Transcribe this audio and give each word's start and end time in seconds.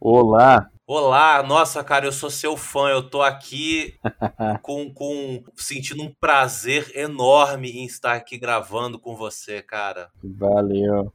Olá, 0.00 0.69
Olá, 0.92 1.40
nossa, 1.44 1.84
cara, 1.84 2.06
eu 2.06 2.10
sou 2.10 2.28
seu 2.28 2.56
fã. 2.56 2.88
Eu 2.88 3.08
tô 3.08 3.22
aqui 3.22 3.94
com, 4.60 4.92
com 4.92 5.40
sentindo 5.54 6.02
um 6.02 6.12
prazer 6.20 6.90
enorme 6.96 7.70
em 7.70 7.84
estar 7.84 8.14
aqui 8.14 8.36
gravando 8.36 8.98
com 8.98 9.14
você, 9.14 9.62
cara. 9.62 10.08
valeu. 10.20 11.12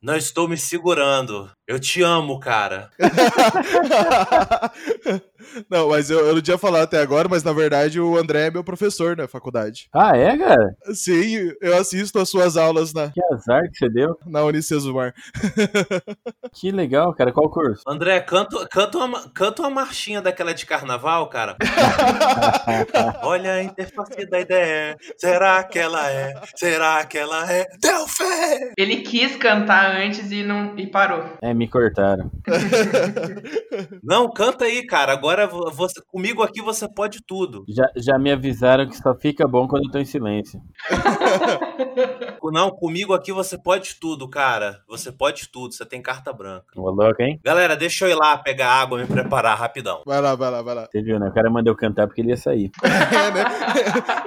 Não 0.00 0.14
estou 0.14 0.46
me 0.46 0.56
segurando. 0.56 1.50
Eu 1.66 1.80
te 1.80 2.00
amo, 2.00 2.38
cara. 2.38 2.90
Não, 5.70 5.88
mas 5.88 6.10
eu, 6.10 6.26
eu 6.26 6.34
não 6.34 6.42
tinha 6.42 6.58
falado 6.58 6.84
até 6.84 7.00
agora, 7.00 7.28
mas 7.28 7.42
na 7.42 7.52
verdade 7.52 8.00
o 8.00 8.16
André 8.16 8.46
é 8.46 8.50
meu 8.50 8.64
professor 8.64 9.16
na 9.16 9.28
faculdade. 9.28 9.88
Ah, 9.92 10.16
é, 10.16 10.36
cara? 10.36 10.76
Sim, 10.92 11.52
eu 11.60 11.76
assisto 11.76 12.18
as 12.18 12.28
suas 12.28 12.56
aulas 12.56 12.92
na, 12.92 13.10
Que 13.10 13.20
azar 13.32 13.62
que 13.70 13.78
você 13.78 13.88
deu. 13.88 14.18
na 14.26 14.44
Unicesumar. 14.44 15.14
Que 16.52 16.70
legal, 16.70 17.12
cara. 17.14 17.32
Qual 17.32 17.50
curso? 17.50 17.82
André, 17.86 18.20
canta, 18.20 18.43
canta, 18.70 18.98
uma, 18.98 19.28
canta 19.30 19.62
uma 19.62 19.70
marchinha 19.70 20.20
daquela 20.22 20.54
de 20.54 20.64
carnaval, 20.66 21.28
cara. 21.28 21.56
Olha 23.22 23.52
a 23.54 23.62
interface 23.62 24.26
da 24.26 24.40
ideia. 24.40 24.96
Será 25.18 25.62
que 25.64 25.78
ela 25.78 26.10
é? 26.10 26.34
Será 26.56 27.04
que 27.04 27.18
ela 27.18 27.50
é? 27.52 27.66
Deu 27.80 28.06
fé! 28.08 28.72
Ele 28.76 28.98
quis 28.98 29.36
cantar 29.36 29.96
antes 29.96 30.30
e 30.30 30.42
não 30.42 30.78
e 30.78 30.86
parou. 30.86 31.24
É, 31.42 31.52
me 31.54 31.68
cortaram. 31.68 32.30
Não, 34.02 34.30
canta 34.30 34.64
aí, 34.64 34.86
cara. 34.86 35.12
Agora 35.12 35.46
vo- 35.46 35.70
você, 35.72 36.00
comigo 36.06 36.42
aqui 36.42 36.60
você 36.62 36.88
pode 36.88 37.20
tudo. 37.26 37.64
Já, 37.68 37.84
já 37.96 38.18
me 38.18 38.30
avisaram 38.30 38.88
que 38.88 38.96
só 38.96 39.14
fica 39.14 39.46
bom 39.48 39.66
quando 39.66 39.84
eu 39.86 39.90
tô 39.90 39.98
em 39.98 40.04
silêncio. 40.04 40.60
Não, 42.52 42.70
comigo 42.70 43.12
aqui 43.14 43.32
você 43.32 43.58
pode 43.58 43.96
tudo, 44.00 44.28
cara. 44.28 44.80
Você 44.88 45.10
pode 45.10 45.48
tudo. 45.48 45.74
Você 45.74 45.84
tem 45.84 46.00
carta 46.00 46.32
branca. 46.32 46.66
Ô, 46.76 46.90
louco, 46.90 47.20
hein? 47.22 47.40
Galera, 47.42 47.74
deixa 47.76 48.04
eu 48.06 48.10
ir 48.10 48.14
lá 48.14 48.33
pegar 48.38 48.68
água 48.68 48.98
e 48.98 49.02
me 49.02 49.08
preparar 49.08 49.58
rapidão. 49.58 50.02
Vai 50.06 50.20
lá, 50.20 50.34
vai 50.34 50.50
lá, 50.50 50.62
vai 50.62 50.74
lá. 50.74 50.88
Você 50.90 51.02
viu, 51.02 51.18
né? 51.18 51.28
O 51.28 51.32
cara 51.32 51.50
mandou 51.50 51.74
cantar 51.74 52.06
porque 52.06 52.20
ele 52.20 52.30
ia 52.30 52.36
sair. 52.36 52.70
É, 52.84 53.30
né? 53.30 53.44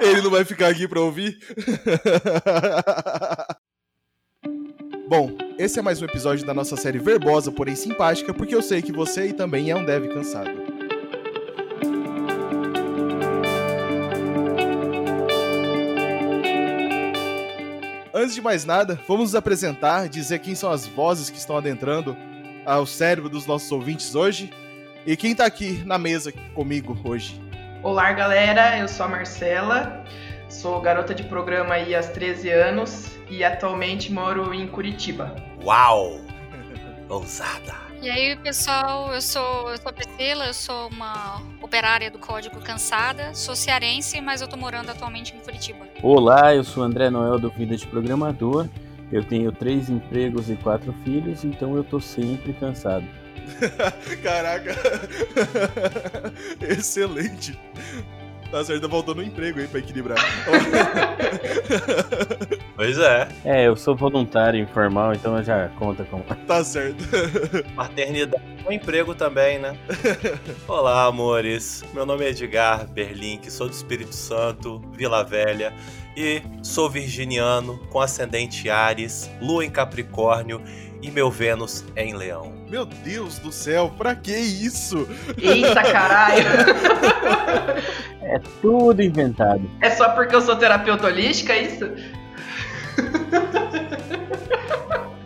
Ele 0.00 0.22
não 0.22 0.30
vai 0.30 0.44
ficar 0.44 0.68
aqui 0.68 0.88
pra 0.88 1.00
ouvir? 1.00 1.38
Bom, 5.08 5.30
esse 5.58 5.78
é 5.78 5.82
mais 5.82 6.02
um 6.02 6.04
episódio 6.04 6.46
da 6.46 6.52
nossa 6.52 6.76
série 6.76 6.98
verbosa, 6.98 7.50
porém 7.50 7.74
simpática, 7.74 8.34
porque 8.34 8.54
eu 8.54 8.62
sei 8.62 8.82
que 8.82 8.92
você 8.92 9.20
aí 9.20 9.32
também 9.32 9.70
é 9.70 9.76
um 9.76 9.84
dev 9.84 10.06
cansado. 10.12 10.50
Antes 18.12 18.34
de 18.34 18.42
mais 18.42 18.64
vamos 18.64 18.98
vamos 19.06 19.24
nos 19.24 19.34
apresentar, 19.34 20.08
dizer 20.08 20.40
quem 20.40 20.54
são 20.54 20.70
as 20.70 20.86
vozes 20.86 21.30
que 21.30 21.38
estão 21.38 21.56
adentrando 21.56 22.16
ao 22.68 22.84
cérebro 22.84 23.30
dos 23.30 23.46
nossos 23.46 23.72
ouvintes 23.72 24.14
hoje 24.14 24.50
e 25.06 25.16
quem 25.16 25.34
tá 25.34 25.46
aqui 25.46 25.82
na 25.86 25.96
mesa 25.96 26.30
comigo 26.54 26.98
hoje. 27.02 27.40
Olá, 27.82 28.12
galera. 28.12 28.76
Eu 28.76 28.86
sou 28.86 29.06
a 29.06 29.08
Marcela. 29.08 30.04
Sou 30.50 30.78
garota 30.80 31.14
de 31.14 31.22
programa 31.24 31.74
aí 31.74 31.94
há 31.94 32.02
13 32.02 32.50
anos 32.50 33.16
e 33.30 33.42
atualmente 33.42 34.12
moro 34.12 34.52
em 34.52 34.66
Curitiba. 34.68 35.34
Uau! 35.64 36.20
Ousada. 37.08 37.74
E 38.02 38.10
aí, 38.10 38.36
pessoal, 38.36 39.14
eu 39.14 39.22
sou, 39.22 39.70
eu 39.70 39.78
sou 39.78 39.88
a 39.88 39.92
Priscila, 39.92 40.46
eu 40.46 40.54
sou 40.54 40.88
uma 40.88 41.42
operária 41.62 42.10
do 42.10 42.18
código 42.18 42.60
cansada, 42.60 43.34
sou 43.34 43.56
cearense, 43.56 44.20
mas 44.20 44.40
eu 44.42 44.46
tô 44.46 44.56
morando 44.56 44.90
atualmente 44.90 45.34
em 45.34 45.40
Curitiba. 45.40 45.86
Olá, 46.02 46.54
eu 46.54 46.62
sou 46.62 46.82
o 46.82 46.86
André 46.86 47.08
Noel 47.08 47.38
do 47.38 47.50
Vida 47.50 47.76
de 47.76 47.86
Programador. 47.86 48.68
Eu 49.10 49.24
tenho 49.24 49.50
três 49.50 49.88
empregos 49.88 50.50
e 50.50 50.56
quatro 50.56 50.92
filhos, 51.04 51.44
então 51.44 51.74
eu 51.76 51.82
tô 51.82 51.98
sempre 52.00 52.52
cansado. 52.52 53.04
Caraca. 54.22 54.74
Excelente. 56.60 57.58
Tá 58.50 58.64
certo, 58.64 58.82
tá 58.82 58.88
faltando 58.88 59.20
um 59.20 59.24
emprego 59.24 59.60
aí 59.60 59.68
pra 59.68 59.80
equilibrar. 59.80 60.18
Pois 62.74 62.96
é. 62.96 63.26
É, 63.44 63.66
eu 63.66 63.74
sou 63.74 63.96
voluntário 63.96 64.60
informal, 64.60 65.12
então 65.12 65.42
já 65.42 65.68
conta 65.70 66.04
com. 66.04 66.20
tá 66.20 66.62
certo. 66.62 67.02
Maternidade 67.74 68.40
um 68.68 68.72
emprego 68.72 69.14
também, 69.14 69.58
né? 69.58 69.76
Olá, 70.68 71.04
amores. 71.04 71.82
Meu 71.94 72.04
nome 72.04 72.26
é 72.26 72.28
Edgar 72.28 72.86
Berlink, 72.86 73.50
sou 73.50 73.66
do 73.66 73.72
Espírito 73.72 74.14
Santo, 74.14 74.82
Vila 74.92 75.24
Velha. 75.24 75.72
E 76.14 76.42
sou 76.62 76.90
virginiano, 76.90 77.78
com 77.90 78.00
ascendente 78.00 78.68
Ares, 78.68 79.30
lua 79.40 79.64
em 79.64 79.70
Capricórnio 79.70 80.60
e 81.00 81.10
meu 81.10 81.30
Vênus 81.30 81.84
é 81.96 82.04
em 82.04 82.14
Leão. 82.14 82.52
Meu 82.68 82.84
Deus 82.84 83.38
do 83.38 83.50
céu, 83.50 83.90
pra 83.96 84.14
que 84.14 84.36
isso? 84.36 85.08
Eita, 85.40 85.82
caralho! 85.82 86.44
É 88.30 88.38
tudo 88.60 89.02
inventado. 89.02 89.70
é 89.80 89.88
só 89.88 90.10
porque 90.10 90.36
eu 90.36 90.42
sou 90.42 90.54
terapeuta 90.54 91.06
holística, 91.06 91.54
é 91.54 91.62
isso? 91.62 91.90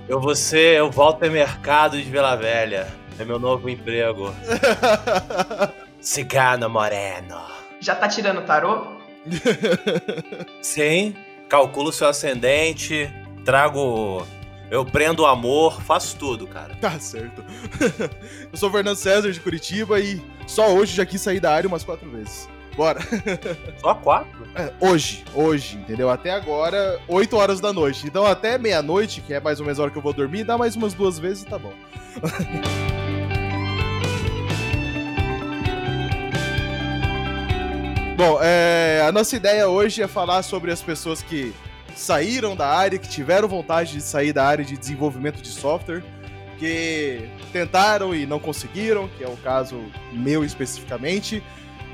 Eu 0.08 0.20
vou 0.20 0.36
ser, 0.36 0.76
eu 0.76 0.88
volto 0.88 1.24
ao 1.24 1.30
mercado 1.30 2.00
de 2.00 2.08
Vila 2.08 2.36
Velha. 2.36 3.01
É 3.22 3.24
meu 3.24 3.38
novo 3.38 3.70
emprego. 3.70 4.34
Cigano 6.02 6.68
Moreno. 6.68 7.40
Já 7.80 7.94
tá 7.94 8.08
tirando 8.08 8.44
tarô? 8.44 8.96
Sim, 10.60 11.14
calculo 11.48 11.92
seu 11.92 12.08
ascendente, 12.08 13.08
trago. 13.44 14.26
Eu 14.68 14.84
prendo 14.84 15.22
o 15.22 15.26
amor, 15.26 15.80
faço 15.82 16.16
tudo, 16.16 16.48
cara. 16.48 16.74
tá 16.80 16.98
certo. 16.98 17.44
Eu 18.50 18.58
sou 18.58 18.68
o 18.68 18.72
Fernando 18.72 18.96
César 18.96 19.30
de 19.30 19.38
Curitiba 19.38 20.00
e 20.00 20.20
só 20.44 20.74
hoje 20.74 20.96
já 20.96 21.06
quis 21.06 21.20
sair 21.20 21.38
da 21.38 21.52
área 21.52 21.68
umas 21.68 21.84
quatro 21.84 22.10
vezes. 22.10 22.48
Bora. 22.74 23.00
Só 23.78 23.94
quatro? 23.94 24.48
É, 24.54 24.72
hoje, 24.80 25.24
hoje, 25.34 25.76
entendeu? 25.76 26.08
Até 26.10 26.30
agora, 26.30 26.98
8 27.06 27.36
horas 27.36 27.60
da 27.60 27.72
noite. 27.72 28.06
Então 28.06 28.24
até 28.24 28.56
meia-noite, 28.58 29.20
que 29.20 29.34
é 29.34 29.38
mais 29.38 29.60
ou 29.60 29.66
menos 29.66 29.78
a 29.78 29.82
hora 29.82 29.92
que 29.92 29.98
eu 29.98 30.02
vou 30.02 30.12
dormir, 30.12 30.42
dá 30.42 30.56
mais 30.56 30.74
umas 30.74 30.94
duas 30.94 31.18
vezes 31.18 31.42
e 31.44 31.46
tá 31.46 31.58
bom. 31.58 31.74
Bom, 38.24 38.38
é, 38.40 39.04
a 39.04 39.10
nossa 39.10 39.34
ideia 39.34 39.68
hoje 39.68 40.00
é 40.00 40.06
falar 40.06 40.44
sobre 40.44 40.70
as 40.70 40.80
pessoas 40.80 41.20
que 41.20 41.52
saíram 41.96 42.54
da 42.54 42.68
área, 42.68 42.96
que 42.96 43.08
tiveram 43.08 43.48
vontade 43.48 43.94
de 43.94 44.00
sair 44.00 44.32
da 44.32 44.46
área 44.46 44.64
de 44.64 44.78
desenvolvimento 44.78 45.42
de 45.42 45.48
software, 45.48 46.04
que 46.56 47.28
tentaram 47.52 48.14
e 48.14 48.24
não 48.24 48.38
conseguiram, 48.38 49.08
que 49.08 49.24
é 49.24 49.26
o 49.26 49.36
caso 49.38 49.76
meu 50.12 50.44
especificamente. 50.44 51.42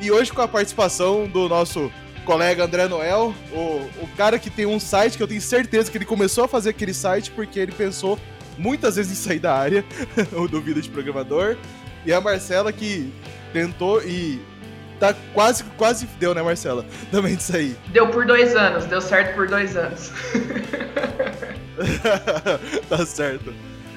E 0.02 0.10
hoje 0.10 0.30
com 0.30 0.42
a 0.42 0.46
participação 0.46 1.26
do 1.26 1.48
nosso 1.48 1.90
colega 2.26 2.64
André 2.64 2.86
Noel, 2.88 3.34
o, 3.50 4.02
o 4.02 4.08
cara 4.14 4.38
que 4.38 4.50
tem 4.50 4.66
um 4.66 4.78
site 4.78 5.16
que 5.16 5.22
eu 5.22 5.28
tenho 5.28 5.40
certeza 5.40 5.90
que 5.90 5.96
ele 5.96 6.04
começou 6.04 6.44
a 6.44 6.48
fazer 6.48 6.68
aquele 6.68 6.92
site 6.92 7.30
porque 7.30 7.58
ele 7.58 7.72
pensou 7.72 8.18
muitas 8.58 8.96
vezes 8.96 9.12
em 9.12 9.28
sair 9.28 9.38
da 9.38 9.54
área, 9.54 9.82
o 10.36 10.46
do 10.46 10.60
Vida 10.60 10.82
de 10.82 10.90
Programador. 10.90 11.56
E 12.04 12.12
a 12.12 12.20
Marcela 12.20 12.70
que 12.70 13.10
tentou 13.50 14.02
e 14.02 14.42
tá 14.98 15.14
quase, 15.32 15.64
quase 15.76 16.06
deu, 16.18 16.34
né, 16.34 16.42
Marcela? 16.42 16.84
Também 17.10 17.36
de 17.36 17.42
sair. 17.42 17.76
Deu 17.92 18.08
por 18.08 18.26
dois 18.26 18.54
anos, 18.56 18.84
deu 18.84 19.00
certo 19.00 19.34
por 19.34 19.48
dois 19.48 19.76
anos. 19.76 20.12
tá 22.88 23.06
certo. 23.06 23.54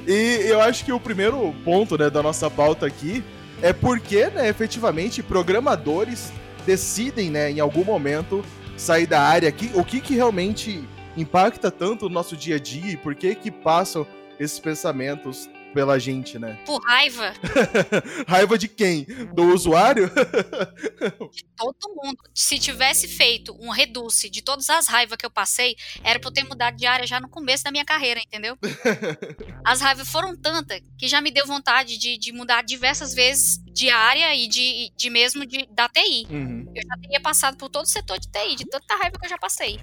E 0.07 0.41
eu 0.45 0.61
acho 0.61 0.83
que 0.83 0.91
o 0.91 0.99
primeiro 0.99 1.53
ponto, 1.63 1.97
né, 1.97 2.09
da 2.09 2.23
nossa 2.23 2.49
pauta 2.49 2.85
aqui 2.85 3.23
é 3.61 3.71
porque, 3.71 4.27
né, 4.27 4.49
efetivamente, 4.49 5.21
programadores 5.21 6.31
decidem, 6.65 7.29
né, 7.29 7.51
em 7.51 7.59
algum 7.59 7.83
momento 7.83 8.43
sair 8.75 9.05
da 9.05 9.21
área 9.21 9.47
aqui. 9.47 9.71
O 9.75 9.83
que 9.83 10.01
que 10.01 10.15
realmente 10.15 10.83
impacta 11.15 11.69
tanto 11.69 12.07
o 12.07 12.09
nosso 12.09 12.35
dia 12.35 12.55
a 12.55 12.59
dia 12.59 12.93
e 12.93 12.97
por 12.97 13.13
que 13.15 13.35
que 13.35 13.51
passam 13.51 14.07
esses 14.39 14.59
pensamentos 14.59 15.49
pela 15.73 15.99
gente, 15.99 16.37
né? 16.37 16.59
Por 16.65 16.81
raiva, 16.83 17.33
Raiva 18.27 18.57
de 18.57 18.67
quem? 18.67 19.05
Do 19.33 19.53
usuário? 19.53 20.09
todo 21.57 21.95
mundo. 21.95 22.17
Se 22.33 22.57
tivesse 22.57 23.07
feito 23.07 23.55
um 23.59 23.69
reduce 23.69 24.29
de 24.29 24.41
todas 24.41 24.69
as 24.69 24.87
raivas 24.87 25.17
que 25.17 25.25
eu 25.25 25.31
passei, 25.31 25.75
era 26.03 26.19
pra 26.19 26.29
eu 26.29 26.33
ter 26.33 26.43
mudado 26.43 26.75
de 26.75 26.85
área 26.85 27.05
já 27.05 27.19
no 27.19 27.29
começo 27.29 27.63
da 27.63 27.71
minha 27.71 27.85
carreira, 27.85 28.19
entendeu? 28.19 28.57
As 29.65 29.81
raivas 29.81 30.09
foram 30.09 30.35
tantas 30.35 30.81
que 30.97 31.07
já 31.07 31.21
me 31.21 31.31
deu 31.31 31.45
vontade 31.45 31.97
de, 31.97 32.17
de 32.17 32.31
mudar 32.31 32.63
diversas 32.63 33.13
vezes 33.13 33.59
de 33.73 33.89
área 33.89 34.35
e 34.35 34.47
de, 34.47 34.91
de 34.95 35.09
mesmo 35.09 35.45
de, 35.45 35.67
da 35.71 35.87
TI. 35.87 36.27
Uhum. 36.29 36.65
Eu 36.75 36.81
já 36.87 37.01
teria 37.01 37.21
passado 37.21 37.57
por 37.57 37.69
todo 37.69 37.85
o 37.85 37.87
setor 37.89 38.19
de 38.19 38.29
TI, 38.29 38.55
de 38.55 38.65
tanta 38.65 38.95
raiva 38.95 39.17
que 39.19 39.25
eu 39.25 39.29
já 39.29 39.37
passei. 39.37 39.79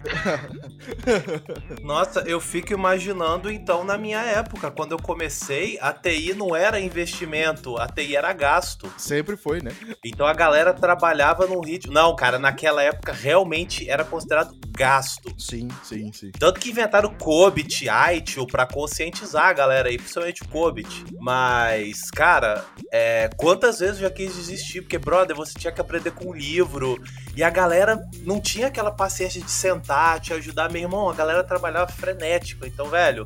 Nossa, 1.83 2.21
eu 2.21 2.41
fico 2.41 2.73
imaginando 2.73 3.51
então 3.51 3.85
na 3.85 3.97
minha 3.97 4.21
época, 4.21 4.71
quando 4.71 4.93
eu 4.93 4.99
comecei, 4.99 5.79
a 5.81 5.93
TI 5.93 6.35
não 6.35 6.55
era 6.55 6.79
investimento, 6.81 7.77
a 7.77 7.87
TI 7.87 8.17
era 8.17 8.33
gasto. 8.33 8.93
Sempre 8.97 9.37
foi, 9.37 9.61
né? 9.63 9.71
Então 10.05 10.27
a 10.27 10.35
galera 10.35 10.73
trabalhava 10.75 11.47
num 11.47 11.61
ritmo. 11.61 11.93
Não, 11.93 12.15
cara, 12.15 12.39
naquela 12.39 12.83
época 12.83 13.13
realmente 13.13 13.89
era 13.89 14.05
considerado 14.05 14.55
gasto. 14.71 15.35
Sim, 15.39 15.69
sim, 15.83 16.13
sim. 16.13 16.31
Tanto 16.39 16.61
que 16.61 16.71
inventaram 16.71 17.09
o 17.09 17.15
Cobit, 17.17 17.87
ITIL 17.89 18.47
pra 18.47 18.67
conscientizar 18.67 19.47
a 19.47 19.53
galera 19.53 19.89
aí, 19.89 19.97
principalmente 19.97 20.43
o 20.43 20.49
Cobit. 20.49 21.05
Mas, 21.19 22.11
cara, 22.11 22.65
é, 22.93 23.29
quantas 23.37 23.81
vezes 23.81 23.88
eu 23.97 24.03
já 24.03 24.11
quis 24.11 24.35
desistir? 24.35 24.83
Porque, 24.83 24.99
brother, 24.99 25.37
você 25.37 25.59
tinha 25.59 25.73
que 25.73 25.81
aprender 25.81 26.11
com 26.11 26.31
um 26.31 26.35
livro. 26.35 27.03
E 27.37 27.43
a 27.43 27.51
galera 27.51 28.01
não 28.25 28.41
tinha 28.41 28.69
aquela 28.69 28.91
paciência 28.91 29.41
de 29.41 29.51
sentar, 29.51 30.21
te 30.21 30.33
ajudar. 30.33 30.71
Meu 30.71 30.83
irmão, 30.83 31.09
a 31.09 31.15
galera 31.15 31.43
trabalhava 31.43 31.91
frenético. 31.91 32.67
Então, 32.67 32.89
velho, 32.89 33.25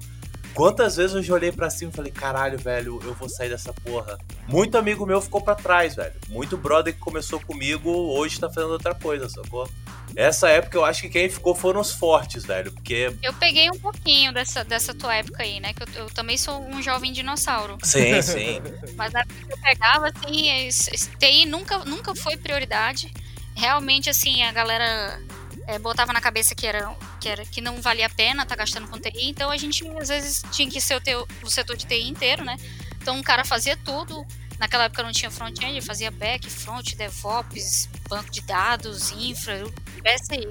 Quantas 0.55 0.97
vezes 0.97 1.17
eu 1.17 1.23
já 1.23 1.35
olhei 1.35 1.51
pra 1.51 1.71
cima 1.71 1.91
e 1.91 1.95
falei, 1.95 2.13
caralho, 2.13 2.59
velho, 2.59 3.01
eu 3.03 3.15
vou 3.15 3.29
sair 3.29 3.49
dessa 3.49 3.73
porra. 3.73 4.19
Muito 4.47 4.77
amigo 4.77 5.07
meu 5.07 5.21
ficou 5.21 5.41
para 5.41 5.55
trás, 5.55 5.95
velho. 5.95 6.15
Muito 6.29 6.57
brother 6.57 6.93
que 6.93 7.01
começou 7.01 7.41
comigo 7.41 7.91
hoje 7.91 8.39
tá 8.39 8.51
fazendo 8.51 8.73
outra 8.73 8.95
coisa, 8.95 9.29
sacou? 9.29 9.69
Essa 10.15 10.49
época 10.51 10.77
eu 10.77 10.85
acho 10.85 11.03
que 11.03 11.09
quem 11.09 11.29
ficou 11.31 11.55
foram 11.55 11.81
os 11.81 11.93
fortes, 11.93 12.45
velho, 12.45 12.71
porque... 12.73 13.17
Eu 13.23 13.33
peguei 13.35 13.71
um 13.71 13.79
pouquinho 13.79 14.33
dessa, 14.33 14.63
dessa 14.63 14.93
tua 14.93 15.15
época 15.15 15.43
aí, 15.43 15.59
né, 15.59 15.73
que 15.73 15.83
eu, 15.83 16.05
eu 16.05 16.11
também 16.11 16.37
sou 16.37 16.61
um 16.63 16.83
jovem 16.83 17.13
dinossauro. 17.13 17.79
Sim, 17.83 18.21
sim. 18.21 18.61
Mas 18.95 19.13
na 19.13 19.21
época 19.21 19.47
que 19.47 19.53
eu 19.53 19.59
pegava, 19.59 20.09
assim, 20.09 20.69
TI 21.19 21.47
nunca, 21.47 21.79
nunca 21.79 22.15
foi 22.15 22.37
prioridade. 22.37 23.11
Realmente, 23.55 24.11
assim, 24.11 24.43
a 24.43 24.53
galera 24.53 25.19
é, 25.67 25.79
botava 25.79 26.13
na 26.13 26.21
cabeça 26.21 26.55
que 26.55 26.67
era, 26.67 26.95
que 27.21 27.29
era 27.29 27.45
que 27.45 27.61
não 27.61 27.81
valia 27.81 28.07
a 28.07 28.11
pena 28.11 28.43
estar 28.43 28.57
tá 28.57 28.57
gastando 28.57 28.89
com 28.89 28.99
TI, 28.99 29.31
então 29.31 29.51
a 29.51 29.57
gente 29.57 29.87
às 29.99 30.09
vezes 30.09 30.43
tinha 30.51 30.71
que 30.71 30.81
ser 30.81 30.97
o, 30.97 31.01
teu, 31.01 31.27
o 31.43 31.51
setor 31.51 31.77
de 31.77 31.87
TI 31.87 32.09
inteiro, 32.09 32.45
né? 32.45 32.57
Então 33.01 33.17
um 33.17 33.23
cara 33.23 33.45
fazia 33.45 33.77
tudo. 33.77 34.25
Naquela 34.59 34.85
época 34.85 35.03
não 35.03 35.11
tinha 35.11 35.29
front-end, 35.29 35.81
fazia 35.81 36.09
back, 36.09 36.49
front, 36.49 36.95
DevOps, 36.95 37.89
banco 38.09 38.31
de 38.31 38.41
dados, 38.43 39.11
infra, 39.11 39.65
PSI, 40.05 40.47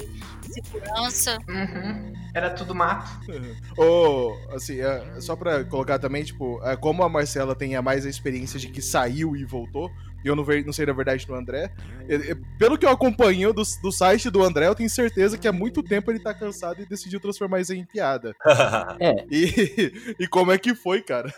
segurança. 0.52 1.38
Uhum. 1.48 2.14
Era 2.36 2.50
tudo 2.50 2.76
mato. 2.76 3.32
Ou, 3.78 4.38
oh, 4.50 4.56
assim, 4.56 4.82
é, 4.82 5.22
só 5.22 5.34
pra 5.38 5.64
colocar 5.64 5.98
também, 5.98 6.26
tipo, 6.26 6.62
é, 6.66 6.76
como 6.76 7.04
a 7.04 7.10
Marcela 7.10 7.56
tem 7.56 7.78
a 7.78 7.82
mais 7.82 8.06
a 8.06 8.10
experiência 8.10 8.60
de 8.60 8.68
que 8.68 8.82
saiu 8.82 9.34
e 9.34 9.46
voltou, 9.46 9.90
e 10.24 10.28
eu 10.28 10.36
não, 10.36 10.44
ve, 10.44 10.64
não 10.64 10.74
sei 10.74 10.86
da 10.86 10.94
verdade 10.94 11.26
do 11.26 11.34
André. 11.34 11.72
Ele, 12.08 12.36
pelo 12.58 12.78
que 12.78 12.86
eu 12.86 12.90
acompanho 12.90 13.54
do, 13.54 13.64
do 13.82 13.92
site 13.92 14.30
do 14.30 14.44
André, 14.44 14.68
eu 14.68 14.76
tenho 14.76 14.90
certeza 14.90 15.38
que 15.38 15.48
há 15.48 15.54
muito 15.54 15.82
tempo 15.82 16.12
ele 16.12 16.20
tá 16.20 16.34
cansado 16.34 16.82
e 16.82 16.86
decidiu 16.86 17.20
transformar 17.20 17.60
isso 17.60 17.74
em 17.74 17.86
piada. 17.86 18.34
é. 19.00 19.26
E, 19.30 20.16
e 20.20 20.28
como 20.28 20.52
é 20.52 20.58
que 20.58 20.76
foi, 20.76 21.02
cara? 21.02 21.34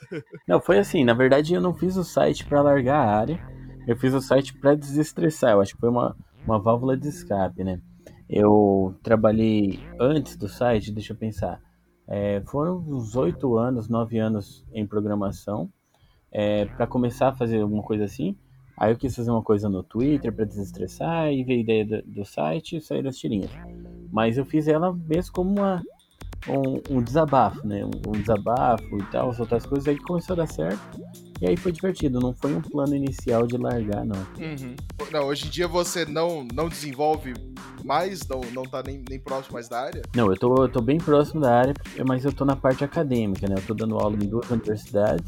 Não, 0.47 0.59
foi 0.59 0.79
assim, 0.79 1.03
na 1.03 1.13
verdade 1.13 1.53
eu 1.53 1.61
não 1.61 1.73
fiz 1.73 1.95
o 1.95 2.03
site 2.03 2.45
para 2.45 2.61
largar 2.61 2.97
a 2.97 3.17
área, 3.17 3.39
eu 3.87 3.95
fiz 3.95 4.13
o 4.13 4.21
site 4.21 4.53
para 4.53 4.75
desestressar, 4.75 5.51
eu 5.51 5.61
acho 5.61 5.73
que 5.73 5.79
foi 5.79 5.89
uma, 5.89 6.15
uma 6.45 6.59
válvula 6.59 6.97
de 6.97 7.07
escape, 7.07 7.63
né? 7.63 7.79
Eu 8.29 8.95
trabalhei 9.03 9.79
antes 9.99 10.35
do 10.35 10.47
site, 10.47 10.91
deixa 10.91 11.13
eu 11.13 11.17
pensar, 11.17 11.61
é, 12.07 12.41
foram 12.47 12.77
uns 12.77 13.15
oito 13.15 13.57
anos, 13.57 13.87
nove 13.87 14.17
anos 14.17 14.65
em 14.73 14.85
programação, 14.85 15.69
é, 16.31 16.65
para 16.65 16.87
começar 16.87 17.29
a 17.29 17.35
fazer 17.35 17.61
alguma 17.61 17.83
coisa 17.83 18.05
assim. 18.05 18.35
Aí 18.77 18.91
eu 18.91 18.97
quis 18.97 19.15
fazer 19.15 19.31
uma 19.31 19.41
coisa 19.41 19.69
no 19.69 19.83
Twitter 19.83 20.33
para 20.33 20.45
desestressar 20.45 21.31
e 21.31 21.43
ver 21.43 21.53
a 21.53 21.57
ideia 21.57 21.85
do, 21.85 22.01
do 22.03 22.25
site 22.25 22.77
e 22.77 22.81
sair 22.81 23.03
das 23.03 23.17
tirinhas. 23.17 23.51
Mas 24.11 24.37
eu 24.37 24.45
fiz 24.45 24.67
ela 24.67 24.93
mesmo 24.93 25.31
como 25.31 25.51
uma, 25.51 25.81
um, 26.47 26.97
um 26.97 27.01
desabafo, 27.01 27.65
né? 27.65 27.83
Um, 27.85 28.09
um, 28.09 28.11
desabafo 28.11 28.97
e 28.97 29.03
tal, 29.11 29.33
outras 29.37 29.65
coisas. 29.65 29.87
Aí 29.87 29.97
começou 29.97 30.33
a 30.33 30.37
dar 30.37 30.47
certo. 30.47 30.79
E 31.41 31.47
aí 31.47 31.57
foi 31.57 31.71
divertido. 31.71 32.19
Não 32.19 32.33
foi 32.33 32.53
um 32.53 32.61
plano 32.61 32.95
inicial 32.95 33.45
de 33.45 33.57
largar, 33.57 34.05
não. 34.05 34.19
Uhum. 34.39 34.75
Não, 35.11 35.25
hoje 35.25 35.47
em 35.47 35.49
dia 35.49 35.67
você 35.67 36.05
não, 36.05 36.45
não 36.53 36.69
desenvolve 36.69 37.33
mais, 37.83 38.27
não, 38.27 38.41
não 38.53 38.63
tá 38.63 38.81
nem, 38.85 39.03
nem 39.09 39.19
próximo 39.19 39.53
mais 39.53 39.67
da 39.67 39.81
área? 39.81 40.01
Não, 40.15 40.29
eu 40.29 40.37
tô, 40.37 40.63
eu 40.63 40.69
tô 40.69 40.81
bem 40.81 40.97
próximo 40.97 41.41
da 41.41 41.53
área, 41.53 41.73
mas 42.07 42.23
eu 42.23 42.31
tô 42.31 42.45
na 42.45 42.55
parte 42.55 42.83
acadêmica, 42.83 43.47
né? 43.47 43.55
Eu 43.57 43.65
tô 43.65 43.73
dando 43.73 43.97
aula 43.97 44.15
em 44.15 44.27
duas 44.27 44.49
universidades. 44.49 45.25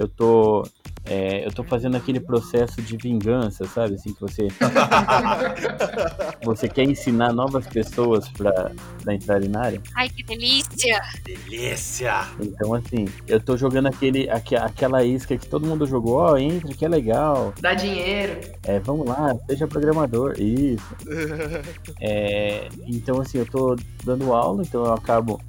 Eu 0.00 0.08
tô 0.08 0.64
é, 1.04 1.44
eu 1.46 1.50
tô 1.50 1.64
fazendo 1.64 1.96
aquele 1.96 2.20
processo 2.20 2.80
de 2.82 2.96
vingança, 2.96 3.66
sabe? 3.66 3.94
Assim, 3.94 4.12
que 4.12 4.20
você. 4.20 4.48
você 6.44 6.68
quer 6.68 6.84
ensinar 6.84 7.32
novas 7.32 7.66
pessoas 7.66 8.28
pra, 8.28 8.70
pra 9.02 9.14
entrarem 9.14 9.48
na 9.48 9.62
área. 9.62 9.82
Ai, 9.96 10.08
que 10.10 10.22
delícia! 10.22 11.00
Delícia! 11.24 12.28
Então, 12.38 12.74
assim, 12.74 13.08
eu 13.26 13.40
tô 13.40 13.56
jogando 13.56 13.86
aquele, 13.86 14.28
aqu 14.28 14.54
aquela 14.54 15.02
isca 15.02 15.36
que 15.36 15.46
todo 15.46 15.66
mundo 15.66 15.86
jogou, 15.86 16.18
ó, 16.18 16.32
oh, 16.32 16.38
entra, 16.38 16.72
que 16.74 16.84
é 16.84 16.88
legal. 16.88 17.54
Dá 17.60 17.72
dinheiro. 17.72 18.38
É, 18.64 18.78
vamos 18.78 19.08
lá, 19.08 19.34
seja 19.48 19.66
programador. 19.66 20.34
Isso. 20.38 20.94
é, 22.00 22.68
então, 22.86 23.20
assim, 23.20 23.38
eu 23.38 23.46
tô 23.46 23.74
dando 24.04 24.34
aula, 24.34 24.62
então 24.62 24.84
eu 24.84 24.92
acabo 24.92 25.40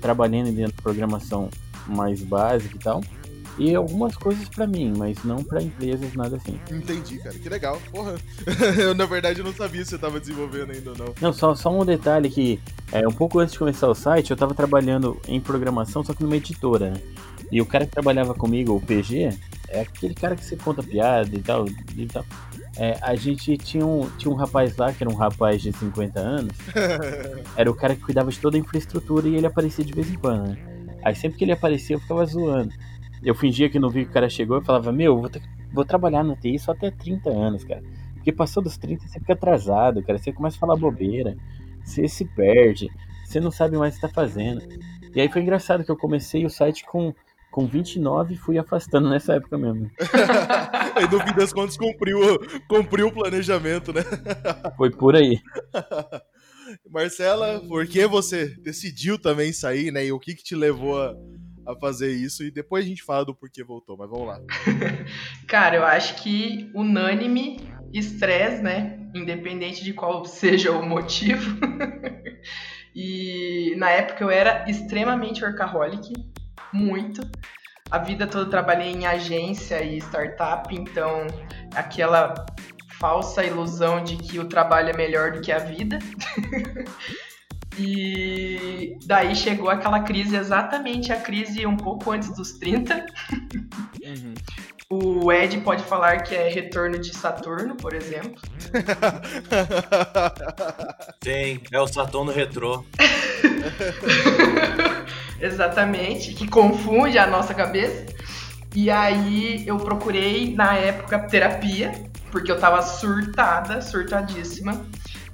trabalhando 0.00 0.52
dentro 0.52 0.76
de 0.76 0.82
programação 0.82 1.50
mais 1.86 2.22
básica 2.22 2.76
e 2.76 2.78
tal 2.78 3.02
e 3.60 3.74
algumas 3.74 4.16
coisas 4.16 4.48
para 4.48 4.66
mim, 4.66 4.94
mas 4.96 5.22
não 5.22 5.44
para 5.44 5.62
empresas, 5.62 6.14
nada 6.14 6.36
assim. 6.36 6.58
Entendi, 6.70 7.18
cara. 7.18 7.38
Que 7.38 7.48
legal. 7.48 7.78
Porra. 7.92 8.14
eu, 8.80 8.94
na 8.94 9.04
verdade, 9.04 9.42
não 9.42 9.52
sabia 9.52 9.84
se 9.84 9.90
você 9.90 9.98
tava 9.98 10.18
desenvolvendo 10.18 10.72
ainda 10.72 10.90
ou 10.92 10.96
não. 10.96 11.14
Não, 11.20 11.32
só, 11.32 11.54
só 11.54 11.70
um 11.70 11.84
detalhe 11.84 12.30
que, 12.30 12.58
é, 12.90 13.06
um 13.06 13.12
pouco 13.12 13.38
antes 13.38 13.52
de 13.52 13.58
começar 13.58 13.86
o 13.86 13.94
site, 13.94 14.30
eu 14.30 14.36
tava 14.36 14.54
trabalhando 14.54 15.20
em 15.28 15.38
programação, 15.38 16.02
só 16.02 16.14
que 16.14 16.22
numa 16.22 16.36
editora, 16.36 16.92
né? 16.92 17.00
E 17.52 17.60
o 17.60 17.66
cara 17.66 17.84
que 17.84 17.92
trabalhava 17.92 18.32
comigo, 18.32 18.74
o 18.74 18.80
PG, 18.80 19.36
é 19.68 19.80
aquele 19.82 20.14
cara 20.14 20.34
que 20.34 20.44
você 20.44 20.56
conta 20.56 20.82
piada 20.82 21.28
e 21.30 21.42
tal, 21.42 21.66
e 21.68 22.06
tal. 22.06 22.24
É, 22.78 22.96
a 23.02 23.14
gente 23.14 23.58
tinha 23.58 23.84
um, 23.84 24.08
tinha 24.16 24.32
um 24.32 24.36
rapaz 24.36 24.74
lá, 24.76 24.90
que 24.90 25.02
era 25.02 25.12
um 25.12 25.16
rapaz 25.16 25.60
de 25.60 25.70
50 25.70 26.18
anos. 26.18 26.56
era 27.56 27.70
o 27.70 27.74
cara 27.74 27.94
que 27.94 28.00
cuidava 28.00 28.30
de 28.30 28.38
toda 28.38 28.56
a 28.56 28.60
infraestrutura 28.60 29.28
e 29.28 29.36
ele 29.36 29.46
aparecia 29.46 29.84
de 29.84 29.92
vez 29.92 30.10
em 30.10 30.14
quando, 30.14 30.48
né? 30.48 30.58
Aí 31.04 31.14
sempre 31.14 31.36
que 31.36 31.44
ele 31.44 31.52
aparecia, 31.52 31.96
eu 31.96 32.00
ficava 32.00 32.24
zoando. 32.24 32.72
Eu 33.22 33.34
fingia 33.34 33.68
que 33.68 33.78
não 33.78 33.90
vi 33.90 34.04
que 34.04 34.10
o 34.10 34.14
cara 34.14 34.28
chegou 34.28 34.58
e 34.58 34.64
falava, 34.64 34.92
meu, 34.92 35.20
vou, 35.20 35.30
vou 35.72 35.84
trabalhar 35.84 36.22
no 36.22 36.36
TI 36.36 36.58
só 36.58 36.72
até 36.72 36.90
30 36.90 37.30
anos, 37.30 37.64
cara. 37.64 37.82
Porque 38.14 38.32
passou 38.32 38.62
dos 38.62 38.76
30 38.76 39.06
você 39.06 39.18
fica 39.18 39.32
atrasado, 39.32 40.02
cara. 40.02 40.18
Você 40.18 40.32
começa 40.32 40.56
a 40.56 40.60
falar 40.60 40.76
bobeira, 40.76 41.36
você 41.84 42.06
se 42.08 42.24
perde, 42.24 42.88
você 43.24 43.40
não 43.40 43.50
sabe 43.50 43.76
mais 43.76 43.94
o 43.94 43.96
que 43.96 44.02
tá 44.02 44.08
fazendo. 44.08 44.62
E 45.14 45.20
aí 45.20 45.28
foi 45.28 45.42
engraçado 45.42 45.84
que 45.84 45.90
eu 45.90 45.96
comecei 45.96 46.44
o 46.44 46.50
site 46.50 46.84
com, 46.84 47.14
com 47.50 47.66
29 47.66 48.34
e 48.34 48.36
fui 48.36 48.58
afastando 48.58 49.08
nessa 49.08 49.34
época 49.34 49.58
mesmo. 49.58 49.90
e 51.00 51.14
no 51.14 51.20
fim 51.20 51.34
das 51.34 51.52
contas 51.52 51.76
cumpriu, 51.76 52.18
cumpriu 52.68 53.08
o 53.08 53.12
planejamento, 53.12 53.92
né? 53.92 54.02
Foi 54.76 54.90
por 54.90 55.16
aí. 55.16 55.40
Marcela, 56.88 57.60
por 57.66 57.86
que 57.86 58.06
você 58.06 58.54
decidiu 58.60 59.18
também 59.18 59.52
sair, 59.52 59.90
né? 59.90 60.06
E 60.06 60.12
o 60.12 60.20
que, 60.20 60.34
que 60.34 60.44
te 60.44 60.54
levou 60.54 61.00
a, 61.00 61.14
a 61.72 61.78
fazer 61.78 62.12
isso 62.12 62.42
e 62.42 62.50
depois 62.50 62.84
a 62.84 62.88
gente 62.88 63.02
fala 63.02 63.24
do 63.24 63.34
porquê 63.34 63.62
voltou, 63.62 63.96
mas 63.96 64.08
vamos 64.08 64.26
lá. 64.26 64.40
Cara, 65.46 65.76
eu 65.76 65.84
acho 65.84 66.22
que 66.22 66.70
unânime 66.74 67.60
estresse, 67.92 68.62
né? 68.62 68.98
Independente 69.14 69.82
de 69.82 69.92
qual 69.92 70.24
seja 70.24 70.72
o 70.72 70.86
motivo. 70.86 71.58
e 72.94 73.74
na 73.76 73.90
época 73.90 74.24
eu 74.24 74.30
era 74.30 74.64
extremamente 74.68 75.44
workaholic, 75.44 76.12
muito. 76.72 77.22
A 77.90 77.98
vida 77.98 78.26
toda 78.26 78.48
trabalhei 78.48 78.92
em 78.92 79.06
agência 79.06 79.82
e 79.82 79.98
startup, 79.98 80.72
então 80.72 81.26
aquela 81.74 82.34
falsa 83.00 83.42
ilusão 83.42 84.04
de 84.04 84.16
que 84.16 84.38
o 84.38 84.44
trabalho 84.44 84.90
é 84.90 84.96
melhor 84.96 85.32
do 85.32 85.40
que 85.40 85.50
a 85.50 85.58
vida. 85.58 85.98
E 87.82 88.98
daí 89.06 89.34
chegou 89.34 89.70
aquela 89.70 90.00
crise, 90.00 90.36
exatamente 90.36 91.10
a 91.12 91.16
crise 91.16 91.64
um 91.66 91.76
pouco 91.76 92.10
antes 92.10 92.34
dos 92.34 92.52
30. 92.52 93.06
Uhum. 94.04 94.34
O 94.90 95.32
Ed 95.32 95.58
pode 95.60 95.82
falar 95.84 96.24
que 96.24 96.34
é 96.34 96.48
retorno 96.48 96.98
de 96.98 97.16
Saturno, 97.16 97.76
por 97.76 97.94
exemplo. 97.94 98.42
Sim, 101.24 101.60
é 101.72 101.80
o 101.80 101.86
Saturno 101.86 102.32
retrô. 102.32 102.84
Exatamente, 105.40 106.34
que 106.34 106.46
confunde 106.46 107.18
a 107.18 107.26
nossa 107.26 107.54
cabeça. 107.54 108.04
E 108.74 108.90
aí 108.90 109.66
eu 109.66 109.78
procurei 109.78 110.54
na 110.54 110.76
época 110.76 111.18
terapia, 111.20 111.92
porque 112.30 112.52
eu 112.52 112.58
tava 112.58 112.82
surtada, 112.82 113.80
surtadíssima 113.80 114.84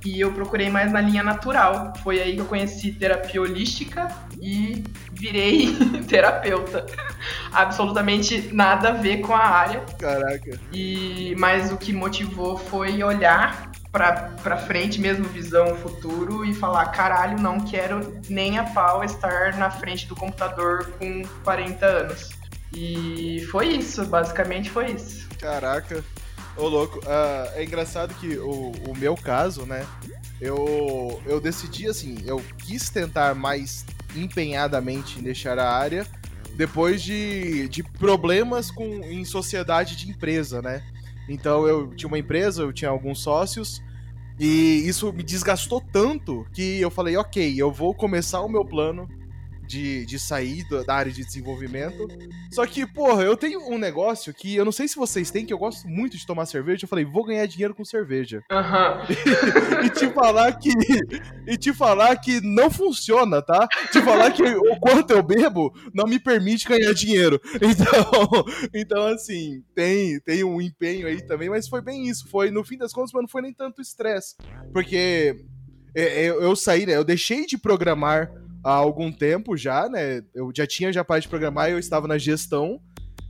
e 0.07 0.21
eu 0.21 0.33
procurei 0.33 0.71
mais 0.71 0.93
na 0.93 1.01
linha 1.01 1.23
natural. 1.23 1.93
Foi 2.05 2.23
aí 2.23 2.35
que 2.35 2.41
eu 2.41 2.47
conheci 2.47 2.93
terapia 2.93 3.43
holística 3.43 4.09
e 4.41 4.85
virei 5.13 5.75
terapeuta. 6.07 6.87
Absolutamente 7.53 8.55
nada 8.55 8.91
a 8.91 8.93
ver 8.93 9.19
com 9.19 9.35
a 9.35 9.45
área. 9.45 9.81
Caraca. 9.99 10.61
E 10.73 11.35
mas 11.39 11.73
o 11.73 11.77
que 11.77 11.93
motivou 11.93 12.57
foi 12.57 13.03
olhar 13.03 13.73
pra, 13.91 14.13
pra 14.43 14.57
frente 14.57 15.01
mesmo, 15.01 15.25
visão 15.25 15.75
futuro 15.77 16.45
e 16.45 16.55
falar, 16.55 16.87
caralho, 16.87 17.41
não 17.41 17.59
quero 17.59 18.21
nem 18.29 18.59
a 18.59 18.65
pau 18.65 19.03
estar 19.03 19.57
na 19.57 19.71
frente 19.71 20.07
do 20.07 20.15
computador 20.15 20.93
com 20.99 21.23
40 21.43 21.85
anos. 21.85 22.31
E 22.73 23.45
foi 23.51 23.69
isso, 23.69 24.05
basicamente 24.07 24.71
foi 24.71 24.93
isso. 24.93 25.27
Caraca. 25.41 26.05
Ô, 26.57 26.69
louco, 26.69 26.99
uh, 27.01 27.53
é 27.55 27.65
engraçado 27.65 28.15
que 28.15 28.39
o, 28.39 28.73
o 28.89 28.97
meu 28.97 29.15
caso, 29.15 29.67
né? 29.67 29.87
eu, 30.41 31.21
eu 31.25 31.41
decidi 31.41 31.89
assim, 31.89 32.19
eu 32.25 32.43
quis 32.59 32.91
tentar 32.91 33.35
mais 33.35 33.85
empenhadamente 34.15 35.19
em 35.19 35.23
deixar 35.23 35.59
a 35.59 35.71
área 35.71 36.07
depois 36.55 37.03
de, 37.03 37.69
de 37.69 37.83
problemas 37.83 38.71
com, 38.71 38.85
em 39.05 39.25
sociedade 39.25 39.97
de 39.97 40.11
empresa, 40.11 40.63
né? 40.63 40.83
Então 41.29 41.67
eu 41.67 41.89
tinha 41.95 42.09
uma 42.09 42.19
empresa, 42.19 42.63
eu 42.63 42.73
tinha 42.73 42.91
alguns 42.91 43.21
sócios, 43.21 43.83
e 44.39 44.83
isso 44.87 45.13
me 45.13 45.23
desgastou 45.23 45.83
tanto 45.93 46.47
que 46.53 46.81
eu 46.81 46.91
falei, 46.91 47.17
ok, 47.17 47.55
eu 47.61 47.71
vou 47.71 47.95
começar 47.95 48.41
o 48.41 48.49
meu 48.49 48.65
plano 48.65 49.09
de, 49.67 50.07
de 50.07 50.19
sair 50.19 50.65
da 50.87 50.95
área 50.95 51.13
de 51.13 51.25
desenvolvimento. 51.25 52.07
Só 52.53 52.67
que, 52.67 52.87
porra, 52.87 53.23
eu 53.23 53.37
tenho 53.37 53.61
um 53.69 53.79
negócio 53.79 54.33
que 54.33 54.55
eu 54.55 54.65
não 54.65 54.73
sei 54.73 54.89
se 54.89 54.97
vocês 54.97 55.31
têm, 55.31 55.45
que 55.45 55.53
eu 55.53 55.59
gosto 55.59 55.87
muito 55.89 56.17
de 56.17 56.27
tomar 56.27 56.47
cerveja. 56.47 56.85
Eu 56.85 56.89
falei, 56.89 57.05
vou 57.05 57.25
ganhar 57.25 57.47
dinheiro 57.47 57.75
com 57.75 57.85
cerveja. 57.85 58.43
Uhum. 58.51 59.83
e, 59.85 59.91
te 59.91 60.09
falar 60.11 60.53
que. 60.53 60.71
E 61.47 61.57
te 61.57 61.73
falar 61.73 62.17
que 62.17 62.41
não 62.41 62.71
funciona, 62.71 63.43
tá? 63.43 63.67
Te 63.93 64.01
falar 64.03 64.33
que 64.33 64.43
o 64.43 64.79
quanto 64.81 65.11
eu 65.11 65.23
bebo 65.23 65.73
não 65.93 66.05
me 66.05 66.19
permite 66.19 66.69
ganhar 66.69 66.93
dinheiro. 66.93 67.41
Então, 67.57 68.45
então 68.75 69.07
assim, 69.07 69.63
tem, 69.75 70.21
tem 70.21 70.45
um 70.45 70.61
empenho 70.61 71.07
aí 71.07 71.21
também, 71.23 71.51
mas 71.51 71.69
foi 71.69 71.81
bem 71.81 72.09
isso. 72.09 72.29
Foi, 72.29 72.51
no 72.51 72.65
fim 72.65 72.79
das 72.79 72.93
contas, 72.93 73.13
mas 73.13 73.23
não 73.23 73.29
foi 73.29 73.43
nem 73.43 73.53
tanto 73.53 73.81
estresse. 73.81 74.37
Porque 74.73 75.37
é, 75.95 76.27
eu, 76.27 76.43
eu 76.43 76.55
saí, 76.55 76.85
né? 76.85 76.95
Eu 76.95 77.05
deixei 77.05 77.47
de 77.47 77.57
programar 77.57 78.31
há 78.67 78.75
algum 78.75 79.13
tempo 79.13 79.57
já, 79.57 79.89
né? 79.89 80.23
Eu 80.35 80.51
já 80.55 80.67
tinha 80.67 80.93
já 80.93 81.05
parte 81.05 81.23
de 81.23 81.29
programar 81.29 81.69
e 81.69 81.73
eu 81.73 81.79
estava 81.79 82.09
na 82.09 82.19
gestão. 82.19 82.81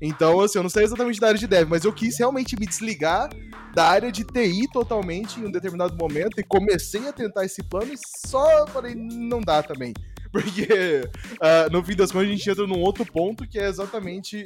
Então, 0.00 0.40
assim, 0.40 0.58
eu 0.58 0.62
não 0.62 0.70
sei 0.70 0.84
exatamente 0.84 1.20
da 1.20 1.28
área 1.28 1.38
de 1.38 1.46
dev, 1.46 1.68
mas 1.68 1.84
eu 1.84 1.92
quis 1.92 2.18
realmente 2.18 2.58
me 2.58 2.66
desligar 2.66 3.28
da 3.74 3.86
área 3.86 4.10
de 4.10 4.24
TI 4.24 4.66
totalmente 4.72 5.38
em 5.38 5.46
um 5.46 5.50
determinado 5.50 5.94
momento 5.94 6.40
e 6.40 6.42
comecei 6.42 7.06
a 7.06 7.12
tentar 7.12 7.44
esse 7.44 7.62
plano 7.62 7.92
e 7.92 7.98
só 8.26 8.66
falei, 8.68 8.94
não 8.94 9.40
dá 9.40 9.62
também. 9.62 9.92
Porque, 10.32 11.02
uh, 11.34 11.70
no 11.70 11.82
fim 11.84 11.94
das 11.94 12.10
contas, 12.10 12.28
a 12.28 12.30
gente 12.30 12.50
entra 12.50 12.66
num 12.66 12.80
outro 12.80 13.04
ponto 13.04 13.46
que 13.46 13.58
é 13.58 13.68
exatamente, 13.68 14.42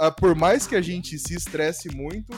uh, 0.00 0.12
por 0.18 0.34
mais 0.34 0.66
que 0.66 0.76
a 0.76 0.80
gente 0.80 1.18
se 1.18 1.34
estresse 1.34 1.94
muito, 1.94 2.32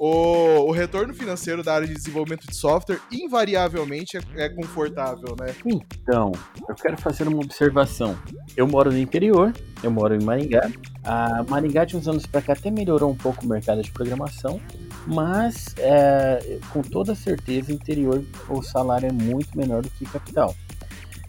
o, 0.00 0.66
o, 0.66 0.70
retorno 0.70 1.12
financeiro 1.12 1.62
da 1.62 1.74
área 1.74 1.86
de 1.86 1.92
desenvolvimento 1.92 2.46
de 2.46 2.56
software 2.56 2.98
invariavelmente 3.12 4.16
é, 4.16 4.46
é, 4.46 4.48
confortável, 4.48 5.36
né? 5.38 5.54
Então, 5.66 6.32
eu 6.66 6.74
quero 6.74 6.96
fazer 6.96 7.28
uma 7.28 7.36
observação. 7.36 8.18
Eu 8.56 8.66
moro 8.66 8.90
no 8.90 8.96
interior, 8.96 9.52
eu 9.82 9.90
moro 9.90 10.14
em 10.14 10.24
Maringá. 10.24 10.70
A 11.04 11.44
Maringá 11.46 11.84
de 11.84 11.98
uns 11.98 12.08
anos 12.08 12.24
para 12.24 12.40
cá 12.40 12.54
até 12.54 12.70
melhorou 12.70 13.10
um 13.10 13.14
pouco 13.14 13.44
o 13.44 13.48
mercado 13.48 13.82
de 13.82 13.90
programação, 13.90 14.58
mas 15.06 15.74
é, 15.76 16.58
com 16.72 16.80
toda 16.80 17.14
certeza 17.14 17.70
interior 17.70 18.24
o 18.48 18.62
salário 18.62 19.06
é 19.06 19.12
muito 19.12 19.54
menor 19.54 19.82
do 19.82 19.90
que 19.90 20.06
capital. 20.06 20.56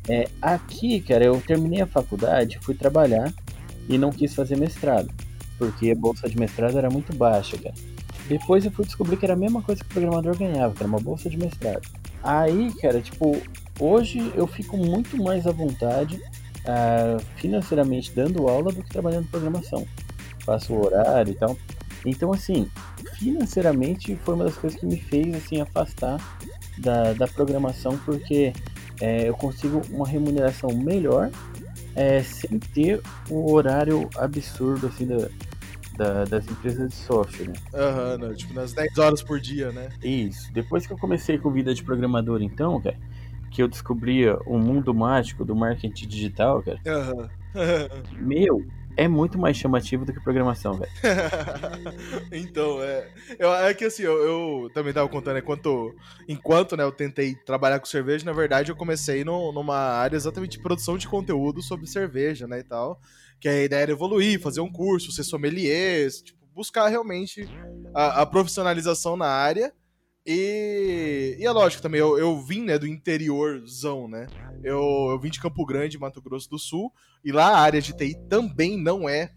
É, 0.07 0.29
aqui, 0.41 1.01
cara, 1.01 1.25
eu 1.25 1.41
terminei 1.41 1.81
a 1.81 1.87
faculdade, 1.87 2.57
fui 2.61 2.73
trabalhar 2.73 3.33
e 3.89 3.97
não 3.97 4.11
quis 4.11 4.33
fazer 4.33 4.57
mestrado, 4.57 5.13
porque 5.57 5.91
a 5.91 5.95
bolsa 5.95 6.29
de 6.29 6.39
mestrado 6.39 6.77
era 6.77 6.89
muito 6.89 7.13
baixa, 7.13 7.57
cara. 7.57 7.75
Depois 8.31 8.63
eu 8.63 8.71
fui 8.71 8.85
descobrir 8.85 9.17
que 9.17 9.25
era 9.25 9.33
a 9.33 9.37
mesma 9.37 9.61
coisa 9.61 9.83
que 9.83 9.89
o 9.89 9.93
programador 9.93 10.37
ganhava, 10.37 10.73
que 10.73 10.81
era 10.81 10.87
uma 10.87 11.01
bolsa 11.01 11.29
de 11.29 11.37
mestrado. 11.37 11.85
Aí, 12.23 12.71
cara, 12.75 13.01
tipo, 13.01 13.35
hoje 13.77 14.31
eu 14.33 14.47
fico 14.47 14.77
muito 14.77 15.21
mais 15.21 15.45
à 15.45 15.51
vontade 15.51 16.15
uh, 16.15 17.21
financeiramente 17.35 18.09
dando 18.15 18.47
aula 18.47 18.71
do 18.71 18.81
que 18.81 18.89
trabalhando 18.89 19.25
em 19.25 19.27
programação. 19.27 19.85
Faço 20.45 20.71
o 20.71 20.85
horário 20.85 21.33
e 21.33 21.35
tal. 21.35 21.57
Então, 22.05 22.31
assim, 22.31 22.69
financeiramente 23.19 24.15
foi 24.23 24.35
uma 24.35 24.45
das 24.45 24.55
coisas 24.55 24.79
que 24.79 24.85
me 24.85 24.95
fez 24.97 25.35
assim 25.35 25.59
afastar 25.59 26.17
da, 26.77 27.11
da 27.11 27.27
programação, 27.27 27.99
porque 28.05 28.53
é, 29.01 29.27
eu 29.27 29.33
consigo 29.33 29.81
uma 29.89 30.07
remuneração 30.07 30.69
melhor 30.73 31.29
é, 31.97 32.23
sem 32.23 32.57
ter 32.59 33.01
o 33.29 33.51
horário 33.51 34.09
absurdo 34.15 34.87
assim 34.87 35.05
da, 35.05 35.27
da, 35.97 36.25
das 36.25 36.49
empresas 36.49 36.89
de 36.89 36.95
software. 36.95 37.47
Né? 37.47 37.53
Aham, 37.73 38.19
uhum, 38.21 38.33
tipo 38.33 38.53
nas 38.53 38.73
10 38.73 38.97
horas 38.97 39.21
por 39.21 39.39
dia, 39.39 39.71
né? 39.71 39.89
Isso. 40.03 40.51
Depois 40.53 40.85
que 40.85 40.93
eu 40.93 40.97
comecei 40.97 41.37
com 41.37 41.51
vida 41.51 41.73
de 41.73 41.83
programador, 41.83 42.41
então, 42.41 42.81
cara, 42.81 42.97
que 43.49 43.61
eu 43.61 43.67
descobria 43.67 44.37
o 44.45 44.57
mundo 44.57 44.93
mágico 44.93 45.43
do 45.43 45.55
marketing 45.55 46.07
digital, 46.07 46.63
cara. 46.63 46.79
Uhum. 46.85 47.29
meu, 48.17 48.65
é 48.95 49.07
muito 49.07 49.37
mais 49.37 49.57
chamativo 49.57 50.05
do 50.05 50.13
que 50.13 50.19
programação, 50.19 50.73
velho. 50.77 50.91
então, 52.31 52.81
é. 52.81 53.09
Eu, 53.39 53.53
é 53.53 53.73
que 53.73 53.85
assim, 53.85 54.03
eu, 54.03 54.17
eu 54.63 54.69
também 54.73 54.93
tava 54.93 55.07
contando, 55.07 55.37
enquanto, 55.37 55.95
enquanto 56.27 56.75
né, 56.75 56.83
eu 56.83 56.91
tentei 56.91 57.35
trabalhar 57.35 57.79
com 57.79 57.85
cerveja, 57.85 58.25
na 58.25 58.33
verdade 58.33 58.71
eu 58.71 58.75
comecei 58.75 59.23
no, 59.23 59.51
numa 59.51 59.77
área 59.77 60.15
exatamente 60.15 60.57
de 60.57 60.63
produção 60.63 60.97
de 60.97 61.07
conteúdo 61.07 61.61
sobre 61.61 61.87
cerveja, 61.87 62.47
né, 62.47 62.59
e 62.59 62.63
tal. 62.63 62.99
Que 63.41 63.49
a 63.49 63.63
ideia 63.63 63.81
era 63.81 63.91
evoluir, 63.91 64.39
fazer 64.39 64.61
um 64.61 64.71
curso, 64.71 65.11
ser 65.11 65.23
sommelier, 65.23 66.09
tipo, 66.11 66.39
buscar 66.53 66.87
realmente 66.87 67.47
a, 67.93 68.21
a 68.21 68.25
profissionalização 68.25 69.17
na 69.17 69.27
área. 69.27 69.73
E, 70.25 71.35
e 71.39 71.45
é 71.45 71.51
lógico 71.51 71.81
também, 71.81 71.99
eu, 71.99 72.17
eu 72.17 72.39
vim 72.39 72.63
né, 72.63 72.77
do 72.77 72.85
interiorzão, 72.85 74.07
né? 74.07 74.27
Eu, 74.63 74.79
eu 75.09 75.19
vim 75.19 75.31
de 75.31 75.39
Campo 75.39 75.65
Grande, 75.65 75.97
Mato 75.97 76.21
Grosso 76.21 76.49
do 76.49 76.59
Sul, 76.59 76.91
e 77.25 77.31
lá 77.31 77.47
a 77.47 77.59
área 77.59 77.81
de 77.81 77.93
TI 77.93 78.15
também 78.29 78.77
não 78.77 79.09
é 79.09 79.31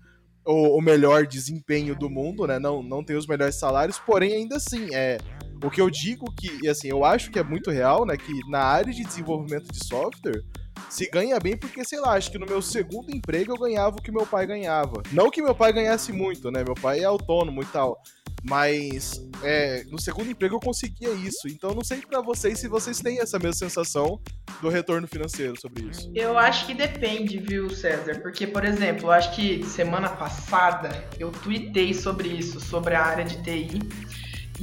o, 0.44 0.76
o, 0.76 0.82
melhor 0.82 1.26
desempenho 1.26 1.96
do 1.96 2.11
mundo, 2.11 2.46
né? 2.46 2.58
Não, 2.58 2.82
não 2.82 3.02
tem 3.02 3.16
os 3.16 3.26
melhores 3.26 3.54
salários, 3.54 3.99
porém, 3.99 4.34
ainda 4.34 4.56
assim, 4.56 4.94
é. 4.94 5.18
O 5.62 5.70
que 5.70 5.80
eu 5.80 5.88
digo 5.88 6.26
que, 6.34 6.68
assim, 6.68 6.88
eu 6.88 7.02
acho 7.02 7.30
que 7.30 7.38
é 7.38 7.42
muito 7.42 7.70
real, 7.70 8.04
né? 8.04 8.18
Que 8.18 8.32
na 8.50 8.61
área 8.61 8.92
de 8.92 9.02
desenvolvimento 9.02 9.73
de 9.73 9.82
software, 9.82 10.42
se 10.88 11.09
ganha 11.11 11.38
bem 11.38 11.57
porque, 11.57 11.85
sei 11.85 12.00
lá, 12.00 12.14
acho 12.14 12.31
que 12.31 12.38
no 12.38 12.47
meu 12.47 12.62
segundo 12.62 13.14
emprego 13.14 13.52
eu 13.52 13.59
ganhava 13.59 13.97
o 13.97 14.02
que 14.02 14.12
meu 14.12 14.26
pai 14.26 14.47
ganhava. 14.47 15.02
Não 15.12 15.31
que 15.31 15.43
meu 15.43 15.54
pai 15.54 15.73
ganhasse 15.73 16.12
muito, 16.12 16.50
né? 16.50 16.62
Meu 16.64 16.75
pai 16.75 17.00
é 17.00 17.04
autônomo 17.04 17.62
e 17.62 17.66
tal. 17.66 18.00
Mas 18.47 19.26
é, 19.43 19.85
no 19.90 19.99
segundo 19.99 20.31
emprego 20.31 20.57
eu 20.57 20.61
conseguia 20.61 21.11
isso. 21.14 21.49
Então 21.49 21.75
não 21.75 21.83
sei 21.83 22.02
para 22.02 22.21
vocês 22.21 22.59
se 22.59 22.69
vocês 22.69 23.00
têm 23.00 23.19
essa 23.19 23.38
mesma 23.38 23.54
sensação 23.54 24.21
do 24.61 24.69
retorno 24.69 25.09
financeiro 25.09 25.59
sobre 25.59 25.85
isso. 25.85 26.11
Eu 26.14 26.38
acho 26.38 26.66
que 26.66 26.75
depende, 26.75 27.38
viu, 27.38 27.71
César? 27.71 28.21
Porque, 28.21 28.47
por 28.47 28.64
exemplo, 28.64 29.07
eu 29.07 29.12
acho 29.12 29.35
que 29.35 29.64
semana 29.64 30.11
passada 30.11 31.09
eu 31.19 31.33
tuitei 31.33 31.95
sobre 31.95 32.28
isso, 32.28 32.61
sobre 32.61 32.95
a 32.95 33.02
área 33.02 33.25
de 33.25 33.43
TI 33.43 33.78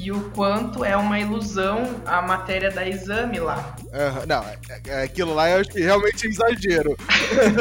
e 0.04 0.12
o 0.12 0.32
quanto 0.32 0.84
é 0.84 0.98
uma 0.98 1.20
ilusão 1.20 2.02
a 2.08 2.24
matéria 2.24 2.72
da 2.72 2.88
exame 2.88 3.40
lá. 3.40 3.76
Uhum, 3.94 4.26
não, 4.28 4.44
é, 4.44 4.58
é, 4.88 5.04
aquilo 5.04 5.36
lá 5.36 5.48
eu 5.48 5.62
acho 5.62 5.70
que 5.70 5.80
realmente 5.80 6.26
é 6.26 6.30
exagero. 6.30 6.98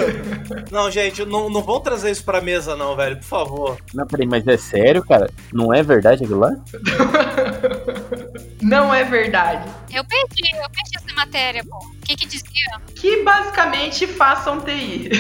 não, 0.72 0.90
gente, 0.90 1.22
não, 1.26 1.50
não 1.50 1.62
vão 1.62 1.80
trazer 1.80 2.10
isso 2.10 2.24
pra 2.24 2.40
mesa, 2.40 2.74
não, 2.74 2.96
velho, 2.96 3.18
por 3.18 3.24
favor. 3.24 3.78
Não, 3.92 4.06
peraí, 4.06 4.26
mas 4.26 4.46
é 4.46 4.56
sério, 4.56 5.04
cara? 5.04 5.28
Não 5.52 5.74
é 5.74 5.82
verdade 5.82 6.24
aquilo 6.24 6.40
lá? 6.40 6.52
não 8.62 8.94
é 8.94 9.04
verdade. 9.04 9.70
Eu 9.92 10.02
perdi, 10.06 10.56
eu 10.56 10.70
perdi 10.70 10.96
essa 10.96 11.14
matéria, 11.14 11.62
pô. 11.62 11.76
O 11.76 12.00
que 12.06 12.16
que 12.16 12.26
dizia? 12.26 12.80
Que 12.94 13.22
basicamente 13.22 14.06
façam 14.06 14.60
TI. 14.62 15.10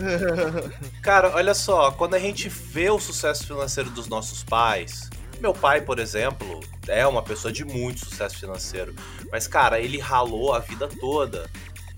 Cara, 1.02 1.34
olha 1.34 1.54
só, 1.54 1.90
quando 1.90 2.14
a 2.14 2.18
gente 2.18 2.48
vê 2.48 2.90
o 2.90 2.98
sucesso 2.98 3.46
financeiro 3.46 3.90
dos 3.90 4.06
nossos 4.08 4.44
pais, 4.44 5.07
meu 5.40 5.52
pai, 5.52 5.80
por 5.80 5.98
exemplo, 5.98 6.60
é 6.86 7.06
uma 7.06 7.22
pessoa 7.22 7.52
de 7.52 7.64
muito 7.64 8.00
sucesso 8.00 8.38
financeiro. 8.38 8.94
Mas, 9.30 9.46
cara, 9.46 9.80
ele 9.80 9.98
ralou 9.98 10.54
a 10.54 10.58
vida 10.58 10.88
toda. 10.88 11.48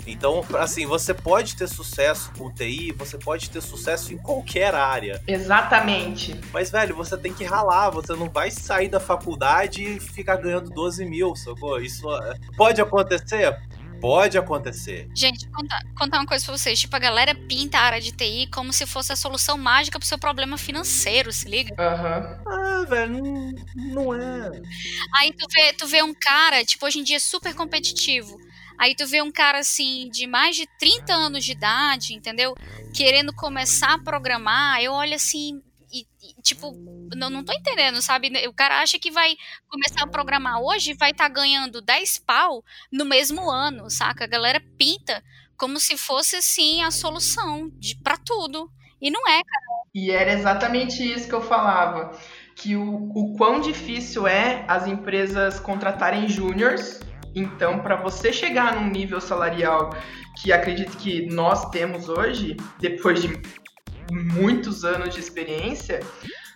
Então, 0.06 0.44
assim, 0.58 0.86
você 0.86 1.12
pode 1.12 1.56
ter 1.56 1.68
sucesso 1.68 2.32
com 2.36 2.50
TI, 2.50 2.92
você 2.92 3.18
pode 3.18 3.50
ter 3.50 3.60
sucesso 3.60 4.12
em 4.12 4.18
qualquer 4.18 4.74
área. 4.74 5.22
Exatamente. 5.26 6.38
Mas, 6.52 6.70
velho, 6.70 6.94
você 6.96 7.16
tem 7.16 7.32
que 7.32 7.44
ralar, 7.44 7.90
você 7.90 8.14
não 8.14 8.28
vai 8.28 8.50
sair 8.50 8.88
da 8.88 8.98
faculdade 8.98 9.82
e 9.82 10.00
ficar 10.00 10.36
ganhando 10.36 10.70
12 10.70 11.04
mil, 11.04 11.36
sacou? 11.36 11.80
Isso 11.80 12.10
é, 12.14 12.34
pode 12.56 12.80
acontecer? 12.80 13.56
Pode 14.00 14.38
acontecer. 14.38 15.08
Gente, 15.14 15.48
contar, 15.50 15.82
contar 15.96 16.18
uma 16.18 16.26
coisa 16.26 16.44
pra 16.44 16.56
vocês. 16.56 16.80
Tipo, 16.80 16.96
a 16.96 16.98
galera 16.98 17.34
pinta 17.34 17.78
a 17.78 17.82
área 17.82 18.00
de 18.00 18.12
TI 18.12 18.48
como 18.52 18.72
se 18.72 18.86
fosse 18.86 19.12
a 19.12 19.16
solução 19.16 19.58
mágica 19.58 19.98
pro 19.98 20.08
seu 20.08 20.18
problema 20.18 20.56
financeiro, 20.56 21.32
se 21.32 21.48
liga? 21.48 21.74
Aham. 21.78 22.40
Uhum. 22.46 22.52
Ah, 22.52 22.84
velho, 22.88 23.22
não, 23.22 23.52
não 23.76 24.14
é. 24.14 24.62
Aí 25.18 25.32
tu 25.32 25.46
vê, 25.54 25.72
tu 25.74 25.86
vê 25.86 26.02
um 26.02 26.14
cara, 26.14 26.64
tipo, 26.64 26.86
hoje 26.86 26.98
em 26.98 27.04
dia 27.04 27.20
super 27.20 27.54
competitivo. 27.54 28.36
Aí 28.78 28.94
tu 28.94 29.06
vê 29.06 29.20
um 29.20 29.30
cara 29.30 29.58
assim, 29.58 30.08
de 30.10 30.26
mais 30.26 30.56
de 30.56 30.66
30 30.78 31.12
anos 31.12 31.44
de 31.44 31.52
idade, 31.52 32.14
entendeu? 32.14 32.54
Querendo 32.94 33.30
começar 33.34 33.92
a 33.92 33.98
programar. 33.98 34.82
Eu 34.82 34.92
olho 34.92 35.14
assim, 35.14 35.60
tipo, 36.40 36.72
não, 37.14 37.30
não 37.30 37.44
tô 37.44 37.52
entendendo, 37.52 38.00
sabe? 38.02 38.30
O 38.46 38.52
cara 38.52 38.80
acha 38.80 38.98
que 38.98 39.10
vai 39.10 39.36
começar 39.68 40.02
a 40.02 40.06
programar 40.06 40.60
hoje 40.60 40.94
vai 40.94 41.10
estar 41.10 41.28
tá 41.28 41.34
ganhando 41.34 41.80
10 41.80 42.18
pau 42.20 42.64
no 42.90 43.04
mesmo 43.04 43.50
ano, 43.50 43.90
saca? 43.90 44.24
A 44.24 44.28
galera 44.28 44.62
pinta 44.78 45.22
como 45.56 45.78
se 45.78 45.96
fosse, 45.98 46.36
assim, 46.36 46.82
a 46.82 46.90
solução 46.90 47.70
pra 48.02 48.16
tudo. 48.16 48.70
E 49.00 49.10
não 49.10 49.20
é, 49.28 49.42
cara. 49.42 49.66
E 49.94 50.10
era 50.10 50.32
exatamente 50.32 51.02
isso 51.02 51.28
que 51.28 51.34
eu 51.34 51.42
falava. 51.42 52.16
Que 52.56 52.76
o, 52.76 53.10
o 53.14 53.36
quão 53.36 53.60
difícil 53.60 54.26
é 54.26 54.64
as 54.66 54.86
empresas 54.86 55.58
contratarem 55.60 56.28
júniors 56.28 57.00
Então, 57.34 57.80
para 57.80 57.96
você 57.96 58.32
chegar 58.32 58.74
num 58.74 58.90
nível 58.90 59.20
salarial 59.20 59.90
que 60.40 60.52
acredito 60.52 60.96
que 60.96 61.26
nós 61.26 61.70
temos 61.70 62.08
hoje, 62.08 62.56
depois 62.78 63.20
de 63.20 63.28
muitos 64.10 64.84
anos 64.84 65.14
de 65.14 65.20
experiência, 65.20 66.00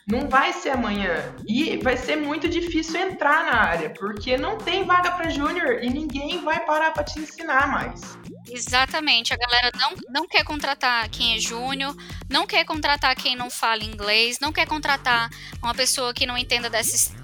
não 0.06 0.28
vai 0.28 0.52
ser 0.52 0.70
amanhã. 0.70 1.34
E 1.46 1.78
vai 1.78 1.96
ser 1.96 2.16
muito 2.16 2.48
difícil 2.48 3.00
entrar 3.00 3.44
na 3.44 3.56
área, 3.56 3.90
porque 3.90 4.36
não 4.36 4.58
tem 4.58 4.84
vaga 4.84 5.12
para 5.12 5.30
júnior 5.30 5.82
e 5.82 5.88
ninguém 5.88 6.42
vai 6.42 6.64
parar 6.64 6.90
para 6.92 7.04
te 7.04 7.18
ensinar 7.18 7.66
mais. 7.68 8.00
Exatamente, 8.46 9.32
a 9.32 9.36
galera 9.36 9.70
não, 9.78 9.94
não 10.10 10.28
quer 10.28 10.44
contratar 10.44 11.08
quem 11.08 11.34
é 11.34 11.38
júnior, 11.38 11.96
não 12.28 12.46
quer 12.46 12.64
contratar 12.64 13.16
quem 13.16 13.34
não 13.34 13.48
fala 13.48 13.82
inglês, 13.82 14.38
não 14.38 14.52
quer 14.52 14.66
contratar 14.66 15.30
uma 15.62 15.74
pessoa 15.74 16.12
que 16.12 16.26
não 16.26 16.36
entenda 16.36 16.68
dessa 16.68 17.14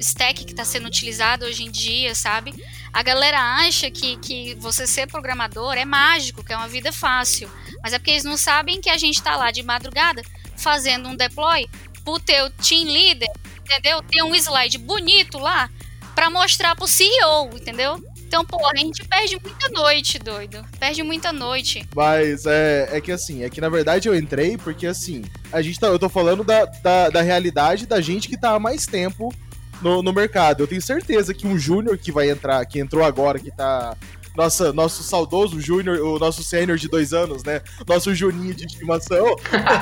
stack 0.00 0.44
que 0.46 0.52
está 0.52 0.64
sendo 0.64 0.86
utilizado 0.86 1.44
hoje 1.44 1.62
em 1.62 1.70
dia, 1.70 2.14
sabe? 2.14 2.54
A 2.90 3.02
galera 3.02 3.38
acha 3.38 3.90
que, 3.90 4.16
que 4.16 4.54
você 4.54 4.86
ser 4.86 5.06
programador 5.06 5.74
é 5.74 5.84
mágico, 5.84 6.42
que 6.42 6.54
é 6.54 6.56
uma 6.56 6.68
vida 6.68 6.90
fácil, 6.90 7.50
mas 7.82 7.92
é 7.92 7.98
porque 7.98 8.12
eles 8.12 8.24
não 8.24 8.38
sabem 8.38 8.80
que 8.80 8.88
a 8.88 8.96
gente 8.96 9.16
está 9.16 9.36
lá 9.36 9.50
de 9.50 9.62
madrugada 9.62 10.22
fazendo 10.56 11.08
um 11.08 11.16
deploy 11.16 11.68
pro 12.04 12.18
teu 12.20 12.50
team 12.50 12.84
leader, 12.84 13.28
entendeu? 13.60 14.02
Ter 14.02 14.22
um 14.22 14.34
slide 14.34 14.78
bonito 14.78 15.38
lá 15.38 15.70
para 16.14 16.30
mostrar 16.30 16.76
pro 16.76 16.86
CEO, 16.86 17.50
entendeu? 17.54 18.02
Então, 18.32 18.44
pô, 18.46 18.58
a 18.66 18.74
gente 18.74 19.06
perde 19.06 19.38
muita 19.42 19.68
noite, 19.68 20.18
doido. 20.18 20.64
Perde 20.78 21.02
muita 21.02 21.32
noite. 21.34 21.86
Mas 21.94 22.46
é, 22.46 22.88
é 22.90 23.00
que 23.00 23.12
assim, 23.12 23.44
é 23.44 23.50
que 23.50 23.60
na 23.60 23.68
verdade 23.68 24.08
eu 24.08 24.14
entrei 24.14 24.56
porque 24.56 24.86
assim, 24.86 25.22
a 25.52 25.60
gente 25.60 25.78
tá, 25.78 25.88
eu 25.88 25.98
tô 25.98 26.08
falando 26.08 26.42
da, 26.42 26.64
da, 26.64 27.10
da 27.10 27.20
realidade 27.20 27.86
da 27.86 28.00
gente 28.00 28.28
que 28.28 28.40
tá 28.40 28.54
há 28.54 28.58
mais 28.58 28.86
tempo 28.86 29.34
no, 29.82 30.02
no 30.02 30.14
mercado. 30.14 30.62
Eu 30.62 30.66
tenho 30.66 30.80
certeza 30.80 31.34
que 31.34 31.46
um 31.46 31.58
júnior 31.58 31.98
que 31.98 32.10
vai 32.10 32.30
entrar, 32.30 32.64
que 32.64 32.78
entrou 32.78 33.04
agora, 33.04 33.38
que 33.38 33.50
tá 33.50 33.94
nossa, 34.36 34.72
nosso 34.72 35.02
saudoso 35.02 35.60
Júnior, 35.60 35.98
o 36.00 36.18
nosso 36.18 36.42
sênior 36.42 36.78
de 36.78 36.88
dois 36.88 37.12
anos, 37.12 37.44
né? 37.44 37.60
Nosso 37.86 38.14
Juninho 38.14 38.54
de 38.54 38.66
estimação. 38.66 39.36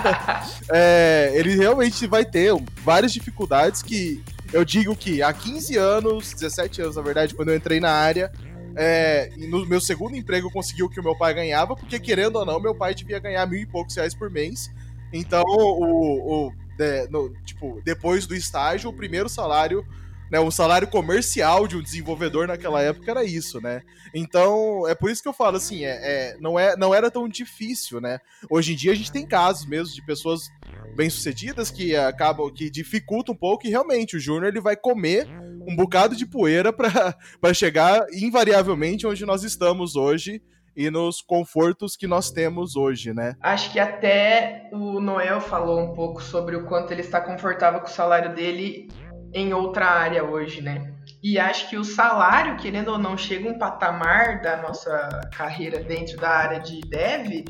é, 0.73 1.33
ele 1.35 1.55
realmente 1.55 2.07
vai 2.07 2.25
ter 2.25 2.53
várias 2.83 3.13
dificuldades 3.13 3.83
que 3.83 4.23
eu 4.53 4.65
digo 4.65 4.97
que 4.97 5.23
há 5.23 5.33
15 5.33 5.77
anos, 5.77 6.33
17 6.35 6.83
anos 6.83 6.97
na 6.97 7.03
verdade, 7.03 7.35
quando 7.35 7.51
eu 7.51 7.57
entrei 7.57 7.79
na 7.79 7.93
área, 7.93 8.33
é, 8.77 9.31
no 9.37 9.65
meu 9.67 9.81
segundo 9.81 10.17
emprego 10.17 10.49
eu 10.49 10.51
consegui 10.51 10.83
o 10.83 10.89
que 10.89 10.99
o 10.99 11.03
meu 11.03 11.17
pai 11.17 11.35
ganhava, 11.35 11.77
porque 11.77 11.99
querendo 12.01 12.37
ou 12.37 12.45
não, 12.45 12.61
meu 12.61 12.75
pai 12.75 12.95
devia 12.95 13.19
ganhar 13.19 13.47
mil 13.47 13.61
e 13.61 13.67
poucos 13.67 13.95
reais 13.95 14.15
por 14.15 14.31
mês. 14.31 14.71
Então, 15.13 15.43
o, 15.47 16.49
o 16.49 16.53
de, 16.77 17.09
no, 17.09 17.31
tipo, 17.45 17.81
depois 17.85 18.27
do 18.27 18.35
estágio, 18.35 18.91
o 18.91 18.93
primeiro 18.93 19.29
salário 19.29 19.85
né, 20.31 20.39
o 20.39 20.51
salário 20.51 20.87
comercial 20.87 21.67
de 21.67 21.77
um 21.77 21.83
desenvolvedor 21.83 22.47
naquela 22.47 22.81
época 22.81 23.11
era 23.11 23.25
isso, 23.25 23.61
né? 23.61 23.83
Então, 24.15 24.87
é 24.87 24.95
por 24.95 25.11
isso 25.11 25.23
que 25.23 25.29
eu 25.29 25.33
falo 25.33 25.57
assim, 25.57 25.85
é, 25.85 25.91
é, 25.91 26.37
não, 26.39 26.59
é, 26.59 26.77
não 26.77 26.95
era 26.95 27.11
tão 27.11 27.29
difícil, 27.29 28.01
né? 28.01 28.21
Hoje 28.49 28.73
em 28.73 28.77
dia 28.77 28.93
a 28.93 28.95
gente 28.95 29.11
tem 29.11 29.27
casos 29.27 29.67
mesmo 29.67 29.95
de 29.95 30.05
pessoas 30.07 30.49
bem-sucedidas 30.95 31.71
que 31.71 31.97
acabam, 31.97 32.53
que 32.53 32.71
dificultam 32.71 33.35
um 33.35 33.39
pouco 33.39 33.67
e 33.67 33.71
realmente 33.71 34.17
o 34.17 34.21
Júnior 34.21 34.49
ele 34.49 34.61
vai 34.61 34.77
comer 34.77 35.27
um 35.67 35.75
bocado 35.75 36.15
de 36.15 36.27
poeira 36.27 36.73
para 36.73 37.15
chegar 37.55 38.07
invariavelmente 38.13 39.07
onde 39.07 39.27
nós 39.27 39.43
estamos 39.43 39.97
hoje 39.97 40.41
e 40.77 40.91
nos 40.91 41.21
confortos 41.21 41.97
que 41.97 42.07
nós 42.07 42.31
temos 42.31 42.77
hoje, 42.77 43.13
né? 43.13 43.35
Acho 43.41 43.73
que 43.73 43.79
até 43.79 44.69
o 44.73 45.01
Noel 45.01 45.41
falou 45.41 45.81
um 45.81 45.93
pouco 45.93 46.23
sobre 46.23 46.57
o 46.57 46.65
quanto 46.67 46.93
ele 46.93 47.01
está 47.01 47.21
confortável 47.21 47.81
com 47.81 47.87
o 47.87 47.91
salário 47.91 48.35
dele 48.35 48.89
em 49.33 49.53
outra 49.53 49.87
área 49.87 50.25
hoje, 50.25 50.61
né? 50.61 50.93
E 51.23 51.39
acho 51.39 51.69
que 51.69 51.77
o 51.77 51.85
salário, 51.85 52.57
querendo 52.57 52.89
ou 52.89 52.99
não, 52.99 53.17
chega 53.17 53.49
um 53.49 53.59
patamar 53.59 54.41
da 54.41 54.57
nossa 54.57 55.21
carreira 55.37 55.81
dentro 55.81 56.17
da 56.17 56.31
área 56.31 56.61
de 56.61 56.81
dev 56.81 57.45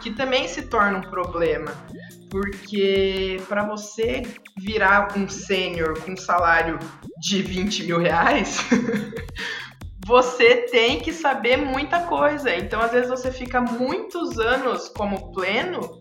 que 0.00 0.12
também 0.12 0.46
se 0.46 0.62
torna 0.62 0.98
um 0.98 1.10
problema. 1.10 1.72
Porque 2.30 3.40
para 3.48 3.64
você 3.64 4.22
virar 4.56 5.16
um 5.16 5.28
sênior 5.28 6.00
com 6.02 6.16
salário 6.16 6.78
de 7.20 7.42
20 7.42 7.84
mil 7.84 7.98
reais, 7.98 8.64
você 10.06 10.68
tem 10.70 11.00
que 11.00 11.12
saber 11.12 11.56
muita 11.56 12.00
coisa. 12.00 12.54
Então, 12.54 12.80
às 12.80 12.92
vezes, 12.92 13.10
você 13.10 13.32
fica 13.32 13.60
muitos 13.60 14.38
anos 14.38 14.88
como 14.88 15.32
pleno 15.32 16.00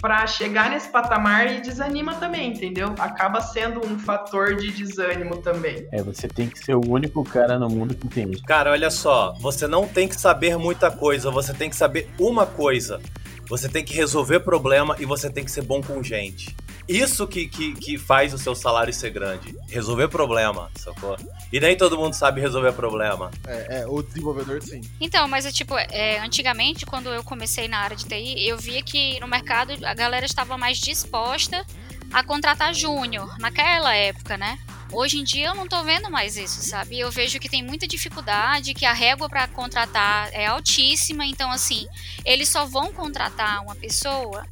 para 0.00 0.26
chegar 0.26 0.70
nesse 0.70 0.88
patamar 0.88 1.52
e 1.52 1.60
desanima 1.60 2.14
também, 2.14 2.50
entendeu? 2.50 2.94
Acaba 2.98 3.40
sendo 3.40 3.84
um 3.86 3.98
fator 3.98 4.54
de 4.54 4.70
desânimo 4.70 5.38
também. 5.38 5.86
É, 5.90 6.02
você 6.02 6.28
tem 6.28 6.48
que 6.48 6.58
ser 6.58 6.74
o 6.74 6.86
único 6.86 7.24
cara 7.24 7.58
no 7.58 7.68
mundo 7.68 7.94
que 7.94 8.06
entende. 8.06 8.42
Cara, 8.42 8.72
olha 8.72 8.90
só, 8.90 9.34
você 9.40 9.66
não 9.66 9.86
tem 9.86 10.06
que 10.06 10.20
saber 10.20 10.56
muita 10.56 10.90
coisa, 10.90 11.30
você 11.30 11.54
tem 11.54 11.70
que 11.70 11.76
saber 11.76 12.08
uma 12.18 12.46
coisa. 12.46 13.00
Você 13.48 13.68
tem 13.68 13.84
que 13.84 13.94
resolver 13.94 14.40
problema 14.40 14.96
e 14.98 15.06
você 15.06 15.30
tem 15.30 15.44
que 15.44 15.50
ser 15.50 15.62
bom 15.62 15.80
com 15.80 16.02
gente. 16.02 16.56
Isso 16.88 17.26
que, 17.26 17.48
que, 17.48 17.74
que 17.74 17.98
faz 17.98 18.32
o 18.32 18.38
seu 18.38 18.54
salário 18.54 18.92
ser 18.92 19.10
grande. 19.10 19.56
Resolver 19.68 20.08
problema, 20.08 20.70
sacou? 20.76 21.16
E 21.52 21.58
nem 21.58 21.76
todo 21.76 21.96
mundo 21.96 22.14
sabe 22.14 22.40
resolver 22.40 22.72
problema. 22.72 23.30
É, 23.46 23.80
é 23.80 23.86
o 23.86 24.02
desenvolvedor 24.02 24.62
sim. 24.62 24.80
Então, 25.00 25.26
mas 25.26 25.46
é 25.46 25.52
tipo, 25.52 25.76
é, 25.76 26.18
antigamente, 26.18 26.86
quando 26.86 27.08
eu 27.08 27.24
comecei 27.24 27.68
na 27.68 27.78
área 27.78 27.96
de 27.96 28.04
TI, 28.04 28.46
eu 28.46 28.56
via 28.56 28.82
que 28.82 29.18
no 29.20 29.26
mercado 29.26 29.72
a 29.84 29.94
galera 29.94 30.24
estava 30.26 30.56
mais 30.56 30.78
disposta 30.78 31.64
a 32.12 32.22
contratar 32.22 32.72
júnior, 32.72 33.36
naquela 33.38 33.94
época, 33.94 34.36
né? 34.36 34.58
Hoje 34.92 35.18
em 35.18 35.24
dia 35.24 35.48
eu 35.48 35.54
não 35.54 35.66
tô 35.66 35.82
vendo 35.82 36.08
mais 36.08 36.36
isso, 36.36 36.62
sabe? 36.62 36.98
Eu 36.98 37.10
vejo 37.10 37.40
que 37.40 37.48
tem 37.48 37.62
muita 37.62 37.88
dificuldade, 37.88 38.74
que 38.74 38.84
a 38.84 38.92
régua 38.92 39.28
para 39.28 39.48
contratar 39.48 40.30
é 40.32 40.46
altíssima, 40.46 41.26
então 41.26 41.50
assim, 41.50 41.86
eles 42.24 42.48
só 42.48 42.64
vão 42.64 42.92
contratar 42.92 43.62
uma 43.62 43.74
pessoa 43.74 44.46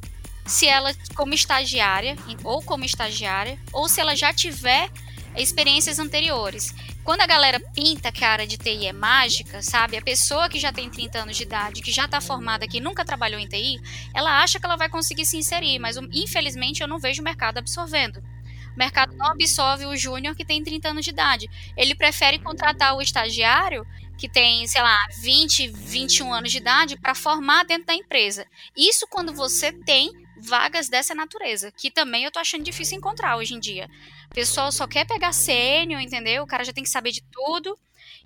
se 0.45 0.67
ela 0.67 0.93
como 1.15 1.33
estagiária 1.33 2.15
ou 2.43 2.61
como 2.61 2.85
estagiária 2.85 3.59
ou 3.73 3.89
se 3.89 3.99
ela 3.99 4.15
já 4.15 4.31
tiver 4.33 4.89
experiências 5.35 5.99
anteriores. 5.99 6.73
Quando 7.03 7.21
a 7.21 7.27
galera 7.27 7.59
pinta 7.59 8.11
que 8.11 8.23
a 8.23 8.31
área 8.31 8.47
de 8.47 8.57
TI 8.57 8.87
é 8.87 8.93
mágica, 8.93 9.61
sabe? 9.61 9.97
A 9.97 10.01
pessoa 10.01 10.49
que 10.49 10.59
já 10.59 10.71
tem 10.71 10.89
30 10.89 11.19
anos 11.19 11.37
de 11.37 11.43
idade, 11.43 11.81
que 11.81 11.91
já 11.91 12.05
está 12.05 12.19
formada, 12.19 12.67
que 12.67 12.79
nunca 12.79 13.05
trabalhou 13.05 13.39
em 13.39 13.47
TI, 13.47 13.79
ela 14.13 14.41
acha 14.41 14.59
que 14.59 14.65
ela 14.65 14.75
vai 14.75 14.89
conseguir 14.89 15.25
se 15.25 15.37
inserir, 15.37 15.77
mas 15.77 15.97
infelizmente 16.11 16.81
eu 16.81 16.87
não 16.87 16.99
vejo 16.99 17.21
o 17.21 17.25
mercado 17.25 17.57
absorvendo. 17.57 18.23
O 18.75 18.77
mercado 18.77 19.15
não 19.15 19.27
absorve 19.27 19.85
o 19.85 19.95
júnior 19.95 20.35
que 20.35 20.43
tem 20.43 20.63
30 20.63 20.89
anos 20.89 21.05
de 21.05 21.11
idade. 21.11 21.49
Ele 21.77 21.95
prefere 21.95 22.39
contratar 22.39 22.95
o 22.95 23.01
estagiário 23.01 23.85
que 24.17 24.27
tem, 24.27 24.65
sei 24.67 24.81
lá, 24.81 24.97
20, 25.21 25.67
21 25.67 26.33
anos 26.33 26.51
de 26.51 26.57
idade 26.57 26.97
para 26.97 27.13
formar 27.13 27.65
dentro 27.65 27.87
da 27.87 27.93
empresa. 27.93 28.45
Isso 28.75 29.05
quando 29.07 29.33
você 29.33 29.71
tem 29.71 30.24
vagas 30.45 30.87
dessa 30.87 31.13
natureza, 31.13 31.71
que 31.71 31.91
também 31.91 32.23
eu 32.23 32.31
tô 32.31 32.39
achando 32.39 32.63
difícil 32.63 32.97
encontrar 32.97 33.37
hoje 33.37 33.53
em 33.53 33.59
dia. 33.59 33.89
O 34.31 34.35
pessoal 34.35 34.71
só 34.71 34.87
quer 34.87 35.05
pegar 35.05 35.33
sênior, 35.33 36.01
entendeu? 36.01 36.43
O 36.43 36.47
cara 36.47 36.63
já 36.63 36.71
tem 36.71 36.83
que 36.83 36.89
saber 36.89 37.11
de 37.11 37.21
tudo. 37.31 37.77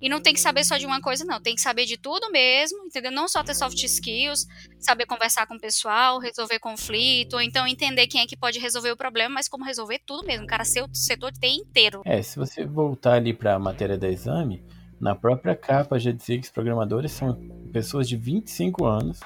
E 0.02 0.08
não 0.08 0.22
tem 0.22 0.34
que 0.34 0.40
saber 0.40 0.64
só 0.64 0.78
de 0.78 0.86
uma 0.86 1.02
coisa, 1.02 1.26
não. 1.26 1.42
Tem 1.42 1.56
que 1.56 1.62
saber 1.62 1.86
de 1.86 1.98
tudo 1.98 2.32
mesmo, 2.32 2.86
entendeu? 2.86 3.12
Não 3.12 3.28
só 3.28 3.44
ter 3.44 3.54
soft 3.54 3.84
skills, 3.84 4.48
saber 4.80 5.06
conversar 5.06 5.46
com 5.46 5.56
o 5.56 5.60
pessoal, 5.60 6.20
resolver 6.20 6.58
conflito, 6.60 7.34
ou 7.34 7.42
então 7.42 7.68
entender 7.68 8.08
quem 8.08 8.22
é 8.22 8.26
que 8.28 8.38
pode 8.38 8.60
resolver 8.60 8.92
o 8.92 8.98
problema, 8.98 9.36
mas 9.36 9.50
como 9.50 9.66
resolver 9.66 10.00
tudo 10.06 10.26
mesmo. 10.26 10.48
Cara 10.48 10.64
ser 10.64 10.84
o 10.84 10.90
setor 10.94 11.34
TI 11.34 11.58
inteiro. 11.58 12.02
É, 12.06 12.22
se 12.22 12.40
você 12.40 12.66
voltar 12.66 13.16
ali 13.16 13.34
para 13.34 13.56
a 13.56 13.60
matéria 13.60 13.98
da 13.98 14.10
exame, 14.10 14.64
na 15.00 15.16
própria 15.16 15.56
capa 15.56 16.00
já 16.00 16.12
dizia 16.12 16.38
que 16.38 16.46
os 16.46 16.52
programadores 16.52 17.12
são 17.12 17.34
pessoas 17.74 18.08
de 18.08 18.16
25 18.16 18.86
anos 18.86 19.20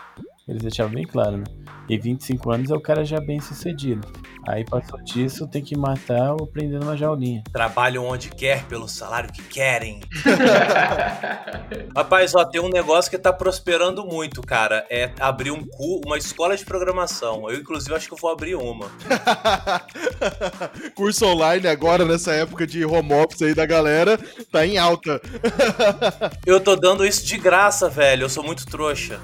eles 0.48 0.62
deixavam 0.62 0.94
bem 0.94 1.06
claro, 1.06 1.38
né? 1.38 1.44
E 1.90 1.98
25 1.98 2.52
anos 2.52 2.72
é 2.72 2.76
o 2.76 2.82
cara 2.82 3.04
já 3.04 3.20
bem 3.20 3.40
sucedido. 3.40 4.08
Aí 4.46 4.66
passou 4.66 5.02
disso, 5.02 5.48
tem 5.48 5.62
que 5.62 5.76
matar 5.78 6.34
ou 6.34 6.46
prender 6.46 6.80
numa 6.80 6.98
jaulinha. 6.98 7.44
Trabalham 7.52 8.06
onde 8.06 8.30
quer, 8.30 8.66
pelo 8.66 8.90
salário 8.90 9.32
que 9.32 9.42
querem. 9.42 10.02
Rapaz, 11.96 12.36
ó, 12.36 12.44
tem 12.44 12.60
um 12.60 12.70
negócio 12.70 13.10
que 13.10 13.18
tá 13.18 13.32
prosperando 13.32 14.06
muito, 14.06 14.42
cara. 14.42 14.86
É 14.90 15.12
abrir 15.20 15.52
um 15.52 15.66
cu, 15.66 16.02
uma 16.06 16.18
escola 16.18 16.58
de 16.58 16.66
programação. 16.66 17.50
Eu, 17.50 17.58
inclusive, 17.60 17.96
acho 17.96 18.08
que 18.08 18.14
eu 18.14 18.18
vou 18.18 18.32
abrir 18.32 18.56
uma. 18.56 18.92
Curso 20.94 21.26
online 21.26 21.68
agora, 21.68 22.04
nessa 22.04 22.34
época 22.34 22.68
de 22.68 22.84
home 22.84 23.14
office 23.14 23.44
aí 23.44 23.54
da 23.54 23.66
galera, 23.66 24.20
tá 24.52 24.66
em 24.66 24.78
alta. 24.78 25.22
eu 26.46 26.60
tô 26.60 26.76
dando 26.76 27.06
isso 27.06 27.26
de 27.26 27.38
graça, 27.38 27.90
velho. 27.90 28.24
Eu 28.24 28.30
sou 28.30 28.44
muito 28.44 28.66
trouxa. 28.66 29.22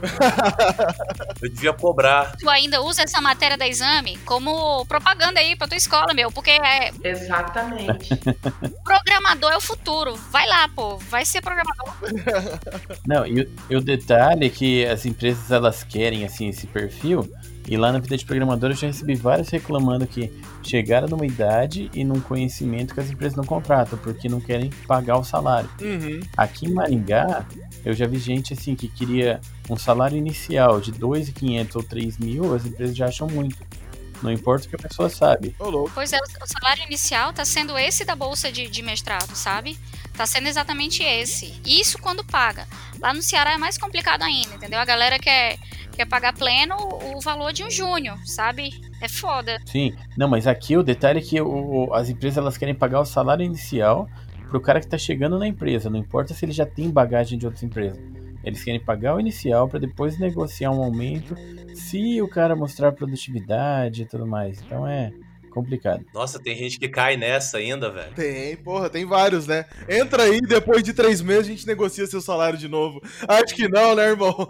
Eu 1.42 1.50
devia 1.50 1.74
cobrar. 1.74 2.38
Tu 2.38 2.50
ainda 2.50 2.82
usa 2.82 3.02
essa 3.04 3.20
matéria 3.20 3.58
da 3.58 3.68
exame 3.68 4.18
como 4.26 4.86
propaganda 4.86 5.09
aí 5.38 5.56
pra 5.56 5.68
tua 5.68 5.78
escola, 5.78 6.14
meu, 6.14 6.32
porque 6.32 6.52
é. 6.52 6.92
Exatamente. 7.04 8.10
Programador 8.84 9.52
é 9.52 9.58
o 9.58 9.62
futuro. 9.62 10.16
Vai 10.32 10.48
lá, 10.48 10.70
pô. 10.70 10.98
Vai 10.98 11.26
ser 11.26 11.42
programador. 11.42 11.94
Não, 13.06 13.26
e, 13.26 13.50
e 13.70 13.76
o 13.76 13.82
detalhe 13.82 14.48
é 14.48 14.50
que 14.50 14.86
as 14.86 15.06
empresas 15.06 15.52
elas 15.52 15.84
querem, 15.84 16.26
assim, 16.26 16.50
esse 16.50 16.68
perfil 16.68 17.30
E 17.68 17.78
lá 17.78 17.92
na 17.92 18.00
vida 18.00 18.18
de 18.18 18.26
programador 18.26 18.72
eu 18.72 18.76
já 18.76 18.88
recebi 18.88 19.16
vários 19.16 19.50
reclamando 19.50 20.06
que 20.08 20.32
chegaram 20.64 21.08
numa 21.08 21.26
idade 21.26 21.90
e 21.94 22.04
num 22.04 22.20
conhecimento 22.20 22.94
que 22.94 23.00
as 23.00 23.10
empresas 23.10 23.36
não 23.36 23.44
contratam, 23.44 23.98
porque 24.00 24.28
não 24.28 24.40
querem 24.40 24.70
pagar 24.88 25.18
o 25.18 25.24
salário. 25.24 25.70
Uhum. 25.82 26.20
Aqui 26.36 26.68
em 26.68 26.74
Maringá, 26.74 27.46
eu 27.86 27.94
já 27.94 28.08
vi 28.08 28.18
gente 28.18 28.54
assim 28.54 28.76
que 28.76 28.88
queria 28.88 29.40
um 29.70 29.78
salário 29.78 30.18
inicial 30.18 30.82
de 30.82 30.92
2.500 30.92 31.76
ou 31.76 31.84
3 31.84 32.18
mil, 32.18 32.56
as 32.56 32.66
empresas 32.66 32.96
já 32.96 33.06
acham 33.06 33.28
muito. 33.28 33.58
Não 34.22 34.32
importa 34.32 34.66
o 34.66 34.70
que 34.70 34.76
a 34.76 34.80
pessoa 34.90 35.10
sabe. 35.10 35.56
Pois 35.94 36.12
é, 36.14 36.18
o 36.18 36.48
salário 36.48 36.84
inicial 36.84 37.32
tá 37.32 37.46
sendo 37.46 37.78
esse 37.78 38.04
da 38.04 38.16
bolsa 38.16 38.52
de, 38.52 38.68
de 38.68 38.82
mestrado, 38.82 39.34
sabe? 39.36 39.78
Tá 40.16 40.26
sendo 40.26 40.48
exatamente 40.48 41.02
esse. 41.04 41.54
Isso 41.66 41.98
quando 42.00 42.24
paga. 42.26 42.68
Lá 43.00 43.14
no 43.14 43.22
Ceará 43.22 43.54
é 43.54 43.58
mais 43.58 43.78
complicado 43.78 44.24
ainda, 44.24 44.56
entendeu? 44.56 44.78
A 44.80 44.84
galera 44.86 45.18
quer, 45.18 45.58
quer 45.94 46.06
pagar 46.06 46.34
pleno 46.34 46.76
o 47.16 47.22
valor 47.22 47.54
de 47.54 47.64
um 47.64 47.72
júnior, 47.72 48.18
sabe? 48.26 48.82
É 49.02 49.08
foda. 49.08 49.62
Sim, 49.66 49.96
não, 50.18 50.28
mas 50.28 50.46
aqui 50.48 50.76
o 50.76 50.84
detalhe 50.84 51.20
é 51.20 51.22
que 51.24 51.40
o- 51.42 51.94
as 51.94 52.10
empresas 52.10 52.38
elas 52.38 52.58
querem 52.58 52.76
pagar 52.76 53.00
o 53.00 53.06
salário 53.06 53.46
inicial 53.46 54.10
pro 54.50 54.60
cara 54.60 54.82
que 54.82 54.88
tá 54.88 54.98
chegando 54.98 55.40
na 55.40 55.48
empresa, 55.48 55.90
não 55.90 56.00
importa 56.00 56.34
se 56.34 56.44
ele 56.44 56.52
já 56.52 56.66
tem 56.66 56.90
bagagem 56.90 57.38
de 57.40 57.46
outras 57.46 57.64
empresas. 57.64 58.00
Eles 58.44 58.64
querem 58.64 58.80
pagar 58.80 59.16
o 59.16 59.20
inicial 59.20 59.68
para 59.68 59.80
depois 59.80 60.18
negociar 60.18 60.72
um 60.72 60.84
aumento 60.84 61.36
se 61.76 62.22
o 62.22 62.28
cara 62.28 62.56
mostrar 62.56 62.92
produtividade 62.92 64.04
e 64.04 64.06
tudo 64.06 64.26
mais. 64.26 64.62
Então 64.62 64.88
é 64.88 65.12
complicado. 65.50 66.06
Nossa, 66.14 66.40
tem 66.40 66.56
gente 66.56 66.80
que 66.80 66.88
cai 66.88 67.18
nessa 67.18 67.58
ainda, 67.58 67.90
velho. 67.90 68.14
Tem, 68.14 68.56
porra, 68.58 68.90
tem 68.90 69.06
vários, 69.06 69.48
né? 69.48 69.66
Entra 69.90 70.24
aí, 70.24 70.40
depois 70.40 70.84
de 70.84 70.94
três 70.94 71.22
meses 71.22 71.48
a 71.48 71.50
gente 71.50 71.68
negocia 71.68 72.06
seu 72.08 72.22
salário 72.22 72.58
de 72.58 72.68
novo. 72.68 73.02
Acho 73.28 73.56
que 73.56 73.68
não, 73.68 73.96
né, 73.96 74.10
irmão? 74.10 74.48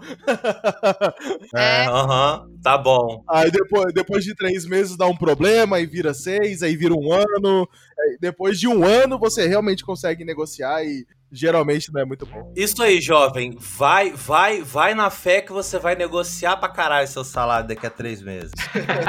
É. 1.54 1.86
Aham, 1.86 2.48
tá 2.62 2.78
bom. 2.78 3.24
Aí 3.28 3.50
depois, 3.50 3.92
depois 3.92 4.24
de 4.24 4.34
três 4.34 4.64
meses 4.66 4.96
dá 4.96 5.06
um 5.06 5.16
problema, 5.16 5.76
aí 5.76 5.86
vira 5.86 6.14
seis, 6.14 6.62
aí 6.62 6.76
vira 6.76 6.94
um 6.94 7.12
ano. 7.12 7.68
Aí 7.98 8.18
depois 8.20 8.58
de 8.58 8.68
um 8.68 8.84
ano 8.84 9.18
você 9.18 9.46
realmente 9.46 9.84
consegue 9.84 10.24
negociar 10.24 10.84
e 10.84 11.04
geralmente 11.32 11.92
não 11.92 12.00
é 12.00 12.04
muito 12.04 12.26
bom. 12.26 12.52
Isso 12.56 12.82
aí, 12.82 13.00
jovem. 13.00 13.56
Vai, 13.58 14.10
vai, 14.12 14.62
vai 14.62 14.94
na 14.94 15.10
fé 15.10 15.40
que 15.40 15.52
você 15.52 15.78
vai 15.78 15.94
negociar 15.94 16.56
pra 16.56 16.68
caralho 16.68 17.06
seu 17.06 17.24
salário 17.24 17.68
daqui 17.68 17.86
a 17.86 17.90
três 17.90 18.22
meses. 18.22 18.52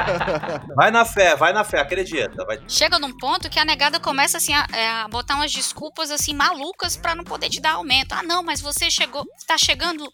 vai 0.76 0.90
na 0.90 1.04
fé, 1.04 1.36
vai 1.36 1.52
na 1.52 1.64
fé, 1.64 1.80
acredita. 1.80 2.44
Vai... 2.44 2.60
Chega 2.68 2.98
num 2.98 3.16
ponto 3.16 3.50
que 3.50 3.58
a 3.58 3.64
negada 3.64 3.98
começa 3.98 4.36
assim 4.38 4.54
a, 4.54 4.66
é, 4.72 4.88
a 4.88 5.08
botar 5.08 5.34
umas 5.34 5.52
desculpas 5.52 6.10
assim 6.10 6.34
malucas 6.34 6.96
pra 6.96 7.14
não 7.14 7.24
poder 7.24 7.48
te 7.48 7.60
dar 7.60 7.72
aumento. 7.72 8.12
Ah, 8.12 8.22
não, 8.22 8.42
mas 8.42 8.60
você 8.60 8.90
chegou, 8.90 9.26
tá 9.46 9.58
chegando 9.58 10.10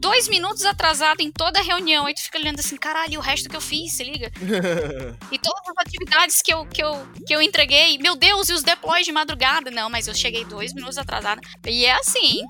dois 0.00 0.28
minutos 0.28 0.64
atrasado 0.64 1.20
em 1.20 1.30
toda 1.30 1.60
a 1.60 1.62
reunião. 1.62 2.06
Aí 2.06 2.14
tu 2.14 2.22
fica 2.22 2.38
olhando 2.38 2.58
assim, 2.60 2.76
caralho, 2.76 3.14
e 3.14 3.18
o 3.18 3.20
resto 3.20 3.48
que 3.48 3.56
eu 3.56 3.60
fiz, 3.60 3.92
se 3.92 4.04
liga? 4.04 4.30
E 5.30 5.38
todas 5.38 5.62
as 5.68 5.86
atividades 5.86 6.42
que 6.42 6.52
eu, 6.52 6.66
que 6.66 6.82
eu, 6.82 7.06
que 7.26 7.34
eu 7.34 7.42
entreguei, 7.42 7.98
meu 7.98 8.16
Deus, 8.16 8.48
e 8.48 8.52
os 8.52 8.62
deploys 8.62 9.04
de 9.06 9.12
madrugada? 9.12 9.70
Não, 9.70 9.88
mas 9.88 10.08
eu 10.08 10.14
cheguei 10.14 10.44
dois 10.44 10.72
minutos 10.72 10.98
atrasada. 10.98 11.40
E 11.66 11.84
é 11.84 11.92
assim. 11.92 12.42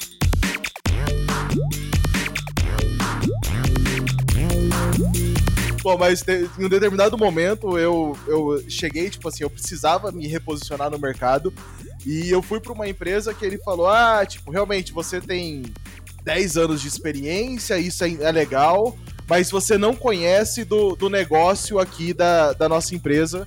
Bom, 5.82 5.96
mas 5.96 6.22
em 6.28 6.64
um 6.64 6.68
determinado 6.68 7.16
momento 7.16 7.78
eu, 7.78 8.16
eu 8.26 8.62
cheguei, 8.68 9.08
tipo 9.08 9.28
assim, 9.28 9.42
eu 9.44 9.50
precisava 9.50 10.12
me 10.12 10.26
reposicionar 10.26 10.90
no 10.90 10.98
mercado 10.98 11.52
e 12.04 12.30
eu 12.30 12.42
fui 12.42 12.60
pra 12.60 12.72
uma 12.72 12.88
empresa 12.88 13.32
que 13.32 13.44
ele 13.44 13.58
falou: 13.58 13.88
ah, 13.88 14.24
tipo, 14.26 14.50
realmente 14.50 14.92
você 14.92 15.20
tem 15.20 15.62
10 16.22 16.56
anos 16.56 16.82
de 16.82 16.88
experiência, 16.88 17.78
isso 17.78 18.04
é, 18.04 18.12
é 18.12 18.30
legal, 18.30 18.96
mas 19.28 19.50
você 19.50 19.78
não 19.78 19.94
conhece 19.94 20.64
do, 20.64 20.94
do 20.94 21.08
negócio 21.08 21.78
aqui 21.78 22.12
da, 22.12 22.52
da 22.52 22.68
nossa 22.68 22.94
empresa. 22.94 23.46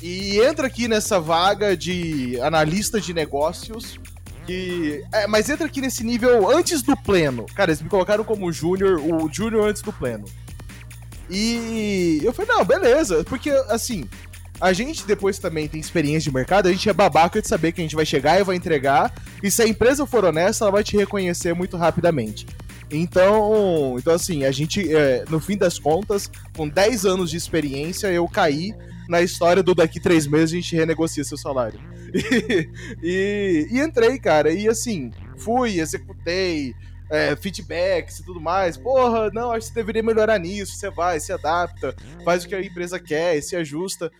E 0.00 0.38
entra 0.40 0.68
aqui 0.68 0.86
nessa 0.86 1.18
vaga 1.18 1.76
de 1.76 2.40
analista 2.40 3.00
de 3.00 3.12
negócios. 3.12 3.98
Que, 4.48 5.04
é, 5.12 5.26
mas 5.26 5.50
entra 5.50 5.66
aqui 5.66 5.78
nesse 5.78 6.02
nível 6.02 6.50
antes 6.50 6.80
do 6.80 6.96
pleno. 6.96 7.44
Cara, 7.54 7.70
eles 7.70 7.82
me 7.82 7.88
colocaram 7.90 8.24
como 8.24 8.50
júnior, 8.50 8.98
o 8.98 9.30
júnior 9.30 9.68
antes 9.68 9.82
do 9.82 9.92
pleno. 9.92 10.24
E 11.28 12.22
eu 12.24 12.32
falei, 12.32 12.56
não, 12.56 12.64
beleza. 12.64 13.22
Porque, 13.24 13.50
assim, 13.68 14.08
a 14.58 14.72
gente 14.72 15.06
depois 15.06 15.38
também 15.38 15.68
tem 15.68 15.78
experiência 15.78 16.30
de 16.30 16.34
mercado, 16.34 16.66
a 16.66 16.72
gente 16.72 16.88
é 16.88 16.94
babaca 16.94 17.42
de 17.42 17.46
saber 17.46 17.72
que 17.72 17.82
a 17.82 17.84
gente 17.84 17.94
vai 17.94 18.06
chegar 18.06 18.40
e 18.40 18.42
vai 18.42 18.56
entregar. 18.56 19.12
E 19.42 19.50
se 19.50 19.60
a 19.60 19.68
empresa 19.68 20.06
for 20.06 20.24
honesta, 20.24 20.64
ela 20.64 20.72
vai 20.72 20.82
te 20.82 20.96
reconhecer 20.96 21.54
muito 21.54 21.76
rapidamente. 21.76 22.46
Então, 22.90 23.96
então 23.98 24.14
assim, 24.14 24.46
a 24.46 24.50
gente, 24.50 24.90
é, 24.90 25.26
no 25.28 25.40
fim 25.40 25.58
das 25.58 25.78
contas, 25.78 26.30
com 26.56 26.66
10 26.66 27.04
anos 27.04 27.30
de 27.30 27.36
experiência, 27.36 28.06
eu 28.06 28.26
caí 28.26 28.74
na 29.08 29.22
história 29.22 29.62
do 29.62 29.74
daqui 29.74 29.98
três 29.98 30.26
meses 30.26 30.52
a 30.52 30.56
gente 30.56 30.76
renegocia 30.76 31.24
seu 31.24 31.36
salário. 31.36 31.80
E, 33.02 33.68
e, 33.72 33.76
e 33.76 33.80
entrei, 33.80 34.18
cara. 34.18 34.50
E 34.50 34.66
assim, 34.66 35.10
fui, 35.36 35.78
executei, 35.78 36.74
é, 37.10 37.36
feedbacks 37.36 38.20
e 38.20 38.24
tudo 38.24 38.40
mais. 38.40 38.78
Porra, 38.78 39.30
não, 39.30 39.50
acho 39.50 39.66
que 39.66 39.74
você 39.74 39.74
deveria 39.74 40.02
melhorar 40.02 40.38
nisso. 40.38 40.76
Você 40.76 40.90
vai, 40.90 41.20
se 41.20 41.32
adapta, 41.32 41.94
faz 42.24 42.44
o 42.44 42.48
que 42.48 42.54
a 42.54 42.62
empresa 42.62 42.98
quer, 42.98 43.42
se 43.42 43.56
ajusta. 43.56 44.10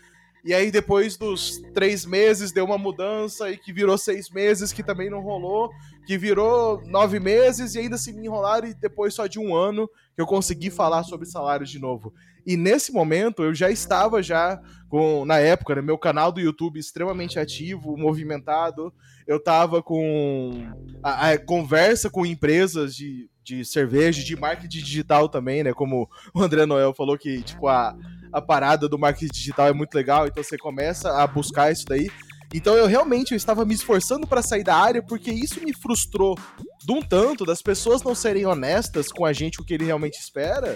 E 0.44 0.54
aí, 0.54 0.70
depois 0.70 1.16
dos 1.16 1.58
três 1.74 2.04
meses, 2.06 2.52
deu 2.52 2.64
uma 2.64 2.78
mudança 2.78 3.50
e 3.50 3.56
que 3.56 3.72
virou 3.72 3.98
seis 3.98 4.30
meses, 4.30 4.72
que 4.72 4.82
também 4.82 5.10
não 5.10 5.20
rolou, 5.20 5.70
que 6.06 6.16
virou 6.16 6.80
nove 6.86 7.18
meses 7.18 7.74
e 7.74 7.80
ainda 7.80 7.98
se 7.98 8.12
me 8.12 8.26
enrolaram 8.26 8.68
e 8.68 8.74
depois 8.74 9.14
só 9.14 9.26
de 9.26 9.38
um 9.38 9.54
ano 9.54 9.88
que 10.14 10.22
eu 10.22 10.26
consegui 10.26 10.70
falar 10.70 11.02
sobre 11.04 11.26
salários 11.26 11.70
de 11.70 11.78
novo. 11.78 12.14
E 12.48 12.56
nesse 12.56 12.90
momento 12.90 13.44
eu 13.44 13.54
já 13.54 13.70
estava 13.70 14.22
já 14.22 14.58
com, 14.88 15.26
na 15.26 15.38
época, 15.38 15.74
né, 15.74 15.82
meu 15.82 15.98
canal 15.98 16.32
do 16.32 16.40
YouTube 16.40 16.80
extremamente 16.80 17.38
ativo, 17.38 17.94
movimentado. 17.94 18.90
Eu 19.26 19.38
tava 19.38 19.82
com 19.82 20.66
a, 21.02 21.32
a 21.32 21.38
conversa 21.38 22.08
com 22.08 22.24
empresas 22.24 22.96
de, 22.96 23.28
de 23.44 23.66
cerveja, 23.66 24.24
de 24.24 24.34
marketing 24.34 24.78
digital 24.78 25.28
também, 25.28 25.62
né? 25.62 25.74
Como 25.74 26.08
o 26.34 26.40
André 26.40 26.64
Noel 26.64 26.94
falou 26.94 27.18
que, 27.18 27.42
tipo, 27.42 27.68
a, 27.68 27.94
a 28.32 28.40
parada 28.40 28.88
do 28.88 28.98
marketing 28.98 29.30
digital 29.30 29.66
é 29.66 29.74
muito 29.74 29.94
legal, 29.94 30.26
então 30.26 30.42
você 30.42 30.56
começa 30.56 31.22
a 31.22 31.26
buscar 31.26 31.70
isso 31.70 31.84
daí. 31.86 32.10
Então 32.54 32.74
eu 32.74 32.86
realmente 32.86 33.32
eu 33.32 33.36
estava 33.36 33.62
me 33.66 33.74
esforçando 33.74 34.26
para 34.26 34.40
sair 34.40 34.64
da 34.64 34.74
área 34.74 35.02
porque 35.02 35.30
isso 35.30 35.62
me 35.62 35.74
frustrou 35.74 36.34
de 36.82 36.92
um 36.92 37.02
tanto 37.02 37.44
das 37.44 37.60
pessoas 37.60 38.02
não 38.02 38.14
serem 38.14 38.46
honestas 38.46 39.12
com 39.12 39.26
a 39.26 39.34
gente 39.34 39.60
o 39.60 39.64
que 39.64 39.74
ele 39.74 39.84
realmente 39.84 40.18
espera, 40.18 40.74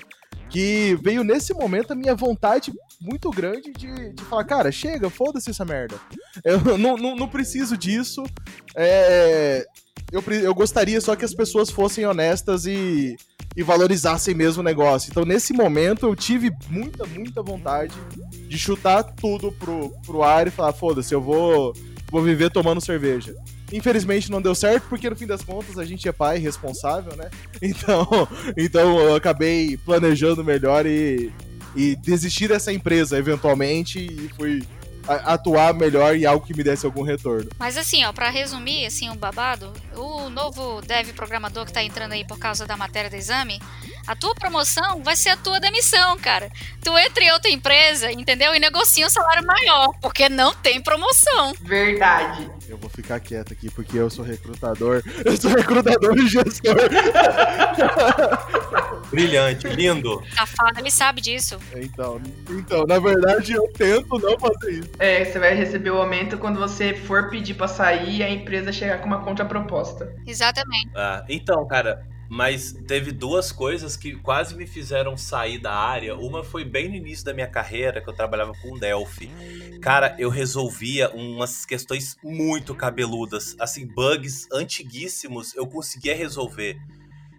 que 0.52 0.94
veio 1.02 1.24
nesse 1.24 1.54
momento 1.54 1.92
a 1.92 1.96
minha 1.96 2.14
vontade 2.14 2.70
muito 3.00 3.30
grande 3.30 3.72
de, 3.72 4.12
de 4.12 4.22
falar, 4.24 4.44
cara, 4.44 4.70
chega, 4.70 5.08
foda-se 5.08 5.48
essa 5.48 5.64
merda. 5.64 5.98
Eu 6.44 6.60
não, 6.76 6.96
não, 6.98 7.16
não 7.16 7.26
preciso 7.26 7.74
disso. 7.74 8.22
É, 8.76 9.66
eu, 10.12 10.22
eu 10.42 10.54
gostaria 10.54 11.00
só 11.00 11.16
que 11.16 11.24
as 11.24 11.34
pessoas 11.34 11.70
fossem 11.70 12.04
honestas 12.04 12.66
e, 12.66 13.16
e 13.56 13.62
valorizassem 13.62 14.34
mesmo 14.34 14.60
o 14.60 14.64
negócio. 14.64 15.10
Então, 15.10 15.24
nesse 15.24 15.54
momento, 15.54 16.06
eu 16.06 16.14
tive 16.14 16.52
muita, 16.68 17.06
muita 17.06 17.42
vontade 17.42 17.94
de 18.46 18.58
chutar 18.58 19.02
tudo 19.04 19.50
pro, 19.52 19.88
pro 20.04 20.22
ar 20.22 20.46
e 20.46 20.50
falar: 20.50 20.74
foda-se, 20.74 21.14
eu 21.14 21.20
vou, 21.22 21.72
vou 22.10 22.22
viver 22.22 22.50
tomando 22.50 22.78
cerveja. 22.78 23.34
Infelizmente 23.72 24.30
não 24.30 24.42
deu 24.42 24.54
certo, 24.54 24.85
porque 24.88 25.08
no 25.08 25.16
fim 25.16 25.26
das 25.26 25.42
contas 25.42 25.78
a 25.78 25.85
gente 25.85 26.06
é 26.06 26.12
pai 26.12 26.38
responsável, 26.38 27.16
né? 27.16 27.30
Então, 27.62 28.06
então 28.56 28.98
eu 28.98 29.14
acabei 29.14 29.76
planejando 29.76 30.44
melhor 30.44 30.85
e, 30.85 31.32
e 31.74 31.96
desistir 31.96 32.48
dessa 32.48 32.72
empresa 32.72 33.16
eventualmente 33.16 33.98
e 33.98 34.28
fui 34.37 34.62
atuar 35.06 35.74
melhor 35.74 36.16
em 36.16 36.24
algo 36.24 36.44
que 36.44 36.54
me 36.54 36.62
desse 36.62 36.86
algum 36.86 37.02
retorno. 37.02 37.50
Mas 37.58 37.76
assim, 37.76 38.04
ó, 38.04 38.12
pra 38.12 38.30
resumir, 38.30 38.86
assim, 38.86 39.10
o 39.10 39.14
babado, 39.14 39.72
o 39.94 40.30
novo 40.30 40.80
dev 40.82 41.12
programador 41.12 41.66
que 41.66 41.72
tá 41.72 41.82
entrando 41.82 42.12
aí 42.12 42.24
por 42.24 42.38
causa 42.38 42.66
da 42.66 42.76
matéria 42.76 43.10
do 43.10 43.16
exame, 43.16 43.60
a 44.06 44.16
tua 44.16 44.34
promoção 44.34 45.02
vai 45.02 45.14
ser 45.14 45.30
a 45.30 45.36
tua 45.36 45.60
demissão, 45.60 46.18
cara. 46.18 46.50
Tu 46.82 46.96
entra 46.98 47.24
em 47.24 47.32
outra 47.32 47.50
empresa, 47.50 48.10
entendeu? 48.10 48.54
E 48.54 48.58
negocia 48.58 49.06
um 49.06 49.10
salário 49.10 49.46
maior, 49.46 49.92
porque 50.00 50.28
não 50.28 50.54
tem 50.54 50.80
promoção. 50.80 51.54
Verdade. 51.60 52.50
Eu 52.68 52.76
vou 52.76 52.90
ficar 52.90 53.20
quieto 53.20 53.52
aqui 53.52 53.70
porque 53.70 53.98
eu 53.98 54.10
sou 54.10 54.24
recrutador. 54.24 55.02
Eu 55.24 55.36
sou 55.36 55.50
recrutador 55.50 56.16
e 56.18 56.26
gestor. 56.26 56.74
Brilhante, 59.10 59.68
lindo. 59.68 60.22
Safado, 60.34 60.80
ele 60.80 60.90
sabe 60.90 61.20
disso. 61.20 61.58
Então, 61.76 62.20
então, 62.50 62.84
na 62.86 62.98
verdade, 62.98 63.52
eu 63.52 63.68
tento 63.76 64.18
não 64.18 64.38
fazer 64.38 64.72
isso. 64.72 64.90
É, 64.98 65.24
você 65.24 65.38
vai 65.38 65.55
receber 65.55 65.90
o 65.90 65.96
aumento 65.96 66.38
quando 66.38 66.59
você 66.59 66.94
for 66.94 67.28
pedir 67.31 67.55
pra 67.55 67.66
sair 67.66 68.18
e 68.18 68.22
a 68.22 68.31
empresa 68.31 68.72
chegar 68.72 68.98
com 68.98 69.07
uma 69.07 69.24
contraproposta. 69.24 70.14
Exatamente. 70.26 70.90
Ah, 70.94 71.24
então, 71.28 71.66
cara, 71.66 72.07
mas 72.35 72.72
teve 72.87 73.12
duas 73.12 73.52
coisas 73.52 73.94
que 73.94 74.16
quase 74.16 74.57
me 74.57 74.66
fizeram 74.66 75.18
sair 75.18 75.59
da 75.59 75.72
área. 75.72 76.16
Uma 76.16 76.42
foi 76.42 76.64
bem 76.64 76.88
no 76.88 76.94
início 76.94 77.24
da 77.24 77.35
minha 77.35 77.46
carreira, 77.46 78.00
que 78.00 78.09
eu 78.09 78.14
trabalhava 78.14 78.52
com 78.62 78.78
Delphi. 78.78 79.31
Cara, 79.83 80.16
eu 80.18 80.31
resolvia 80.31 81.11
umas 81.11 81.66
questões 81.66 82.16
muito 82.24 82.74
cabeludas, 82.74 83.55
assim, 83.61 83.87
bugs 83.87 84.48
antiguíssimos, 84.50 85.55
eu 85.55 85.66
conseguia 85.66 86.16
resolver. 86.16 86.78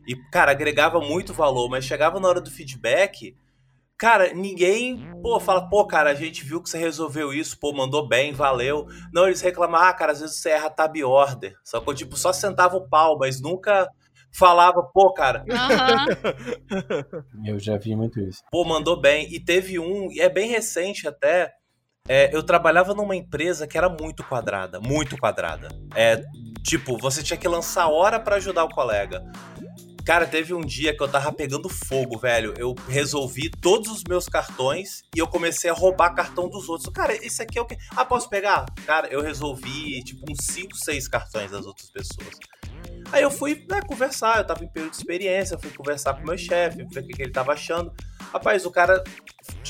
E, 0.06 0.16
cara, 0.16 0.52
agregava 0.52 1.00
muito 1.00 1.34
valor, 1.34 1.70
mas 1.70 1.86
chegava 1.86 2.20
na 2.20 2.28
hora 2.28 2.42
do 2.42 2.52
feedback, 2.52 3.36
Cara, 3.97 4.34
ninguém, 4.34 5.10
pô, 5.21 5.39
fala, 5.39 5.69
pô, 5.69 5.86
cara, 5.86 6.10
a 6.10 6.15
gente 6.15 6.43
viu 6.43 6.62
que 6.62 6.69
você 6.69 6.77
resolveu 6.77 7.34
isso, 7.34 7.58
pô, 7.60 7.71
mandou 7.71 8.08
bem, 8.08 8.34
valeu. 8.34 8.86
Não, 9.13 9.27
eles 9.27 9.41
reclamam, 9.41 9.79
ah, 9.79 9.93
cara, 9.93 10.12
às 10.12 10.19
vezes 10.19 10.38
você 10.38 10.49
erra 10.49 10.69
tab 10.69 10.95
order. 11.03 11.56
Só 11.63 11.79
que, 11.79 11.93
tipo, 11.93 12.17
só 12.17 12.34
sentava 12.34 12.75
o 12.75 12.88
pau, 12.88 13.17
mas 13.17 13.41
nunca 13.41 13.88
falava, 14.34 14.84
pô, 14.84 15.13
cara. 15.13 15.45
Uhum. 15.47 17.45
Eu 17.45 17.60
já 17.60 17.77
vi 17.77 17.95
muito 17.95 18.19
isso. 18.19 18.41
Pô, 18.51 18.65
mandou 18.65 18.99
bem. 18.99 19.27
E 19.32 19.39
teve 19.39 19.79
um, 19.79 20.12
e 20.12 20.19
é 20.19 20.27
bem 20.27 20.49
recente 20.49 21.08
até. 21.08 21.53
É, 22.06 22.36
eu 22.36 22.43
trabalhava 22.43 22.93
numa 22.93 23.15
empresa 23.15 23.65
que 23.65 23.77
era 23.77 23.88
muito 23.88 24.25
quadrada, 24.25 24.77
muito 24.77 25.17
quadrada. 25.17 25.69
É, 25.95 26.21
tipo, 26.62 26.97
você 26.97 27.23
tinha 27.23 27.38
que 27.38 27.47
lançar 27.47 27.88
hora 27.88 28.19
para 28.19 28.36
ajudar 28.36 28.65
o 28.65 28.69
colega. 28.69 29.23
Cara, 30.06 30.28
teve 30.28 30.54
um 30.54 30.60
dia 30.60 30.96
que 30.96 31.02
eu 31.02 31.08
tava 31.08 31.32
pegando 31.32 31.70
fogo, 31.70 32.18
velho. 32.18 32.54
Eu 32.58 32.76
resolvi 32.89 33.50
todos 33.50 33.89
os 33.89 34.04
meus 34.04 34.28
cartões 34.28 35.02
e 35.16 35.20
eu 35.20 35.28
comecei 35.28 35.70
a 35.70 35.74
roubar 35.74 36.13
cartão 36.13 36.50
dos 36.50 36.68
outros. 36.68 36.92
Cara, 36.94 37.16
isso 37.26 37.42
aqui 37.42 37.58
é 37.58 37.62
o 37.62 37.66
quê? 37.66 37.78
Ah, 37.96 38.04
posso 38.04 38.30
pegar? 38.30 38.66
Cara, 38.86 39.08
eu 39.08 39.22
resolvi, 39.22 40.04
tipo, 40.04 40.30
uns 40.30 40.46
5, 40.46 40.76
6 40.76 41.08
cartões 41.08 41.52
das 41.52 41.66
outras 41.66 41.89
pessoas. 41.89 42.38
Aí 43.13 43.24
eu 43.24 43.32
fui 43.32 43.66
né, 43.70 43.80
conversar, 43.88 44.39
eu 44.39 44.44
tava 44.44 44.63
em 44.63 44.68
período 44.68 44.92
de 44.92 44.98
experiência, 44.98 45.58
fui 45.58 45.72
conversar 45.72 46.16
com 46.16 46.24
o 46.24 46.26
meu 46.26 46.38
chefe, 46.38 46.84
ver 46.84 47.00
o 47.00 47.08
que, 47.08 47.13
que 47.13 47.22
ele 47.22 47.32
tava 47.32 47.54
achando. 47.54 47.94
Rapaz, 48.34 48.66
o 48.66 48.72
cara 48.72 49.04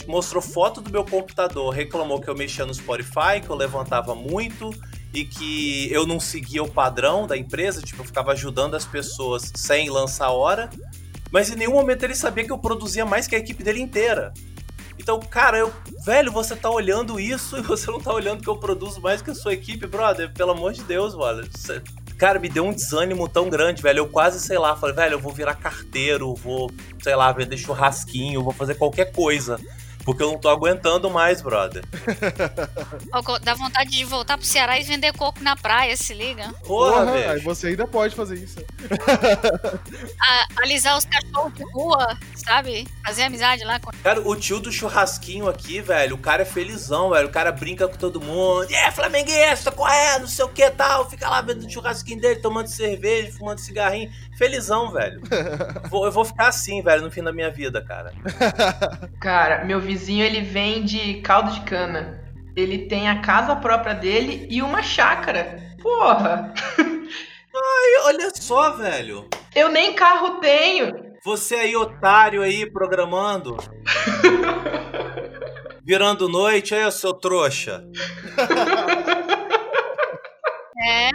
mostrou 0.08 0.41
foto 0.41 0.82
do 0.82 0.89
meu 0.89 1.06
computador, 1.06 1.69
reclamou 1.72 2.19
que 2.19 2.30
eu 2.30 2.36
mexia 2.36 2.65
no 2.65 2.74
Spotify, 2.74 3.41
que 3.43 3.50
eu 3.50 3.56
levantava 3.56 4.15
muito 4.15 4.72
e 5.13 5.23
que 5.23 5.91
eu 5.91 6.08
não 6.08 6.19
seguia 6.19 6.63
o 6.63 6.69
padrão 6.69 7.28
da 7.28 7.38
empresa, 7.38 7.82
tipo, 7.82 8.02
eu 8.02 8.06
ficava 8.06 8.32
ajudando 8.32 8.76
as 8.76 8.86
pessoas 8.86 9.52
sem 9.56 9.89
lançar 9.89 10.32
hora. 10.32 10.69
Mas 11.32 11.49
em 11.49 11.56
nenhum 11.56 11.73
momento 11.73 12.04
ele 12.04 12.15
sabia 12.15 12.43
que 12.43 12.52
eu 12.52 12.58
produzia 12.58 13.06
mais 13.06 13.28
que 13.28 13.36
a 13.36 13.39
equipe 13.39 13.63
dele 13.63 13.82
inteira. 13.82 14.34
Então, 14.97 15.19
cara, 15.19 15.58
eu, 15.58 15.73
velho, 16.06 16.32
você 16.32 16.56
tá 16.56 16.69
olhando 16.69 17.19
isso 17.19 17.58
e 17.60 17.62
você 17.62 17.91
não 17.91 17.99
tá 17.99 18.13
olhando 18.13 18.41
que 18.41 18.49
eu 18.49 18.58
produzo 18.58 19.02
mais 19.02 19.21
que 19.21 19.32
a 19.32 19.36
sua 19.36 19.54
equipe, 19.54 19.86
brother. 19.86 20.32
Pelo 20.34 20.52
amor 20.52 20.73
de 20.73 20.84
Deus, 20.84 21.15
mano. 21.15 21.47
Cara, 22.17 22.39
me 22.39 22.49
deu 22.49 22.65
um 22.65 22.73
desânimo 22.73 23.28
tão 23.28 23.49
grande, 23.49 23.82
velho. 23.82 23.99
Eu 23.99 24.08
quase, 24.08 24.39
sei 24.39 24.58
lá, 24.58 24.76
falei, 24.76 24.95
velho, 24.95 25.13
eu 25.13 25.19
vou 25.19 25.34
virar 25.34 25.56
carteiro, 25.56 26.34
vou, 26.36 26.71
sei 27.02 27.15
lá, 27.15 27.32
vender 27.32 27.58
churrasquinho, 27.58 28.43
vou 28.43 28.54
fazer 28.54 28.76
qualquer 28.76 29.12
coisa. 29.12 29.60
Porque 30.06 30.22
eu 30.22 30.32
não 30.32 30.38
tô 30.38 30.50
aguentando 30.50 31.10
mais, 31.10 31.42
brother. 31.42 31.84
Dá 33.44 33.54
vontade 33.54 33.89
de 33.92 34.04
voltar 34.04 34.38
pro 34.38 34.46
Ceará 34.46 34.78
e 34.80 34.84
vender 34.84 35.13
coco 35.13 35.42
na 35.42 35.56
praia, 35.56 35.96
se 35.96 36.13
liga. 36.13 36.52
Porra, 36.66 36.92
Porra, 36.92 37.06
velho. 37.13 37.32
aí 37.32 37.39
você 37.39 37.68
ainda 37.68 37.88
pode 37.88 38.13
fazer 38.13 38.36
isso. 38.36 38.60
A- 40.20 40.48
alisar 40.63 40.98
os 40.98 41.06
cachorros 41.06 41.54
de 41.54 41.63
rua, 41.72 42.18
sabe? 42.36 42.86
Fazer 43.06 43.24
amizade 43.24 43.63
lá 43.63 43.80
com. 43.80 43.92
Cara, 44.04 44.20
o 44.28 44.36
tio 44.36 44.60
do 44.60 44.72
churrasquinho 44.72 45.48
aqui, 45.48 45.80
velho, 45.82 46.16
o 46.16 46.20
cara 46.20 46.42
é 46.42 46.46
felizão, 46.46 47.10
velho. 47.12 47.28
O 47.28 47.32
cara 47.32 47.52
brinca 47.52 47.88
com 47.88 47.96
todo 47.98 48.20
mundo. 48.22 48.68
É, 48.72 48.92
flamenguista, 48.92 49.72
correndo, 49.72 50.22
não 50.22 50.28
sei 50.28 50.44
o 50.46 50.50
que 50.50 50.70
tal. 50.72 51.10
Fica 51.10 51.30
lá 51.30 51.42
vendo 51.42 51.66
o 51.66 51.70
churrasquinho 51.70 52.20
dele, 52.20 52.42
tomando 52.42 52.68
cerveja, 52.68 53.32
fumando 53.38 53.60
cigarrinho. 53.60 54.12
Felizão, 54.38 54.92
velho. 54.92 55.22
Vou- 55.89 56.06
eu 56.06 56.12
vou 56.12 56.26
ficar 56.26 56.48
assim, 56.50 56.82
velho, 56.82 57.04
no 57.04 57.12
fim 57.12 57.24
da 57.24 57.32
minha 57.32 57.50
vida, 57.52 57.82
cara. 57.82 58.12
Cara, 59.20 59.63
meu 59.63 59.80
vizinho 59.80 59.92
ele 60.21 60.41
vende 60.41 61.21
caldo 61.21 61.51
de 61.51 61.62
cana. 61.62 62.23
Ele 62.56 62.88
tem 62.88 63.10
a 63.10 63.21
casa 63.21 63.56
própria 63.56 63.93
dele 63.93 64.47
e 64.49 64.62
uma 64.62 64.82
chácara. 64.84 65.75
Porra! 65.82 66.53
E 67.56 67.99
olha 68.08 68.32
só, 68.34 68.71
velho. 68.71 69.29
Eu 69.56 69.69
nem 69.69 69.93
carro 69.93 70.39
tenho. 70.39 70.91
Você 71.23 71.53
aí, 71.53 71.75
otário 71.75 72.41
aí, 72.41 72.69
programando. 72.69 73.56
Virando 75.86 76.27
noite, 76.27 76.73
aí, 76.73 76.91
seu 76.91 77.13
trouxa. 77.13 77.84
É, 80.86 81.12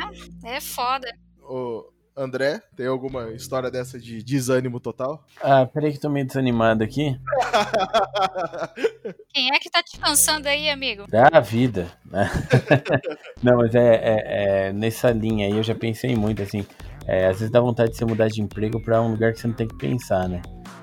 é 0.46 0.60
foda. 0.62 1.06
Ô, 1.42 1.84
André, 2.18 2.60
tem 2.76 2.86
alguma 2.86 3.30
história 3.30 3.70
dessa 3.70 3.98
de 3.98 4.22
desânimo 4.24 4.80
total? 4.80 5.24
Ah, 5.40 5.64
peraí 5.66 5.92
que 5.92 6.00
tô 6.00 6.10
meio 6.10 6.26
desanimado 6.26 6.82
aqui. 6.82 7.16
Quem 9.32 9.50
é 9.54 9.58
que 9.58 9.70
tá 9.70 9.82
te 9.82 9.98
cansando 9.98 10.48
aí, 10.48 10.68
amigo? 10.68 11.04
Da 11.08 11.40
vida, 11.40 11.86
né? 12.04 12.28
Não, 13.42 13.58
mas 13.58 13.74
é, 13.74 13.94
é- 13.94 14.68
é 14.68 14.72
nessa 14.72 15.10
linha 15.10 15.46
aí 15.46 15.56
eu 15.56 15.62
já 15.62 15.74
pensei 15.74 16.14
muito, 16.16 16.42
assim. 16.42 16.66
é, 17.06 17.26
às 17.26 17.38
vezes 17.38 17.50
dá 17.50 17.60
vontade 17.60 17.92
de 17.92 17.96
você 17.98 18.04
mudar 18.04 18.28
de 18.28 18.42
emprego 18.42 18.80
pra 18.82 19.00
um 19.00 19.10
lugar 19.12 19.32
que 19.32 19.40
você 19.40 19.46
não 19.46 19.54
tem 19.54 19.68
que 19.68 19.76
pensar, 19.78 20.28
né? 20.28 20.42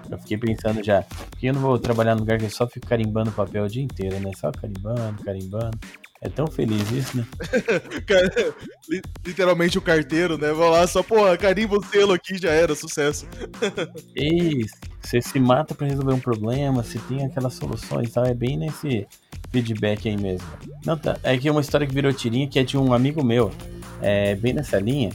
Eu 0.10 0.18
fiquei 0.20 0.38
pensando 0.38 0.84
já, 0.84 1.02
porque 1.32 1.48
eu 1.48 1.54
não 1.54 1.62
vou 1.62 1.78
trabalhar 1.80 2.14
num 2.16 2.22
lugar 2.22 2.38
que 2.38 2.46
eu 2.46 2.50
só 2.50 2.68
fico 2.68 2.88
carimbando 2.88 3.32
papel 3.32 3.66
o 3.66 3.70
dia 3.70 3.84
inteiro, 3.84 4.20
né? 4.20 4.32
Só 4.40 4.52
carimbando, 4.52 5.24
carimbando. 5.24 5.78
É 6.26 6.30
tão 6.30 6.48
feliz 6.48 6.90
isso, 6.90 7.18
né? 7.18 7.26
Literalmente 9.24 9.78
o 9.78 9.82
carteiro, 9.82 10.40
né? 10.40 10.52
Vão 10.54 10.72
lá, 10.72 10.88
só, 10.88 11.04
porra, 11.04 11.38
carimba 11.38 11.78
o 11.78 11.86
selo 11.86 12.14
aqui, 12.14 12.36
já 12.36 12.50
era, 12.50 12.74
sucesso. 12.74 13.28
Isso. 14.18 14.74
Você 15.04 15.22
se 15.22 15.40
mata 15.40 15.76
pra 15.76 15.86
resolver 15.86 16.14
um 16.14 16.20
problema, 16.20 16.82
você 16.82 16.98
tem 17.08 17.24
aquelas 17.24 17.54
soluções 17.54 18.10
e 18.10 18.12
tal. 18.12 18.26
É 18.26 18.34
bem 18.34 18.58
nesse 18.58 19.08
feedback 19.52 20.10
aí 20.10 20.18
mesmo. 20.18 20.48
Não, 20.84 20.98
tá. 20.98 21.16
É 21.22 21.38
que 21.38 21.48
é 21.48 21.52
uma 21.52 21.62
história 21.62 21.86
que 21.86 21.94
virou 21.94 22.12
tirinha 22.12 22.48
que 22.48 22.58
é 22.58 22.64
de 22.64 22.76
um 22.76 22.92
amigo 22.92 23.24
meu. 23.24 23.52
É 24.02 24.34
bem 24.34 24.52
nessa 24.52 24.80
linha. 24.80 25.12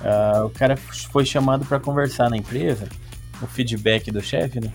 Ah, 0.00 0.44
o 0.44 0.50
cara 0.50 0.76
foi 0.76 1.26
chamado 1.26 1.66
pra 1.66 1.80
conversar 1.80 2.30
na 2.30 2.36
empresa. 2.36 2.88
O 3.42 3.48
feedback 3.48 4.12
do 4.12 4.20
chefe, 4.20 4.60
né? 4.60 4.72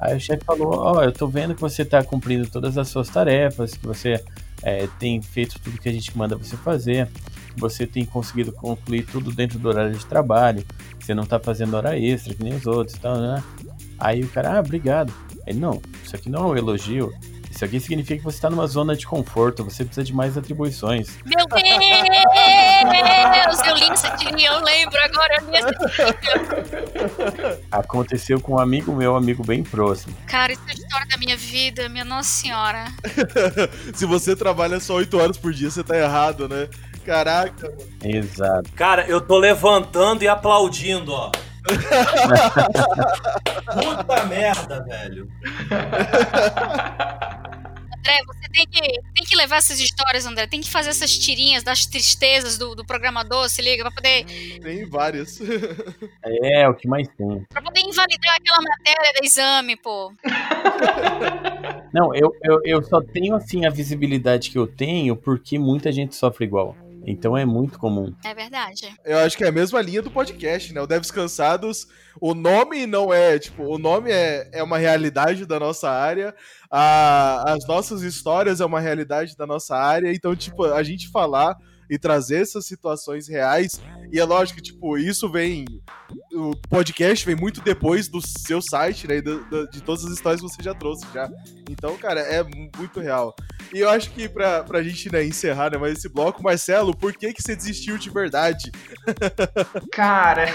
Aí 0.00 0.16
o 0.16 0.20
chefe 0.20 0.44
falou: 0.44 0.74
Ó, 0.78 1.04
eu 1.04 1.12
tô 1.12 1.28
vendo 1.28 1.54
que 1.54 1.60
você 1.60 1.84
tá 1.84 2.02
cumprindo 2.02 2.50
todas 2.50 2.76
as 2.76 2.88
suas 2.88 3.08
tarefas, 3.08 3.74
que 3.76 3.86
você 3.86 4.20
é, 4.62 4.88
tem 4.98 5.20
feito 5.20 5.58
tudo 5.60 5.78
que 5.78 5.88
a 5.88 5.92
gente 5.92 6.16
manda 6.16 6.36
você 6.36 6.56
fazer, 6.56 7.08
você 7.56 7.86
tem 7.86 8.04
conseguido 8.04 8.52
concluir 8.52 9.04
tudo 9.04 9.32
dentro 9.32 9.58
do 9.58 9.68
horário 9.68 9.96
de 9.96 10.06
trabalho, 10.06 10.64
você 10.98 11.14
não 11.14 11.24
tá 11.24 11.38
fazendo 11.38 11.74
hora 11.74 11.98
extra 11.98 12.34
que 12.34 12.42
nem 12.42 12.54
os 12.54 12.66
outros 12.66 12.96
e 12.96 13.00
tal, 13.00 13.18
né? 13.18 13.42
Aí 13.98 14.22
o 14.22 14.28
cara, 14.28 14.56
ah, 14.56 14.60
obrigado. 14.60 15.12
Não, 15.54 15.80
isso 16.04 16.14
aqui 16.16 16.30
não 16.30 16.44
é 16.44 16.52
um 16.52 16.56
elogio. 16.56 17.12
Isso 17.62 17.66
aqui 17.66 17.78
significa 17.78 18.18
que 18.18 18.24
você 18.24 18.40
tá 18.40 18.50
numa 18.50 18.66
zona 18.66 18.96
de 18.96 19.06
conforto, 19.06 19.62
você 19.62 19.84
precisa 19.84 20.02
de 20.02 20.12
mais 20.12 20.36
atribuições. 20.36 21.16
Meu 21.24 21.46
Deus! 21.46 21.62
Eu 23.64 23.76
li 23.76 24.44
eu 24.44 24.60
lembro 24.64 24.98
agora. 25.04 25.36
Eu 25.40 25.48
li 25.48 25.56
essa 25.56 25.70
tirinha. 25.70 27.58
Aconteceu 27.70 28.40
com 28.40 28.54
um 28.54 28.58
amigo 28.58 28.92
meu, 28.92 29.14
amigo 29.14 29.44
bem 29.44 29.62
próximo. 29.62 30.12
Cara, 30.26 30.52
isso 30.52 30.62
é 30.66 30.72
a 30.72 30.74
história 30.74 31.06
da 31.06 31.16
minha 31.16 31.36
vida, 31.36 31.88
minha 31.88 32.04
Nossa 32.04 32.30
Senhora. 32.30 32.86
Se 33.94 34.06
você 34.06 34.34
trabalha 34.34 34.80
só 34.80 34.94
8 34.94 35.16
horas 35.16 35.36
por 35.36 35.52
dia, 35.52 35.70
você 35.70 35.84
tá 35.84 35.96
errado, 35.96 36.48
né? 36.48 36.68
Caraca, 37.06 37.68
mano. 37.68 38.16
Exato. 38.16 38.72
Cara, 38.72 39.06
eu 39.06 39.20
tô 39.20 39.38
levantando 39.38 40.24
e 40.24 40.28
aplaudindo, 40.28 41.12
ó. 41.12 41.30
Puta 43.72 44.24
merda, 44.24 44.82
velho. 44.82 45.28
André, 48.02 48.20
você 48.26 48.48
tem 48.52 48.66
que, 48.66 48.80
tem 48.80 49.24
que 49.24 49.36
levar 49.36 49.56
essas 49.56 49.78
histórias, 49.78 50.26
André. 50.26 50.48
Tem 50.48 50.60
que 50.60 50.70
fazer 50.70 50.90
essas 50.90 51.16
tirinhas 51.16 51.62
das 51.62 51.86
tristezas 51.86 52.58
do, 52.58 52.74
do 52.74 52.84
programador, 52.84 53.48
se 53.48 53.62
liga, 53.62 53.84
pra 53.84 53.92
poder, 53.92 54.24
Tem 54.60 54.84
várias. 54.84 55.40
É, 56.24 56.68
o 56.68 56.74
que 56.74 56.88
mais 56.88 57.06
tem. 57.08 57.44
pra 57.48 57.62
poder 57.62 57.80
invalidar 57.80 58.36
aquela 58.36 58.58
matéria 58.60 59.12
do 59.20 59.24
exame, 59.24 59.76
pô. 59.76 60.12
Não, 61.92 62.14
eu, 62.14 62.34
eu, 62.42 62.60
eu 62.64 62.82
só 62.82 63.00
tenho 63.00 63.34
assim 63.34 63.66
a 63.66 63.70
visibilidade 63.70 64.50
que 64.50 64.58
eu 64.58 64.66
tenho 64.66 65.14
porque 65.14 65.58
muita 65.58 65.92
gente 65.92 66.16
sofre 66.16 66.44
igual. 66.44 66.76
Então 67.06 67.36
é 67.36 67.44
muito 67.44 67.78
comum. 67.78 68.14
É 68.24 68.34
verdade. 68.34 68.94
Eu 69.04 69.18
acho 69.18 69.36
que 69.36 69.44
é 69.44 69.48
a 69.48 69.52
mesma 69.52 69.80
linha 69.82 70.00
do 70.02 70.10
podcast, 70.10 70.72
né? 70.72 70.80
O 70.80 70.86
Devs 70.86 71.10
Cansados, 71.10 71.86
o 72.20 72.34
nome 72.34 72.86
não 72.86 73.12
é, 73.12 73.38
tipo, 73.38 73.64
o 73.64 73.78
nome 73.78 74.10
é, 74.10 74.48
é 74.52 74.62
uma 74.62 74.78
realidade 74.78 75.44
da 75.46 75.58
nossa 75.58 75.90
área, 75.90 76.34
a- 76.70 77.44
as 77.52 77.66
nossas 77.66 78.02
histórias 78.02 78.60
é 78.60 78.64
uma 78.64 78.80
realidade 78.80 79.36
da 79.36 79.46
nossa 79.46 79.76
área, 79.76 80.12
então, 80.12 80.34
tipo, 80.36 80.64
a 80.64 80.82
gente 80.82 81.08
falar 81.10 81.56
e 81.90 81.98
trazer 81.98 82.40
essas 82.42 82.64
situações 82.66 83.28
reais, 83.28 83.80
e 84.12 84.18
é 84.18 84.24
lógico 84.24 84.56
que, 84.56 84.62
tipo, 84.72 84.96
isso 84.96 85.30
vem, 85.30 85.64
o 86.34 86.56
podcast 86.68 87.24
vem 87.26 87.36
muito 87.36 87.60
depois 87.60 88.08
do 88.08 88.20
seu 88.20 88.60
site, 88.62 89.06
né, 89.06 89.20
do- 89.20 89.44
do- 89.44 89.68
de 89.70 89.82
todas 89.82 90.04
as 90.04 90.12
histórias 90.12 90.40
que 90.40 90.48
você 90.48 90.62
já 90.62 90.74
trouxe, 90.74 91.04
já. 91.12 91.30
Então, 91.70 91.96
cara, 91.96 92.20
é 92.20 92.42
muito 92.42 93.00
real. 93.00 93.34
E 93.72 93.78
eu 93.80 93.88
acho 93.90 94.10
que 94.10 94.28
pra, 94.28 94.62
pra 94.62 94.82
gente, 94.82 95.10
né, 95.12 95.24
encerrar, 95.24 95.70
né, 95.70 95.78
mais 95.78 95.98
esse 95.98 96.08
bloco, 96.08 96.42
Marcelo, 96.42 96.96
por 96.96 97.12
que 97.12 97.32
que 97.32 97.42
você 97.42 97.54
desistiu 97.56 97.96
de 97.98 98.10
verdade? 98.10 98.70
Cara, 99.92 100.46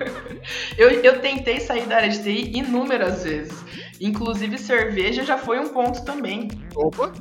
eu, 0.76 0.90
eu 0.90 1.20
tentei 1.20 1.60
sair 1.60 1.86
da 1.86 1.96
área 1.96 2.08
de 2.08 2.22
TI 2.22 2.58
inúmeras 2.58 3.24
vezes. 3.24 3.67
Inclusive, 4.00 4.58
cerveja 4.58 5.24
já 5.24 5.36
foi 5.36 5.58
um 5.58 5.68
ponto 5.68 6.04
também. 6.04 6.48
Opa! 6.74 7.12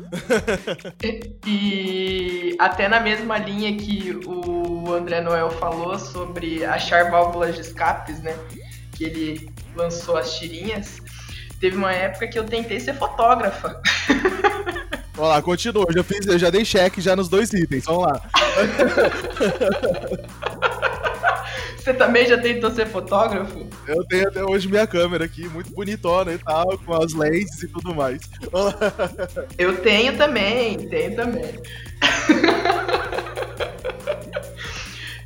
E 1.45 2.55
até 2.59 2.87
na 2.87 2.99
mesma 2.99 3.37
linha 3.37 3.75
que 3.75 4.19
o 4.25 4.93
André 4.93 5.21
Noel 5.21 5.49
falou 5.49 5.97
sobre 5.97 6.63
achar 6.63 7.09
válvulas 7.09 7.55
de 7.55 7.61
escapes, 7.61 8.21
né? 8.21 8.35
Que 8.91 9.05
ele 9.05 9.49
lançou 9.75 10.17
as 10.17 10.37
tirinhas. 10.37 10.97
teve 11.59 11.75
uma 11.75 11.91
época 11.91 12.27
que 12.27 12.37
eu 12.37 12.45
tentei 12.45 12.79
ser 12.79 12.93
fotógrafa. 12.93 13.81
Vamos 15.13 15.31
lá, 15.31 15.41
continua. 15.41 15.85
Eu 15.89 15.95
já, 15.95 16.03
fiz, 16.03 16.27
eu 16.27 16.37
já 16.37 16.51
dei 16.51 16.63
cheque 16.63 17.01
já 17.01 17.15
nos 17.15 17.27
dois 17.27 17.51
itens. 17.51 17.85
Vamos 17.85 18.03
lá. 18.03 18.21
Você 21.87 21.93
também 21.93 22.27
já 22.27 22.37
tentou 22.37 22.69
ser 22.69 22.85
fotógrafo? 22.85 23.65
Eu 23.87 24.03
tenho 24.03 24.27
até 24.27 24.43
hoje 24.43 24.67
minha 24.67 24.85
câmera 24.85 25.23
aqui, 25.23 25.47
muito 25.47 25.73
bonitona 25.73 26.33
e 26.33 26.37
tal, 26.37 26.77
com 26.79 26.93
as 26.93 27.13
lentes 27.13 27.63
e 27.63 27.67
tudo 27.69 27.95
mais. 27.95 28.19
Eu 29.57 29.77
tenho 29.77 30.17
também, 30.17 30.89
tenho 30.89 31.15
também. 31.15 31.61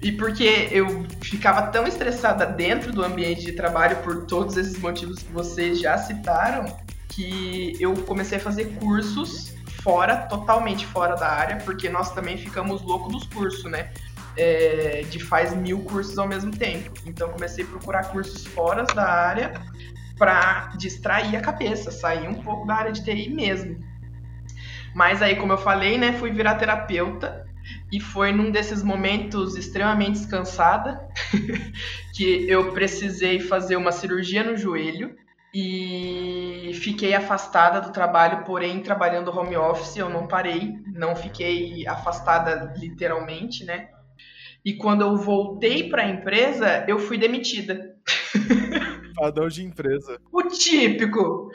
E 0.03 0.11
porque 0.11 0.67
eu 0.71 1.05
ficava 1.21 1.63
tão 1.67 1.87
estressada 1.87 2.45
dentro 2.45 2.91
do 2.91 3.03
ambiente 3.03 3.41
de 3.41 3.53
trabalho 3.53 3.97
por 3.97 4.25
todos 4.25 4.57
esses 4.57 4.77
motivos 4.77 5.21
que 5.21 5.31
vocês 5.31 5.79
já 5.79 5.97
citaram, 5.97 6.65
que 7.09 7.75
eu 7.79 7.93
comecei 8.03 8.37
a 8.37 8.41
fazer 8.41 8.65
cursos 8.75 9.53
fora, 9.81 10.17
totalmente 10.27 10.85
fora 10.85 11.15
da 11.15 11.27
área, 11.27 11.57
porque 11.57 11.89
nós 11.89 12.11
também 12.11 12.37
ficamos 12.37 12.81
loucos 12.81 13.11
dos 13.11 13.27
cursos, 13.27 13.63
né? 13.69 13.91
É, 14.37 15.03
de 15.09 15.19
faz 15.19 15.53
mil 15.53 15.79
cursos 15.83 16.17
ao 16.17 16.27
mesmo 16.27 16.51
tempo. 16.51 16.91
Então 17.05 17.29
comecei 17.29 17.65
a 17.65 17.67
procurar 17.67 18.05
cursos 18.05 18.45
fora 18.45 18.83
da 18.83 19.05
área 19.05 19.53
para 20.17 20.71
distrair 20.77 21.35
a 21.35 21.41
cabeça, 21.41 21.91
sair 21.91 22.27
um 22.27 22.35
pouco 22.35 22.65
da 22.65 22.75
área 22.75 22.91
de 22.91 23.03
TI 23.03 23.29
mesmo. 23.29 23.79
Mas 24.93 25.21
aí, 25.21 25.35
como 25.35 25.53
eu 25.53 25.57
falei, 25.57 25.97
né, 25.97 26.13
fui 26.13 26.31
virar 26.31 26.55
terapeuta 26.55 27.45
e 27.91 27.99
foi 27.99 28.31
num 28.31 28.51
desses 28.51 28.83
momentos 28.83 29.55
extremamente 29.55 30.19
descansada 30.19 31.07
que 32.13 32.49
eu 32.49 32.71
precisei 32.71 33.39
fazer 33.39 33.75
uma 33.75 33.91
cirurgia 33.91 34.43
no 34.43 34.55
joelho 34.55 35.15
e 35.53 36.71
fiquei 36.75 37.13
afastada 37.13 37.81
do 37.81 37.91
trabalho, 37.91 38.43
porém 38.45 38.81
trabalhando 38.81 39.37
home 39.37 39.57
office, 39.57 39.97
eu 39.97 40.09
não 40.09 40.27
parei, 40.27 40.73
não 40.93 41.15
fiquei 41.15 41.85
afastada 41.87 42.73
literalmente, 42.77 43.65
né? 43.65 43.89
E 44.63 44.73
quando 44.73 45.01
eu 45.01 45.17
voltei 45.17 45.89
para 45.89 46.03
a 46.03 46.09
empresa, 46.09 46.85
eu 46.87 46.99
fui 46.99 47.17
demitida. 47.17 47.95
Padrão 49.15 49.47
de 49.47 49.63
empresa. 49.63 50.19
O 50.31 50.43
típico. 50.43 51.49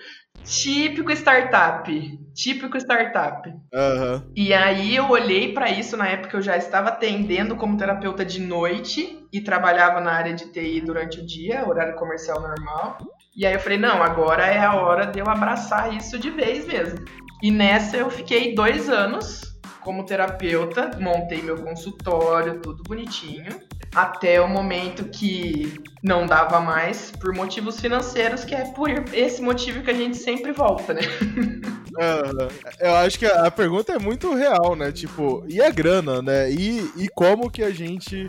Típico 0.44 1.10
startup. 1.12 2.18
Típico 2.34 2.76
startup. 2.76 3.48
Uhum. 3.48 4.22
E 4.34 4.52
aí 4.52 4.94
eu 4.94 5.08
olhei 5.10 5.52
para 5.52 5.70
isso 5.70 5.96
na 5.96 6.08
época 6.08 6.36
eu 6.36 6.42
já 6.42 6.56
estava 6.56 6.88
atendendo 6.88 7.56
como 7.56 7.76
terapeuta 7.76 8.24
de 8.24 8.40
noite 8.40 9.26
e 9.32 9.40
trabalhava 9.40 10.00
na 10.00 10.12
área 10.12 10.34
de 10.34 10.52
TI 10.52 10.80
durante 10.80 11.20
o 11.20 11.26
dia, 11.26 11.66
horário 11.66 11.96
comercial 11.96 12.40
normal. 12.40 12.98
E 13.36 13.44
aí 13.44 13.54
eu 13.54 13.60
falei, 13.60 13.78
não, 13.78 14.02
agora 14.02 14.46
é 14.46 14.58
a 14.58 14.74
hora 14.74 15.06
de 15.06 15.18
eu 15.18 15.28
abraçar 15.28 15.94
isso 15.94 16.18
de 16.18 16.30
vez 16.30 16.66
mesmo. 16.66 17.04
E 17.42 17.50
nessa 17.50 17.96
eu 17.96 18.10
fiquei 18.10 18.54
dois 18.54 18.88
anos 18.88 19.45
como 19.86 20.04
terapeuta, 20.04 20.90
montei 20.98 21.40
meu 21.40 21.56
consultório, 21.58 22.58
tudo 22.58 22.82
bonitinho, 22.82 23.56
até 23.94 24.40
o 24.40 24.48
momento 24.48 25.04
que 25.04 25.80
não 26.02 26.26
dava 26.26 26.58
mais 26.58 27.12
por 27.12 27.32
motivos 27.32 27.78
financeiros, 27.78 28.44
que 28.44 28.52
é 28.52 28.64
por 28.72 28.90
esse 29.12 29.40
motivo 29.40 29.82
que 29.82 29.90
a 29.92 29.94
gente 29.94 30.16
sempre 30.16 30.50
volta, 30.50 30.92
né? 30.92 31.02
eu 32.80 32.96
acho 32.96 33.16
que 33.16 33.26
a 33.26 33.48
pergunta 33.48 33.92
é 33.92 33.98
muito 34.00 34.34
real, 34.34 34.74
né? 34.74 34.90
Tipo, 34.90 35.44
e 35.48 35.62
a 35.62 35.70
grana, 35.70 36.20
né? 36.20 36.50
E, 36.50 36.90
e 36.96 37.08
como 37.14 37.48
que 37.48 37.62
a 37.62 37.70
gente 37.70 38.26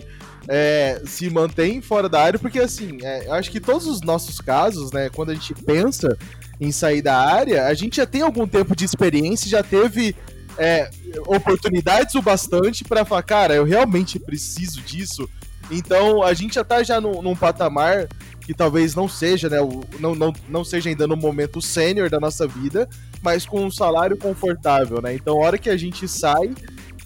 é, 0.48 1.02
se 1.08 1.28
mantém 1.28 1.82
fora 1.82 2.08
da 2.08 2.22
área? 2.22 2.38
Porque, 2.38 2.60
assim, 2.60 3.00
é, 3.02 3.26
eu 3.26 3.34
acho 3.34 3.50
que 3.50 3.60
todos 3.60 3.88
os 3.88 4.02
nossos 4.02 4.40
casos, 4.40 4.92
né? 4.92 5.10
Quando 5.10 5.32
a 5.32 5.34
gente 5.34 5.56
pensa 5.56 6.16
em 6.62 6.72
sair 6.72 7.02
da 7.02 7.18
área, 7.18 7.66
a 7.66 7.74
gente 7.74 7.98
já 7.98 8.06
tem 8.06 8.22
algum 8.22 8.48
tempo 8.48 8.76
de 8.76 8.86
experiência, 8.86 9.50
já 9.50 9.64
teve 9.64 10.16
é, 10.58 10.90
oportunidades 11.26 12.16
o 12.16 12.22
bastante 12.22 12.84
para 12.84 13.06
falar, 13.06 13.24
cara, 13.24 13.56
eu 13.56 13.64
realmente 13.64 14.20
preciso 14.20 14.82
disso. 14.82 15.30
Então 15.70 16.24
a 16.24 16.34
gente 16.34 16.56
já 16.56 16.64
tá 16.64 16.82
já 16.84 17.00
num, 17.00 17.22
num 17.22 17.36
patamar 17.36 18.08
que 18.42 18.54
talvez 18.54 18.96
não 18.96 19.10
seja, 19.10 19.50
né? 19.50 19.58
Não, 20.00 20.16
não, 20.16 20.34
não 20.48 20.64
seja 20.64 20.90
ainda 20.90 21.06
no 21.06 21.18
momento 21.18 21.62
sênior 21.62 22.10
da 22.10 22.20
nossa 22.20 22.48
vida, 22.48 22.88
mas 23.22 23.46
com 23.46 23.66
um 23.66 23.72
salário 23.72 24.16
confortável, 24.16 25.02
né? 25.02 25.14
Então 25.14 25.36
a 25.36 25.46
hora 25.46 25.58
que 25.58 25.70
a 25.70 25.76
gente 25.76 26.08
sai, 26.08 26.54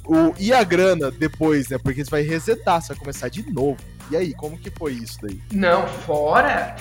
o, 0.06 0.34
e 0.40 0.54
a 0.54 0.64
grana 0.64 1.10
depois, 1.10 1.70
né? 1.70 1.78
Porque 1.78 2.04
você 2.04 2.12
vai 2.12 2.22
resetar, 2.22 2.82
você 2.82 2.90
vai 2.90 2.98
começar 2.98 3.30
de 3.30 3.52
novo. 3.52 3.78
E 4.12 4.18
aí, 4.18 4.34
como 4.34 4.58
que 4.58 4.70
foi 4.70 4.94
isso 4.94 5.18
daí? 5.22 5.42
Não, 5.52 5.88
fora 5.88 6.76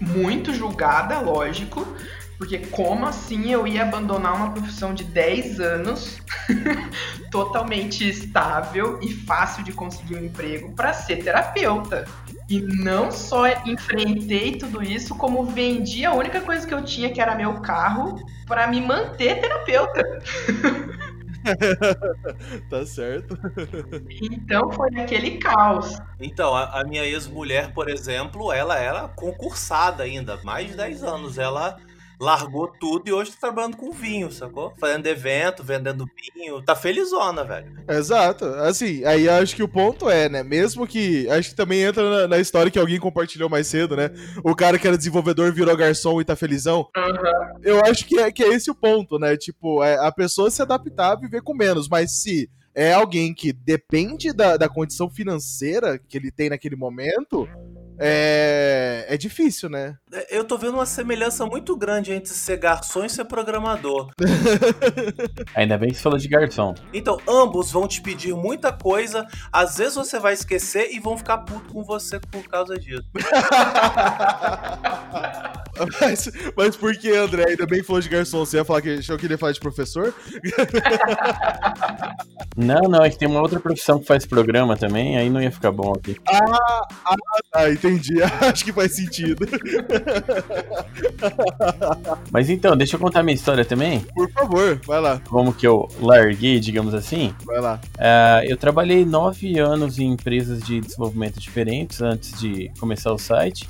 muito 0.00 0.52
julgada, 0.52 1.20
lógico. 1.20 1.86
Porque 2.38 2.58
como 2.58 3.06
assim 3.06 3.50
eu 3.50 3.66
ia 3.66 3.82
abandonar 3.82 4.34
uma 4.34 4.50
profissão 4.52 4.92
de 4.92 5.04
10 5.04 5.60
anos, 5.60 6.18
totalmente 7.30 8.08
estável 8.08 8.98
e 9.00 9.12
fácil 9.12 9.62
de 9.62 9.72
conseguir 9.72 10.16
um 10.16 10.24
emprego 10.24 10.72
para 10.72 10.92
ser 10.92 11.22
terapeuta? 11.22 12.04
E 12.48 12.60
não 12.60 13.10
só 13.10 13.46
enfrentei 13.64 14.56
tudo 14.56 14.82
isso, 14.82 15.14
como 15.14 15.44
vendi 15.44 16.04
a 16.04 16.12
única 16.12 16.40
coisa 16.40 16.66
que 16.66 16.74
eu 16.74 16.84
tinha, 16.84 17.10
que 17.10 17.20
era 17.20 17.34
meu 17.34 17.60
carro, 17.60 18.20
para 18.46 18.66
me 18.66 18.80
manter 18.80 19.40
terapeuta. 19.40 20.02
tá 22.70 22.84
certo. 22.86 23.38
Então 24.30 24.70
foi 24.72 24.90
aquele 24.96 25.38
caos. 25.38 25.98
Então, 26.20 26.54
a, 26.54 26.80
a 26.80 26.84
minha 26.84 27.04
ex-mulher, 27.04 27.72
por 27.72 27.88
exemplo, 27.88 28.52
ela 28.52 28.78
era 28.78 29.08
concursada 29.08 30.02
ainda, 30.02 30.38
mais 30.42 30.68
de 30.68 30.76
10 30.76 31.02
anos. 31.02 31.38
Ela 31.38 31.78
largou 32.20 32.68
tudo 32.68 33.08
e 33.08 33.12
hoje 33.12 33.32
tá 33.32 33.38
trabalhando 33.40 33.76
com 33.76 33.92
vinho, 33.92 34.30
sacou? 34.30 34.72
Fazendo 34.78 35.06
evento, 35.06 35.62
vendendo 35.62 36.06
vinho. 36.34 36.62
Tá 36.62 36.74
felizona, 36.74 37.44
velho. 37.44 37.72
Exato. 37.88 38.44
Assim, 38.44 39.04
aí 39.04 39.28
acho 39.28 39.54
que 39.56 39.62
o 39.62 39.68
ponto 39.68 40.08
é, 40.08 40.28
né? 40.28 40.42
Mesmo 40.42 40.86
que. 40.86 41.28
Acho 41.28 41.50
que 41.50 41.56
também 41.56 41.82
entra 41.82 42.02
na, 42.02 42.28
na 42.28 42.38
história 42.38 42.70
que 42.70 42.78
alguém 42.78 42.98
compartilhou 42.98 43.48
mais 43.48 43.66
cedo, 43.66 43.96
né? 43.96 44.10
O 44.42 44.54
cara 44.54 44.78
que 44.78 44.86
era 44.86 44.96
desenvolvedor 44.96 45.52
virou 45.52 45.76
garçom 45.76 46.20
e 46.20 46.24
tá 46.24 46.36
felizão. 46.36 46.88
Uhum. 46.96 47.60
Eu 47.62 47.80
acho 47.84 48.06
que 48.06 48.18
é, 48.18 48.30
que 48.30 48.42
é 48.42 48.48
esse 48.48 48.70
o 48.70 48.74
ponto, 48.74 49.18
né? 49.18 49.36
Tipo, 49.36 49.82
é 49.82 49.96
a 49.98 50.12
pessoa 50.12 50.50
se 50.50 50.62
adaptar 50.62 51.12
a 51.12 51.16
viver 51.16 51.42
com 51.42 51.54
menos, 51.54 51.88
mas 51.88 52.22
se 52.22 52.48
é 52.74 52.92
alguém 52.92 53.32
que 53.32 53.52
depende 53.52 54.32
da, 54.32 54.56
da 54.56 54.68
condição 54.68 55.08
financeira 55.08 55.98
que 55.98 56.18
ele 56.18 56.30
tem 56.30 56.50
naquele 56.50 56.74
momento, 56.74 57.48
é, 57.98 59.06
é 59.08 59.16
difícil, 59.16 59.68
né? 59.68 59.96
É, 60.12 60.38
eu 60.38 60.44
tô 60.44 60.58
vendo 60.58 60.74
uma 60.74 60.86
semelhança 60.86 61.46
muito 61.46 61.76
grande 61.76 62.12
entre 62.12 62.32
ser 62.32 62.56
garçom 62.56 63.04
e 63.04 63.10
ser 63.10 63.24
programador. 63.24 64.10
Ainda 65.54 65.78
bem 65.78 65.90
que 65.90 65.96
você 65.96 66.02
falou 66.02 66.18
de 66.18 66.26
garçom. 66.28 66.74
Então, 66.92 67.18
ambos 67.28 67.70
vão 67.70 67.86
te 67.86 68.00
pedir 68.00 68.34
muita 68.34 68.72
coisa, 68.72 69.24
às 69.52 69.76
vezes 69.76 69.94
você 69.94 70.18
vai 70.18 70.34
esquecer 70.34 70.90
e 70.92 70.98
vão 70.98 71.16
ficar 71.16 71.38
puto 71.38 71.72
com 71.72 71.84
você 71.84 72.18
por 72.18 72.42
causa 72.48 72.76
disso. 72.78 73.04
mas, 76.00 76.30
mas 76.56 76.76
por 76.76 76.96
que, 76.96 77.12
André? 77.12 77.50
Ainda 77.50 77.66
bem 77.66 77.80
que 77.80 77.86
falou 77.86 78.02
de 78.02 78.08
garçom. 78.08 78.44
Você 78.44 78.56
ia 78.56 78.64
falar 78.64 78.82
que 78.82 79.00
eu 79.08 79.18
queria 79.18 79.38
falar 79.38 79.52
de 79.52 79.60
professor? 79.60 80.12
Não, 82.56 82.82
não, 82.82 83.04
é 83.04 83.10
que 83.10 83.18
tem 83.18 83.26
uma 83.26 83.40
outra 83.40 83.58
profissão 83.58 83.98
que 83.98 84.06
faz 84.06 84.24
programa 84.24 84.76
também, 84.76 85.18
aí 85.18 85.28
não 85.28 85.42
ia 85.42 85.50
ficar 85.50 85.72
bom 85.72 85.92
aqui. 85.92 86.16
Ah, 86.28 86.86
ah, 87.04 87.16
ah 87.52 87.68
entendi. 87.68 87.83
Acho 88.40 88.64
que 88.64 88.72
faz 88.72 88.94
sentido. 88.94 89.46
Mas 92.30 92.50
então, 92.50 92.76
deixa 92.76 92.96
eu 92.96 93.00
contar 93.00 93.22
minha 93.22 93.34
história 93.34 93.64
também. 93.64 94.00
Por 94.14 94.30
favor, 94.30 94.80
vai 94.86 95.00
lá. 95.00 95.20
Como 95.28 95.52
que 95.52 95.66
eu 95.66 95.88
larguei, 96.00 96.60
digamos 96.60 96.94
assim. 96.94 97.34
Vai 97.44 97.60
lá. 97.60 97.80
Uh, 97.96 98.44
eu 98.44 98.56
trabalhei 98.56 99.04
nove 99.04 99.58
anos 99.58 99.98
em 99.98 100.12
empresas 100.12 100.62
de 100.62 100.80
desenvolvimento 100.80 101.40
diferentes 101.40 102.00
antes 102.00 102.38
de 102.38 102.70
começar 102.78 103.12
o 103.12 103.18
site. 103.18 103.68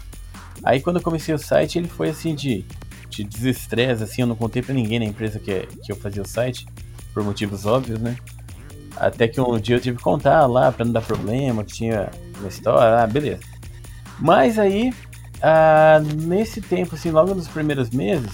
Aí 0.62 0.80
quando 0.80 0.96
eu 0.96 1.02
comecei 1.02 1.34
o 1.34 1.38
site, 1.38 1.78
ele 1.78 1.88
foi 1.88 2.10
assim 2.10 2.34
de, 2.34 2.64
de 3.08 3.24
desestresse, 3.24 4.02
assim, 4.02 4.22
eu 4.22 4.26
não 4.26 4.36
contei 4.36 4.62
pra 4.62 4.74
ninguém 4.74 4.98
na 4.98 5.04
empresa 5.04 5.38
que, 5.38 5.66
que 5.82 5.92
eu 5.92 5.96
fazia 5.96 6.22
o 6.22 6.28
site, 6.28 6.66
por 7.12 7.22
motivos 7.22 7.66
óbvios, 7.66 8.00
né? 8.00 8.16
Até 8.96 9.26
que 9.26 9.40
um 9.40 9.58
dia 9.58 9.76
eu 9.76 9.80
tive 9.80 9.96
que 9.96 10.02
contar 10.02 10.46
lá 10.46 10.70
pra 10.70 10.84
não 10.84 10.92
dar 10.92 11.02
problema, 11.02 11.64
que 11.64 11.72
tinha 11.72 12.10
uma 12.38 12.48
história, 12.48 13.02
ah, 13.02 13.06
beleza. 13.06 13.40
Mas 14.18 14.58
aí, 14.58 14.92
ah, 15.42 16.00
nesse 16.16 16.60
tempo, 16.60 16.94
assim, 16.94 17.10
logo 17.10 17.34
nos 17.34 17.48
primeiros 17.48 17.90
meses, 17.90 18.32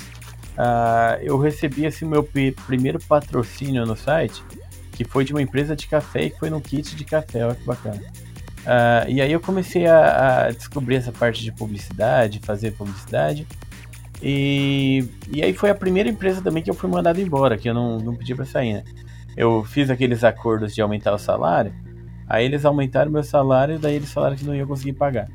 ah, 0.56 1.18
eu 1.22 1.38
recebi 1.38 1.86
assim, 1.86 2.04
meu 2.04 2.28
primeiro 2.66 2.98
patrocínio 3.00 3.84
no 3.86 3.96
site, 3.96 4.42
que 4.92 5.04
foi 5.04 5.24
de 5.24 5.32
uma 5.32 5.40
empresa 5.40 5.74
de 5.74 5.86
café 5.86 6.24
e 6.24 6.30
foi 6.30 6.50
no 6.50 6.60
kit 6.60 6.94
de 6.94 7.04
café, 7.04 7.44
olha 7.44 7.54
que 7.54 7.64
bacana. 7.64 8.00
Uh, 8.60 9.08
e 9.08 9.22
aí 9.22 9.32
eu 9.32 9.40
comecei 9.40 9.86
a, 9.86 10.48
a, 10.48 10.50
descobrir 10.50 10.96
essa 10.96 11.10
parte 11.10 11.42
de 11.42 11.50
publicidade, 11.50 12.40
fazer 12.40 12.72
publicidade. 12.72 13.46
E, 14.22 15.08
e 15.32 15.42
aí 15.42 15.54
foi 15.54 15.70
a 15.70 15.74
primeira 15.74 16.10
empresa 16.10 16.42
também 16.42 16.62
que 16.62 16.70
eu 16.70 16.74
fui 16.74 16.90
mandado 16.90 17.18
embora, 17.20 17.56
que 17.56 17.70
eu 17.70 17.72
não, 17.72 17.98
não 17.98 18.14
pedi 18.14 18.34
para 18.34 18.44
sair, 18.44 18.74
né? 18.74 18.84
Eu 19.34 19.64
fiz 19.64 19.88
aqueles 19.88 20.22
acordos 20.22 20.74
de 20.74 20.82
aumentar 20.82 21.14
o 21.14 21.18
salário, 21.18 21.72
aí 22.28 22.44
eles 22.44 22.66
aumentaram 22.66 23.10
meu 23.10 23.22
salário, 23.22 23.78
daí 23.78 23.94
eles 23.94 24.12
falaram 24.12 24.36
que 24.36 24.44
não 24.44 24.54
iam 24.54 24.66
conseguir 24.66 24.92
pagar. 24.92 25.28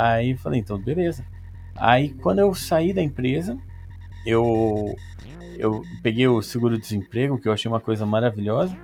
Aí 0.00 0.34
falei, 0.34 0.60
então 0.60 0.78
beleza. 0.78 1.26
Aí 1.76 2.08
quando 2.08 2.38
eu 2.38 2.54
saí 2.54 2.94
da 2.94 3.02
empresa, 3.02 3.58
eu, 4.24 4.96
eu 5.58 5.82
peguei 6.02 6.26
o 6.26 6.40
seguro-desemprego, 6.40 7.38
que 7.38 7.46
eu 7.46 7.52
achei 7.52 7.70
uma 7.70 7.80
coisa 7.80 8.06
maravilhosa, 8.06 8.74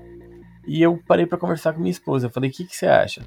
e 0.67 0.83
eu 0.83 1.01
parei 1.07 1.25
para 1.25 1.39
conversar 1.39 1.73
com 1.73 1.81
minha 1.81 1.91
esposa. 1.91 2.27
Eu 2.27 2.31
falei: 2.31 2.51
o 2.51 2.53
que, 2.53 2.67
que 2.67 2.77
você 2.77 2.87
acha? 2.87 3.23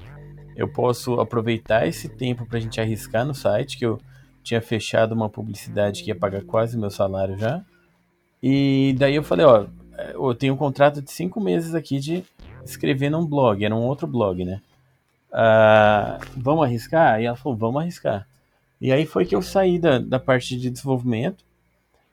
Eu 0.54 0.68
posso 0.68 1.20
aproveitar 1.20 1.84
esse 1.86 2.08
tempo 2.08 2.46
para 2.46 2.58
a 2.58 2.60
gente 2.60 2.80
arriscar 2.80 3.24
no 3.24 3.34
site, 3.34 3.76
que 3.76 3.86
eu 3.86 3.98
tinha 4.42 4.60
fechado 4.60 5.12
uma 5.12 5.28
publicidade 5.28 6.04
que 6.04 6.10
ia 6.10 6.14
pagar 6.14 6.44
quase 6.44 6.78
meu 6.78 6.90
salário 6.90 7.36
já. 7.36 7.64
E 8.40 8.94
daí 8.98 9.16
eu 9.16 9.24
falei: 9.24 9.46
ó, 9.46 9.66
eu 10.14 10.34
tenho 10.34 10.54
um 10.54 10.56
contrato 10.56 11.02
de 11.02 11.10
cinco 11.10 11.40
meses 11.40 11.74
aqui 11.74 11.98
de 11.98 12.22
escrever 12.64 13.10
num 13.10 13.26
blog, 13.26 13.64
era 13.64 13.74
um 13.74 13.82
outro 13.82 14.06
blog, 14.06 14.44
né? 14.44 14.60
Uh, 15.32 16.18
vamos 16.36 16.64
arriscar? 16.64 17.20
E 17.20 17.26
ela 17.26 17.36
falou: 17.36 17.56
vamos 17.56 17.82
arriscar. 17.82 18.26
E 18.80 18.92
aí 18.92 19.04
foi 19.06 19.24
que 19.24 19.34
eu 19.34 19.42
saí 19.42 19.78
da, 19.78 19.98
da 19.98 20.18
parte 20.18 20.56
de 20.56 20.70
desenvolvimento. 20.70 21.44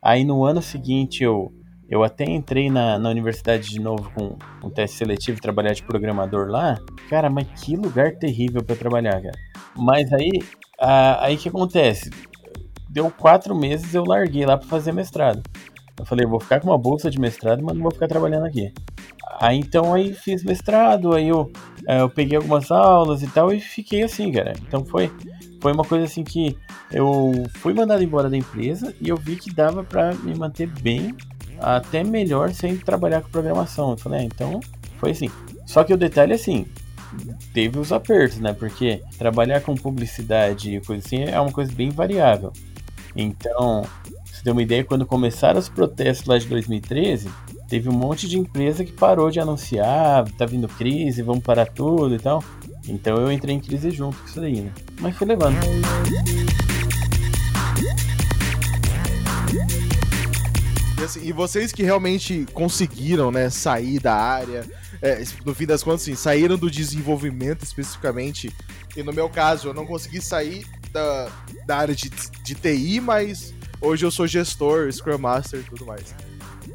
Aí 0.02 0.24
no 0.24 0.44
ano 0.44 0.62
seguinte 0.62 1.24
eu, 1.24 1.52
eu 1.90 2.04
até 2.04 2.26
entrei 2.26 2.70
na, 2.70 3.00
na 3.00 3.10
universidade 3.10 3.70
de 3.70 3.80
novo 3.80 4.12
com 4.14 4.38
um 4.66 4.70
teste 4.70 4.98
seletivo, 4.98 5.42
trabalhar 5.42 5.74
de 5.74 5.84
programador 5.84 6.48
lá. 6.48 6.78
Cara, 7.10 7.30
mas 7.30 7.48
que 7.62 7.76
lugar 7.76 8.16
terrível 8.16 8.64
para 8.64 8.76
trabalhar, 8.76 9.22
cara. 9.22 9.38
Mas 9.76 10.12
aí, 10.12 10.32
a, 10.80 11.26
aí 11.26 11.38
que 11.38 11.50
acontece? 11.50 12.10
Deu 12.90 13.10
quatro 13.10 13.56
meses 13.56 13.94
eu 13.94 14.04
larguei 14.04 14.46
lá 14.46 14.58
para 14.58 14.68
fazer 14.68 14.92
mestrado. 14.92 15.42
Eu 16.00 16.06
falei, 16.06 16.26
eu 16.26 16.30
vou 16.30 16.40
ficar 16.40 16.60
com 16.60 16.68
uma 16.68 16.78
bolsa 16.78 17.10
de 17.10 17.20
mestrado, 17.20 17.64
mas 17.64 17.76
não 17.76 17.84
vou 17.84 17.92
ficar 17.92 18.08
trabalhando 18.08 18.46
aqui. 18.46 18.72
Aí 19.40 19.58
então 19.58 19.94
aí 19.94 20.14
fiz 20.14 20.44
mestrado, 20.44 21.14
aí 21.14 21.28
eu, 21.28 21.52
é, 21.88 22.02
eu 22.02 22.10
peguei 22.10 22.38
algumas 22.38 22.72
aulas 22.72 23.22
e 23.22 23.28
tal 23.28 23.54
e 23.54 23.60
fiquei 23.60 24.04
assim, 24.04 24.32
cara. 24.32 24.54
Então 24.68 24.86
foi, 24.86 25.12
foi 25.62 25.74
uma 25.74 25.84
coisa 25.84 26.06
assim 26.06 26.24
que 26.24 26.58
eu 26.92 27.32
fui 27.56 27.74
mandado 27.74 28.04
embora 28.04 28.30
da 28.30 28.38
empresa 28.38 28.94
e 29.00 29.10
eu 29.10 29.18
vi 29.18 29.36
que 29.36 29.54
dava 29.54 29.84
para 29.84 30.14
me 30.16 30.34
manter 30.36 30.68
bem, 30.68 31.16
até 31.60 32.04
melhor 32.04 32.52
sem 32.52 32.78
trabalhar 32.78 33.22
com 33.22 33.30
programação. 33.30 33.92
Eu 33.92 33.98
falei, 33.98 34.22
ah, 34.22 34.24
então 34.24 34.60
foi 34.98 35.12
assim. 35.12 35.30
Só 35.66 35.84
que 35.84 35.94
o 35.94 35.98
detalhe 35.98 36.32
é 36.32 36.36
assim, 36.36 36.66
teve 37.54 37.78
os 37.78 37.92
apertos, 37.92 38.40
né? 38.40 38.54
Porque 38.54 39.02
trabalhar 39.18 39.62
com 39.62 39.76
publicidade 39.76 40.76
e 40.76 40.82
coisa 40.82 41.06
assim 41.06 41.24
é 41.24 41.40
uma 41.40 41.52
coisa 41.52 41.72
bem 41.72 41.90
variável. 41.90 42.52
Então, 43.16 43.84
você 44.38 44.44
tem 44.44 44.54
uma 44.54 44.62
ideia, 44.62 44.84
quando 44.84 45.04
começaram 45.04 45.60
os 45.60 45.68
protestos 45.68 46.28
lá 46.28 46.38
de 46.38 46.46
2013, 46.46 47.28
teve 47.68 47.90
um 47.90 47.94
monte 47.94 48.28
de 48.28 48.38
empresa 48.38 48.86
que 48.86 48.92
parou 48.92 49.32
de 49.32 49.40
anunciar, 49.40 50.30
tá 50.34 50.46
vindo 50.46 50.68
crise, 50.68 51.24
vamos 51.24 51.44
parar 51.44 51.66
tudo 51.66 52.14
e 52.14 52.20
tal. 52.20 52.44
Então 52.88 53.18
eu 53.18 53.32
entrei 53.32 53.56
em 53.56 53.60
crise 53.60 53.90
junto 53.90 54.16
com 54.16 54.26
isso 54.28 54.40
daí, 54.40 54.62
né? 54.62 54.72
Mas 55.02 55.18
fui 55.18 55.26
levando. 55.26 55.58
E, 61.00 61.04
assim, 61.04 61.22
e 61.24 61.32
vocês 61.32 61.72
que 61.72 61.82
realmente 61.82 62.46
conseguiram, 62.54 63.32
né, 63.32 63.50
sair 63.50 64.00
da 64.00 64.14
área, 64.14 64.66
é, 65.02 65.24
no 65.44 65.56
fim 65.56 65.66
das 65.66 65.82
contas, 65.82 66.04
assim, 66.04 66.14
saíram 66.14 66.58
do 66.58 66.70
desenvolvimento 66.70 67.64
especificamente. 67.64 68.54
E 68.96 69.02
no 69.02 69.12
meu 69.12 69.30
caso, 69.30 69.70
eu 69.70 69.74
não 69.74 69.86
consegui 69.88 70.22
sair 70.22 70.64
da, 70.94 71.32
da 71.66 71.78
área 71.78 71.96
de, 71.96 72.12
de 72.44 72.54
TI, 72.54 73.02
mas 73.02 73.57
hoje 73.82 74.06
eu 74.06 74.12
sou 74.12 74.28
gestor, 74.28 74.92
Scrum 74.92 75.18
Master 75.18 75.60
e 75.60 75.64
tudo 75.64 75.86
mais. 75.86 76.14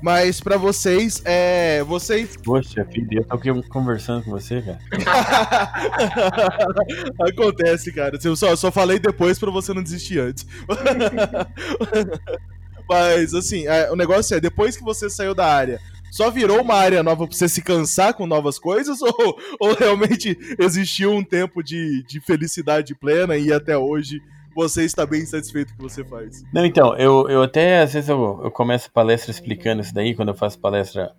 Mas 0.02 0.40
para 0.40 0.56
vocês, 0.56 1.22
é. 1.24 1.84
Vocês. 1.84 2.36
Poxa, 2.42 2.84
filho, 2.86 3.06
eu 3.12 3.24
tô 3.24 3.36
aqui 3.36 3.68
conversando 3.68 4.24
com 4.24 4.32
você, 4.32 4.60
cara. 4.60 4.80
Acontece, 7.20 7.92
cara. 7.92 8.18
Eu 8.22 8.34
só, 8.34 8.56
só 8.56 8.72
falei 8.72 8.98
depois 8.98 9.38
para 9.38 9.50
você 9.50 9.72
não 9.72 9.82
desistir 9.82 10.18
antes. 10.18 10.44
Mas, 12.88 13.32
assim, 13.32 13.66
é, 13.68 13.92
o 13.92 13.96
negócio 13.96 14.36
é, 14.36 14.40
depois 14.40 14.76
que 14.76 14.82
você 14.82 15.08
saiu 15.08 15.34
da 15.34 15.46
área, 15.46 15.80
só 16.12 16.30
virou 16.30 16.60
uma 16.60 16.74
área 16.74 17.02
nova 17.02 17.26
pra 17.26 17.34
você 17.34 17.48
se 17.48 17.62
cansar 17.62 18.12
com 18.12 18.26
novas 18.26 18.58
coisas? 18.58 19.00
Ou, 19.02 19.38
ou 19.58 19.74
realmente 19.74 20.36
existiu 20.58 21.12
um 21.12 21.24
tempo 21.24 21.62
de, 21.62 22.02
de 22.02 22.20
felicidade 22.20 22.94
plena 22.94 23.36
e 23.36 23.50
até 23.50 23.78
hoje 23.78 24.20
você 24.54 24.84
está 24.84 25.06
bem 25.06 25.24
satisfeito 25.24 25.74
com 25.74 25.84
o 25.84 25.88
que 25.88 25.94
você 25.94 26.04
faz. 26.04 26.42
Não, 26.52 26.64
então, 26.64 26.96
eu, 26.96 27.28
eu 27.28 27.42
até, 27.42 27.80
às 27.80 27.92
vezes, 27.92 28.08
eu, 28.08 28.40
eu 28.44 28.50
começo 28.50 28.90
palestra 28.90 29.30
explicando 29.30 29.82
isso 29.82 29.94
daí, 29.94 30.14
quando 30.14 30.28
eu 30.28 30.34
faço 30.34 30.58
palestra 30.58 31.12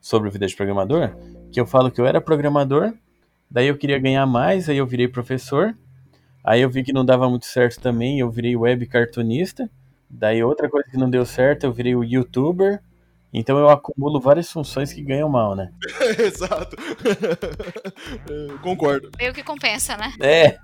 sobre 0.00 0.30
vida 0.30 0.46
de 0.46 0.54
programador, 0.54 1.10
que 1.50 1.60
eu 1.60 1.66
falo 1.66 1.90
que 1.90 2.00
eu 2.00 2.06
era 2.06 2.20
programador, 2.20 2.92
daí 3.50 3.66
eu 3.66 3.76
queria 3.76 3.98
ganhar 3.98 4.26
mais, 4.26 4.68
aí 4.68 4.76
eu 4.76 4.86
virei 4.86 5.08
professor, 5.08 5.76
aí 6.44 6.60
eu 6.60 6.70
vi 6.70 6.84
que 6.84 6.92
não 6.92 7.04
dava 7.04 7.28
muito 7.28 7.46
certo 7.46 7.80
também, 7.80 8.20
eu 8.20 8.30
virei 8.30 8.56
web 8.56 8.86
cartunista, 8.86 9.68
daí 10.08 10.42
outra 10.42 10.68
coisa 10.68 10.88
que 10.88 10.96
não 10.96 11.10
deu 11.10 11.24
certo, 11.24 11.64
eu 11.64 11.72
virei 11.72 11.96
o 11.96 12.04
youtuber, 12.04 12.80
então 13.38 13.58
eu 13.58 13.68
acumulo 13.68 14.20
várias 14.20 14.50
funções 14.50 14.92
que 14.92 15.02
ganham 15.02 15.28
mal, 15.28 15.54
né? 15.54 15.70
Exato. 16.18 16.76
Concordo. 18.62 19.10
Meio 19.18 19.34
que 19.34 19.42
compensa, 19.42 19.96
né? 19.96 20.12
É. 20.20 20.58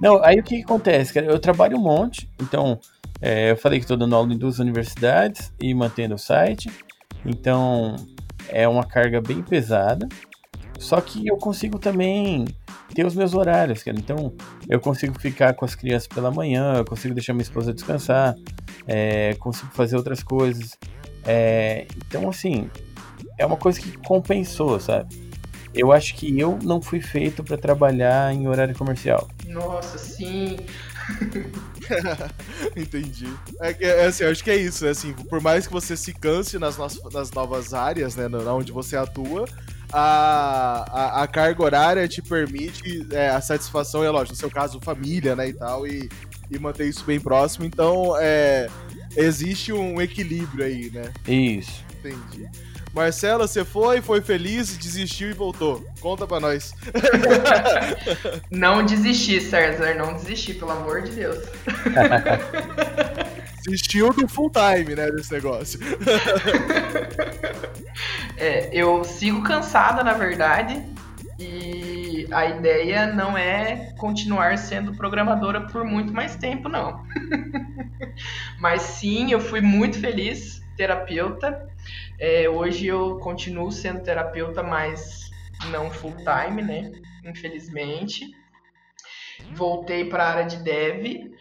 Não, 0.00 0.22
aí 0.22 0.38
o 0.38 0.42
que, 0.42 0.58
que 0.58 0.62
acontece, 0.62 1.14
cara? 1.14 1.26
Eu 1.26 1.38
trabalho 1.38 1.76
um 1.76 1.82
monte, 1.82 2.28
então 2.40 2.78
é, 3.20 3.52
eu 3.52 3.56
falei 3.56 3.78
que 3.78 3.84
estou 3.84 3.96
dando 3.96 4.14
aula 4.14 4.32
em 4.32 4.36
duas 4.36 4.58
universidades 4.58 5.52
e 5.60 5.72
mantendo 5.72 6.16
o 6.16 6.18
site. 6.18 6.70
Então 7.24 7.96
é 8.48 8.66
uma 8.68 8.84
carga 8.84 9.20
bem 9.20 9.42
pesada. 9.42 10.08
Só 10.78 11.00
que 11.00 11.28
eu 11.28 11.36
consigo 11.36 11.78
também 11.78 12.44
ter 12.92 13.06
os 13.06 13.14
meus 13.14 13.34
horários, 13.34 13.82
cara. 13.82 13.96
Então 13.96 14.34
eu 14.68 14.80
consigo 14.80 15.18
ficar 15.18 15.54
com 15.54 15.64
as 15.64 15.74
crianças 15.74 16.08
pela 16.08 16.30
manhã, 16.30 16.74
eu 16.78 16.84
consigo 16.84 17.14
deixar 17.14 17.32
minha 17.32 17.42
esposa 17.42 17.72
descansar, 17.72 18.34
é, 18.86 19.34
consigo 19.34 19.70
fazer 19.72 19.96
outras 19.96 20.22
coisas. 20.22 20.76
É, 21.24 21.86
então, 21.96 22.28
assim, 22.28 22.70
é 23.38 23.46
uma 23.46 23.56
coisa 23.56 23.80
que 23.80 23.96
compensou, 23.98 24.78
sabe? 24.80 25.32
Eu 25.74 25.90
acho 25.90 26.14
que 26.14 26.38
eu 26.38 26.58
não 26.62 26.82
fui 26.82 27.00
feito 27.00 27.42
para 27.42 27.56
trabalhar 27.56 28.34
em 28.34 28.46
horário 28.46 28.74
comercial. 28.74 29.28
Nossa, 29.46 29.96
sim. 29.96 30.56
Entendi. 32.76 33.32
É, 33.60 33.76
é, 33.80 34.04
assim, 34.06 34.24
eu 34.24 34.30
acho 34.30 34.44
que 34.44 34.50
é 34.50 34.56
isso, 34.56 34.84
né? 34.84 34.90
Assim, 34.90 35.12
por 35.12 35.40
mais 35.40 35.66
que 35.66 35.72
você 35.72 35.96
se 35.96 36.12
canse 36.12 36.58
nas, 36.58 36.76
nas 37.10 37.30
novas 37.30 37.72
áreas, 37.72 38.16
né? 38.16 38.26
Onde 38.50 38.70
você 38.70 38.96
atua, 38.96 39.46
a, 39.90 40.84
a, 40.90 41.22
a 41.22 41.26
carga 41.26 41.62
horária 41.62 42.06
te 42.06 42.20
permite 42.20 43.06
é, 43.10 43.30
a 43.30 43.40
satisfação, 43.40 44.04
é 44.04 44.10
lógico, 44.10 44.32
no 44.32 44.38
seu 44.38 44.50
caso, 44.50 44.78
família, 44.80 45.34
né? 45.34 45.48
E 45.48 45.54
tal, 45.54 45.86
e, 45.86 46.08
e 46.50 46.58
manter 46.58 46.86
isso 46.86 47.04
bem 47.04 47.18
próximo. 47.18 47.64
Então, 47.64 48.14
é 48.18 48.68
existe 49.16 49.72
um 49.72 50.00
equilíbrio 50.00 50.64
aí, 50.64 50.90
né? 50.90 51.12
Isso. 51.26 51.84
Entendi. 51.98 52.48
Marcela, 52.92 53.48
você 53.48 53.64
foi, 53.64 54.02
foi 54.02 54.20
feliz, 54.20 54.76
desistiu 54.76 55.30
e 55.30 55.32
voltou. 55.32 55.82
Conta 56.00 56.26
pra 56.26 56.38
nós. 56.38 56.74
não 58.50 58.84
desisti, 58.84 59.40
César, 59.40 59.94
não 59.94 60.12
desisti, 60.14 60.52
pelo 60.52 60.72
amor 60.72 61.00
de 61.02 61.12
Deus. 61.12 61.38
Desistiu 63.64 64.12
do 64.12 64.26
full 64.26 64.50
time, 64.50 64.96
né, 64.96 65.08
desse 65.12 65.32
negócio. 65.32 65.78
é, 68.36 68.68
eu 68.72 69.04
sigo 69.04 69.40
cansada, 69.44 70.02
na 70.02 70.14
verdade, 70.14 70.82
e 71.38 71.81
a 72.32 72.46
ideia 72.46 73.06
não 73.06 73.36
é 73.36 73.92
continuar 73.98 74.58
sendo 74.58 74.96
programadora 74.96 75.66
por 75.66 75.84
muito 75.84 76.12
mais 76.12 76.36
tempo, 76.36 76.68
não. 76.68 77.02
Mas 78.58 78.82
sim, 78.82 79.32
eu 79.32 79.40
fui 79.40 79.60
muito 79.60 80.00
feliz 80.00 80.60
terapeuta. 80.76 81.56
É, 82.18 82.48
hoje 82.48 82.86
eu 82.86 83.18
continuo 83.18 83.70
sendo 83.70 84.02
terapeuta, 84.02 84.62
mas 84.62 85.28
não 85.70 85.90
full 85.90 86.14
time, 86.16 86.62
né? 86.62 86.90
Infelizmente. 87.24 88.26
Voltei 89.54 90.04
para 90.08 90.24
a 90.24 90.28
área 90.30 90.44
de 90.44 90.56
dev 90.58 91.32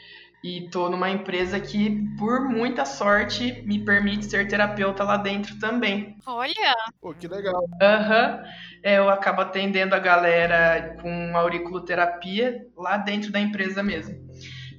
e 0.44 0.70
tô 0.70 0.90
numa 0.90 1.10
empresa 1.10 1.60
que, 1.60 2.04
por 2.18 2.50
muita 2.50 2.84
sorte, 2.84 3.62
me 3.66 3.86
permite 3.86 4.26
ser 4.26 4.48
terapeuta 4.48 5.04
lá 5.04 5.18
dentro 5.18 5.58
também. 5.60 6.16
Olha! 6.26 6.76
Pô, 7.00 7.14
que 7.14 7.28
legal. 7.28 7.64
Aham. 7.82 8.38
Uhum. 8.38 8.71
É, 8.84 8.98
eu 8.98 9.10
acabo 9.10 9.42
atendendo 9.42 9.94
a 9.94 10.00
galera 10.00 10.98
com 11.02 11.38
auriculoterapia 11.38 12.66
lá 12.76 12.98
dentro 12.98 13.32
da 13.32 13.40
empresa 13.40 13.84
mesmo. 13.84 14.16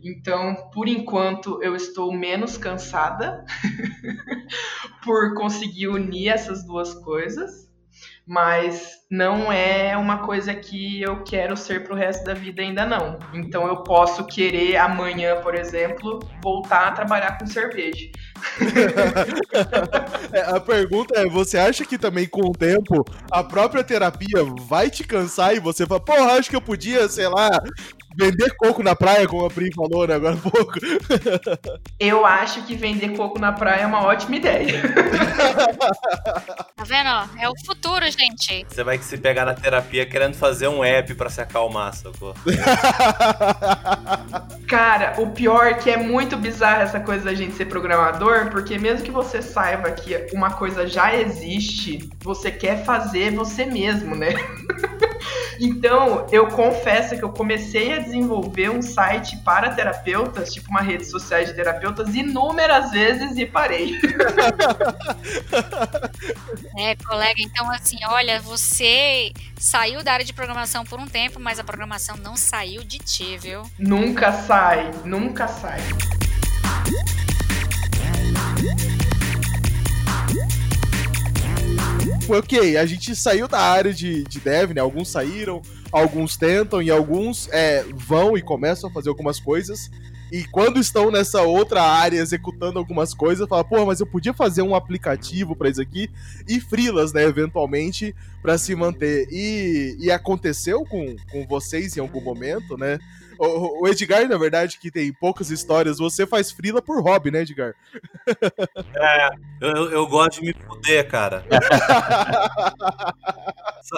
Então, 0.05 0.69
por 0.73 0.89
enquanto, 0.89 1.63
eu 1.63 1.77
estou 1.77 2.13
menos 2.13 2.59
cansada 2.59 3.45
por 5.05 5.35
conseguir 5.35 5.87
unir 5.87 6.29
essas 6.29 6.67
duas 6.67 6.93
coisas, 6.95 7.71
mas 8.27 8.95
não 9.09 9.53
é 9.53 9.97
uma 9.97 10.19
coisa 10.19 10.53
que 10.55 11.01
eu 11.01 11.23
quero 11.23 11.57
ser 11.57 11.85
pro 11.85 11.95
resto 11.95 12.25
da 12.25 12.35
vida 12.35 12.63
ainda 12.63 12.85
não. 12.85 13.21
Então, 13.33 13.69
eu 13.69 13.85
posso 13.85 14.27
querer 14.27 14.77
amanhã, 14.77 15.41
por 15.41 15.55
exemplo, 15.55 16.19
voltar 16.43 16.89
a 16.89 16.93
trabalhar 16.93 17.39
com 17.39 17.47
cerveja. 17.47 18.11
é, 20.33 20.41
a 20.43 20.61
pergunta 20.61 21.19
é: 21.19 21.29
você 21.29 21.59
acha 21.59 21.85
que 21.85 21.99
também 21.99 22.27
com 22.27 22.49
o 22.49 22.53
tempo 22.53 23.05
a 23.31 23.43
própria 23.43 23.85
terapia 23.85 24.45
vai 24.67 24.91
te 24.91 25.05
cansar 25.05 25.55
e 25.55 25.61
você 25.61 25.87
fala, 25.87 26.01
porra, 26.01 26.33
acho 26.33 26.51
que 26.51 26.57
eu 26.57 26.61
podia, 26.61 27.09
sei 27.09 27.29
lá, 27.29 27.51
Vender 28.17 28.55
coco 28.57 28.83
na 28.83 28.95
praia, 28.95 29.27
como 29.27 29.47
a 29.47 29.51
Pri 29.51 29.73
falou, 29.73 30.07
né, 30.07 30.15
agora 30.15 30.35
há 30.35 30.51
pouco. 30.51 30.75
Eu 31.99 32.25
acho 32.27 32.63
que 32.63 32.75
vender 32.75 33.17
coco 33.17 33.39
na 33.39 33.53
praia 33.53 33.83
é 33.83 33.87
uma 33.87 34.05
ótima 34.05 34.37
ideia. 34.37 34.83
Tá 36.77 36.85
vendo? 36.85 37.09
ó? 37.09 37.27
É 37.39 37.49
o 37.49 37.55
futuro, 37.65 38.05
gente. 38.11 38.67
Você 38.69 38.83
vai 38.83 38.99
que 38.99 39.05
se 39.05 39.17
pegar 39.19 39.45
na 39.45 39.55
terapia 39.55 40.05
querendo 40.05 40.35
fazer 40.35 40.69
um 40.69 40.85
app 40.85 41.15
pra 41.15 41.31
se 41.31 41.41
acalmar, 41.41 41.95
sacou? 41.95 42.35
Cara, 44.69 45.15
o 45.19 45.31
pior 45.31 45.67
é 45.67 45.75
que 45.75 45.91
é 45.91 45.97
muito 45.97 46.37
bizarro 46.37 46.83
essa 46.83 47.01
coisa 47.01 47.25
da 47.25 47.35
gente 47.35 47.55
ser 47.55 47.67
programador, 47.67 48.51
porque 48.51 48.79
mesmo 48.79 49.05
que 49.05 49.11
você 49.11 49.41
saiba 49.43 49.91
que 49.93 50.27
uma 50.35 50.53
coisa 50.53 50.87
já 50.87 51.15
existe, 51.15 52.11
você 52.21 52.51
quer 52.51 52.85
fazer 52.85 53.33
você 53.33 53.65
mesmo, 53.65 54.15
né? 54.15 54.31
Então, 55.61 56.27
eu 56.33 56.49
confesso 56.49 57.17
que 57.17 57.23
eu 57.23 57.31
comecei 57.31 57.93
a 57.93 58.01
desenvolver 58.03 58.71
um 58.71 58.83
site 58.83 59.37
para 59.39 59.71
terapeutas, 59.71 60.53
tipo 60.53 60.71
uma 60.71 60.81
rede 60.81 61.05
social 61.05 61.45
de 61.45 61.55
terapeutas, 61.55 62.15
inúmeras 62.15 62.91
vezes 62.91 63.37
e 63.37 63.47
parei. 63.47 63.99
É, 66.79 66.97
colega, 66.97 67.35
então 67.39 67.71
assim, 67.71 67.99
olha, 68.07 68.41
você 68.41 69.31
saiu 69.59 70.03
da 70.03 70.15
área 70.15 70.25
de 70.25 70.33
programação 70.33 70.85
por 70.85 70.99
um 70.99 71.07
tempo, 71.07 71.39
mas 71.39 71.59
a 71.59 71.65
programação 71.65 72.17
não 72.17 72.35
saiu 72.37 72.83
de 72.83 72.99
ti, 72.99 73.37
viu? 73.37 73.63
nunca 73.79 74.33
sai, 74.33 74.91
nunca 75.05 75.47
sai. 75.47 75.81
Ok, 82.29 82.77
a 82.77 82.87
gente 82.87 83.15
saiu 83.17 83.49
da 83.49 83.61
área 83.61 83.93
de, 83.93 84.23
de 84.25 84.41
dev, 84.41 84.73
né? 84.73 84.81
Alguns 84.81 85.09
saíram, 85.09 85.61
alguns 85.91 86.37
tentam 86.37 86.83
e 86.83 86.91
alguns 86.91 87.49
é, 87.51 87.85
vão 87.95 88.37
e 88.37 88.43
começam 88.43 88.89
a 88.89 88.93
fazer 88.93 89.09
algumas 89.09 89.41
coisas. 89.41 89.91
E 90.33 90.45
quando 90.45 90.81
estão 90.81 91.11
nessa 91.11 91.43
outra 91.43 91.83
área 91.83 92.17
executando 92.17 92.79
algumas 92.79 93.13
coisas, 93.13 93.47
fala, 93.47 93.63
pô, 93.63 93.85
mas 93.85 94.01
eu 94.01 94.07
podia 94.07 94.33
fazer 94.33 94.63
um 94.63 94.75
aplicativo 94.75 95.55
pra 95.55 95.69
isso 95.69 95.83
aqui 95.83 96.09
e 96.49 96.59
frilas, 96.59 97.13
né, 97.13 97.23
eventualmente, 97.25 98.17
pra 98.41 98.57
se 98.57 98.75
manter. 98.75 99.29
E, 99.31 99.95
e 100.01 100.11
aconteceu 100.11 100.87
com, 100.87 101.15
com 101.31 101.47
vocês 101.47 101.99
em 101.99 102.01
algum 102.01 102.23
momento, 102.23 102.79
né? 102.79 102.99
O, 103.45 103.83
o 103.83 103.89
Edgar, 103.89 104.29
na 104.29 104.39
verdade, 104.39 104.79
que 104.79 104.89
tem 104.89 105.13
poucas 105.13 105.51
histórias, 105.51 105.99
você 105.99 106.25
faz 106.25 106.53
frila 106.53 106.81
por 106.81 107.03
hobby, 107.03 107.29
né, 107.33 107.41
Edgar? 107.41 107.75
É, 108.95 109.29
eu, 109.61 109.91
eu- 109.91 110.07
gosto 110.07 110.41
de 110.41 110.47
me 110.47 110.55
fuder, 110.55 111.09
cara. 111.09 111.45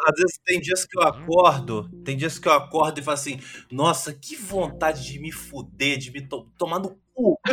Às 0.07 0.17
vezes 0.17 0.39
tem 0.45 0.61
dias 0.61 0.87
que 0.87 0.99
eu 0.99 1.03
acordo, 1.03 1.91
tem 2.05 2.17
dias 2.17 2.39
que 2.39 2.49
eu 2.49 2.53
acordo 2.55 2.99
e 2.99 3.03
falo 3.03 3.15
assim, 3.17 3.39
nossa, 3.71 4.15
que 4.15 4.35
vontade 4.35 5.05
de 5.05 5.19
me 5.21 5.31
fuder, 5.31 5.99
de 5.99 6.11
me 6.11 6.23
to- 6.27 6.49
tomar 6.57 6.79
no 6.79 6.97
cu. 7.13 7.39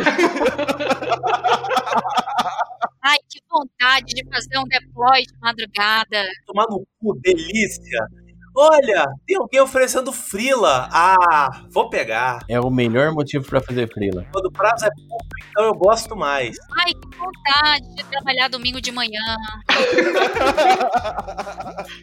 Ai, 3.04 3.18
que 3.28 3.40
vontade 3.50 4.06
de 4.14 4.24
fazer 4.30 4.58
um 4.58 4.64
deploy 4.64 5.22
de 5.22 5.34
madrugada. 5.40 6.24
Tomar 6.46 6.66
no 6.68 6.86
cu, 7.00 7.18
delícia. 7.20 8.06
Olha, 8.54 9.06
tem 9.26 9.36
alguém 9.36 9.60
oferecendo 9.60 10.12
frila. 10.12 10.88
Ah, 10.92 11.62
vou 11.70 11.88
pegar. 11.88 12.40
É 12.48 12.60
o 12.60 12.70
melhor 12.70 13.12
motivo 13.12 13.44
pra 13.46 13.60
fazer 13.60 13.92
frila. 13.92 14.26
Quando 14.32 14.46
o 14.46 14.52
prazo 14.52 14.84
é 14.84 14.90
pouco, 15.08 15.26
então 15.50 15.64
eu 15.64 15.74
gosto 15.74 16.14
mais. 16.14 16.56
Ai, 16.78 16.92
que 16.92 17.16
vontade 17.16 17.94
de 17.94 18.04
trabalhar 18.04 18.48
domingo 18.48 18.80
de 18.80 18.92
manhã. 18.92 19.36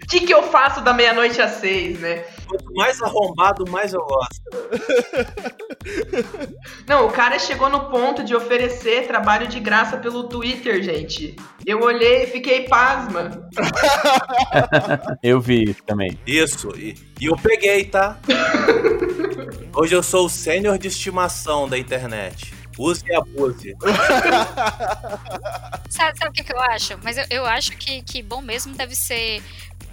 O 0.04 0.08
que, 0.10 0.22
que 0.22 0.34
eu 0.34 0.44
faço 0.44 0.82
da 0.82 0.94
meia-noite 0.94 1.42
às 1.42 1.52
seis, 1.52 2.00
né? 2.00 2.24
Quanto 2.48 2.74
mais 2.74 3.02
arrombado, 3.02 3.70
mais 3.70 3.94
eu 3.94 4.02
gosto. 4.02 4.40
Não, 6.88 7.08
o 7.08 7.12
cara 7.12 7.38
chegou 7.38 7.70
no 7.70 7.90
ponto 7.90 8.24
de 8.24 8.36
oferecer 8.36 9.08
trabalho 9.08 9.48
de 9.48 9.60
graça 9.60 9.98
pelo 9.98 10.24
Twitter, 10.24 10.82
gente. 10.82 11.36
Eu 11.66 11.82
olhei 11.82 12.24
e 12.24 12.28
fiquei 12.28 12.68
pasma. 12.68 13.48
Eu 15.22 15.40
vi 15.40 15.66
isso 15.66 15.84
também. 15.84 16.18
Isso, 16.44 16.70
e, 16.78 16.96
e 17.20 17.26
eu 17.26 17.36
peguei, 17.36 17.84
tá? 17.84 18.18
Hoje 19.76 19.94
eu 19.94 20.02
sou 20.02 20.26
o 20.26 20.30
sênior 20.30 20.78
de 20.78 20.88
estimação 20.88 21.68
da 21.68 21.78
internet. 21.78 22.54
Use 22.78 23.04
e 23.06 23.14
abuse. 23.14 23.76
Sabe, 25.90 26.18
sabe 26.18 26.30
o 26.30 26.32
que, 26.32 26.44
que 26.44 26.54
eu 26.54 26.60
acho? 26.60 26.98
Mas 27.04 27.18
eu, 27.18 27.26
eu 27.30 27.46
acho 27.46 27.76
que, 27.76 28.02
que 28.04 28.22
bom 28.22 28.42
mesmo 28.42 28.74
deve 28.76 28.96
ser 28.96 29.42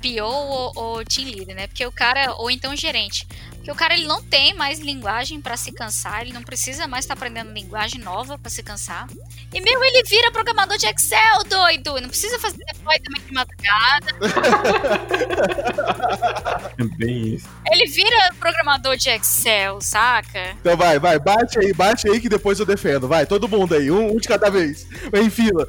PO 0.01 0.23
ou, 0.23 0.73
ou 0.77 1.05
team 1.05 1.29
leader, 1.29 1.57
né? 1.57 1.67
Porque 1.67 1.85
o 1.85 1.91
cara, 1.91 2.33
ou 2.35 2.49
então 2.51 2.77
gerente. 2.77 3.27
Porque 3.67 3.73
o 3.73 3.75
cara 3.75 3.95
ele 3.95 4.07
não 4.07 4.23
tem 4.23 4.55
mais 4.55 4.79
linguagem 4.79 5.41
pra 5.41 5.57
se 5.57 5.73
cansar, 5.73 6.23
ele 6.23 6.33
não 6.33 6.41
precisa 6.45 6.87
mais 6.87 7.05
estar 7.05 7.15
aprendendo 7.15 7.53
linguagem 7.53 8.01
nova 8.01 8.39
pra 8.39 8.49
se 8.49 8.63
cansar. 8.63 9.09
E 9.53 9.61
meu, 9.61 9.83
ele 9.83 10.05
vira 10.05 10.31
programador 10.31 10.79
de 10.79 10.87
Excel, 10.87 11.43
doido! 11.49 12.01
Não 12.01 12.09
precisa 12.09 12.39
fazer 12.39 12.59
deploy 12.59 12.97
também 13.01 13.23
de 13.27 13.33
madrugada. 13.33 14.07
Bem 16.97 17.35
isso. 17.35 17.49
Ele 17.73 17.87
vira 17.91 18.31
programador 18.39 18.97
de 18.97 19.11
Excel, 19.11 19.81
saca? 19.81 20.51
Então 20.61 20.77
vai, 20.77 21.01
vai, 21.01 21.19
bate 21.19 21.59
aí, 21.59 21.73
bate 21.73 22.09
aí 22.09 22.21
que 22.21 22.29
depois 22.29 22.61
eu 22.61 22.67
defendo. 22.67 23.09
Vai, 23.09 23.27
todo 23.27 23.49
mundo 23.49 23.75
aí, 23.75 23.91
um, 23.91 24.13
um 24.15 24.19
de 24.19 24.29
cada 24.29 24.49
vez. 24.49 24.87
Vai 25.11 25.23
em 25.23 25.31
fila. 25.31 25.67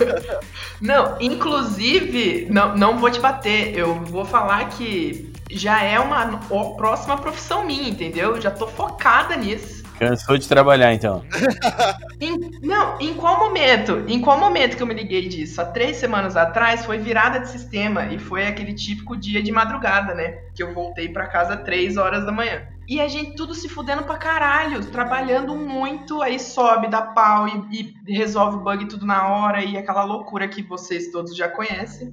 Não, 0.80 1.20
inclusive, 1.20 2.46
não, 2.48 2.74
não 2.74 2.98
vou 2.98 3.10
te 3.10 3.20
bater. 3.20 3.76
Eu 3.76 4.02
vou 4.02 4.24
falar 4.24 4.70
que 4.70 5.30
já 5.50 5.82
é 5.82 5.98
uma 5.98 6.40
o- 6.48 6.74
próxima 7.10 7.16
profissão 7.18 7.64
minha, 7.64 7.88
entendeu? 7.88 8.36
Eu 8.36 8.40
já 8.40 8.50
tô 8.50 8.66
focada 8.66 9.36
nisso. 9.36 9.82
Cansou 9.98 10.38
de 10.38 10.48
trabalhar, 10.48 10.94
então. 10.94 11.24
Em- 12.20 12.60
não, 12.62 12.98
em 13.00 13.14
qual 13.14 13.38
momento? 13.38 14.04
Em 14.06 14.20
qual 14.20 14.38
momento 14.38 14.76
que 14.76 14.82
eu 14.82 14.86
me 14.86 14.94
liguei 14.94 15.26
disso? 15.28 15.60
Há 15.60 15.64
três 15.64 15.96
semanas 15.96 16.36
atrás 16.36 16.84
foi 16.84 16.98
virada 16.98 17.40
de 17.40 17.48
sistema 17.48 18.06
e 18.06 18.18
foi 18.18 18.46
aquele 18.46 18.74
típico 18.74 19.16
dia 19.16 19.42
de 19.42 19.50
madrugada, 19.50 20.14
né? 20.14 20.38
Que 20.54 20.62
eu 20.62 20.72
voltei 20.74 21.08
pra 21.08 21.26
casa 21.26 21.56
três 21.56 21.96
horas 21.96 22.24
da 22.24 22.32
manhã. 22.32 22.62
E 22.86 23.00
a 23.00 23.08
gente 23.08 23.36
tudo 23.36 23.54
se 23.54 23.68
fudendo 23.68 24.02
pra 24.02 24.16
caralho, 24.16 24.84
trabalhando 24.86 25.54
muito, 25.54 26.20
aí 26.22 26.38
sobe, 26.38 26.88
dá 26.88 27.02
pau 27.02 27.46
e, 27.48 27.94
e 28.06 28.12
resolve 28.12 28.56
o 28.56 28.60
bug 28.60 28.86
tudo 28.86 29.06
na 29.06 29.28
hora 29.28 29.64
e 29.64 29.76
aquela 29.76 30.04
loucura 30.04 30.48
que 30.48 30.62
vocês 30.62 31.08
todos 31.10 31.36
já 31.36 31.48
conhecem. 31.48 32.12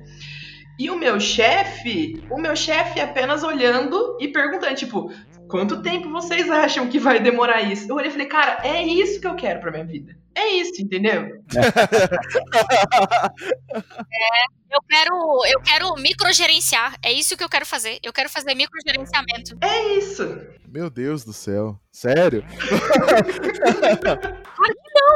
E 0.79 0.89
o 0.89 0.97
meu 0.97 1.19
chefe, 1.19 2.23
o 2.29 2.37
meu 2.37 2.55
chefe 2.55 2.99
apenas 2.99 3.43
olhando 3.43 4.17
e 4.19 4.27
perguntando, 4.27 4.75
tipo, 4.75 5.11
quanto 5.47 5.81
tempo 5.81 6.11
vocês 6.11 6.49
acham 6.49 6.87
que 6.87 6.99
vai 6.99 7.19
demorar 7.19 7.61
isso? 7.61 7.89
Eu 7.89 7.95
olhei 7.95 8.09
e 8.09 8.11
falei, 8.11 8.27
cara, 8.27 8.59
é 8.63 8.83
isso 8.83 9.19
que 9.19 9.27
eu 9.27 9.35
quero 9.35 9.59
pra 9.59 9.71
minha 9.71 9.85
vida. 9.85 10.15
É 10.35 10.49
isso, 10.49 10.81
entendeu? 10.81 11.43
Eu 14.69 14.81
quero, 14.81 15.13
eu 15.47 15.61
quero 15.61 15.95
microgerenciar. 15.95 16.97
É 17.01 17.11
isso 17.11 17.37
que 17.37 17.43
eu 17.43 17.47
quero 17.47 17.65
fazer. 17.65 17.99
Eu 18.03 18.11
quero 18.11 18.29
fazer 18.29 18.53
microgerenciamento. 18.53 19.57
É 19.61 19.95
isso. 19.95 20.41
Meu 20.67 20.89
Deus 20.89 21.23
do 21.23 21.31
céu. 21.31 21.79
Sério? 21.89 22.43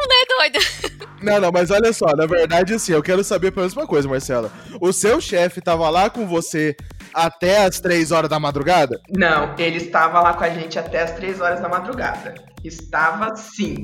Né, 0.02 0.26
doido? 0.38 1.08
Não, 1.22 1.39
não, 1.39 1.52
mas 1.52 1.70
olha 1.70 1.93
só, 1.93 2.08
na 2.16 2.26
verdade, 2.26 2.74
assim, 2.74 2.93
eu 2.93 3.04
quero 3.04 3.24
saber 3.24 3.52
pela 3.52 3.66
mesma 3.66 3.86
coisa, 3.86 4.08
Marcela. 4.08 4.52
O 4.80 4.91
seu 4.91 5.22
chefe 5.22 5.62
tava 5.62 5.88
lá 5.89 6.10
com 6.10 6.26
você 6.26 6.76
até 7.14 7.66
as 7.66 7.80
três 7.80 8.12
horas 8.12 8.30
da 8.30 8.39
madrugada? 8.39 8.99
Não, 9.10 9.56
ele 9.58 9.78
estava 9.78 10.20
lá 10.22 10.34
com 10.34 10.43
a 10.43 10.49
gente 10.49 10.80
até 10.80 11.04
as 11.04 11.12
três 11.12 11.39
horas 11.39 11.62
da 11.62 11.70
madrugada. 11.70 12.34
Estava 12.64 13.36
sim. 13.36 13.84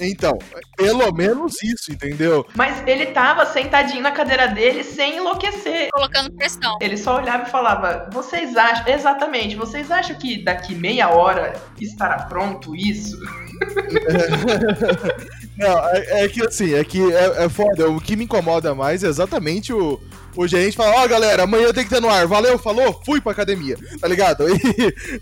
Então, 0.00 0.36
pelo 0.76 1.12
menos 1.12 1.62
isso, 1.62 1.92
entendeu? 1.92 2.44
Mas 2.56 2.82
ele 2.86 3.06
tava 3.06 3.46
sentadinho 3.46 4.02
na 4.02 4.10
cadeira 4.10 4.48
dele 4.48 4.82
sem 4.82 5.18
enlouquecer. 5.18 5.88
Colocando 5.92 6.32
pressão. 6.32 6.76
Ele 6.80 6.96
só 6.96 7.18
olhava 7.18 7.44
e 7.44 7.50
falava: 7.50 8.08
Vocês 8.12 8.56
acham, 8.56 8.88
exatamente, 8.92 9.54
vocês 9.54 9.90
acham 9.90 10.16
que 10.16 10.42
daqui 10.42 10.74
meia 10.74 11.10
hora 11.10 11.52
estará 11.80 12.24
pronto 12.24 12.74
isso? 12.74 13.16
Não, 15.56 15.88
é, 15.90 16.24
é 16.24 16.28
que 16.28 16.44
assim, 16.44 16.74
é 16.74 16.84
que 16.84 17.12
é, 17.12 17.44
é 17.44 17.48
foda. 17.48 17.88
O 17.88 18.00
que 18.00 18.16
me 18.16 18.24
incomoda 18.24 18.74
mais 18.74 19.04
é 19.04 19.08
exatamente 19.08 19.72
o, 19.72 20.00
o 20.36 20.46
gerente 20.48 20.76
falar, 20.76 21.02
ó, 21.02 21.06
galera, 21.08 21.44
amanhã 21.44 21.72
tem 21.72 21.84
que 21.84 21.90
ter 21.90 22.00
no 22.00 22.08
ar. 22.10 22.26
Valeu, 22.26 22.58
falou, 22.58 23.00
fui 23.04 23.20
pra 23.20 23.32
academia, 23.32 23.76
tá 24.00 24.08
ligado? 24.08 24.44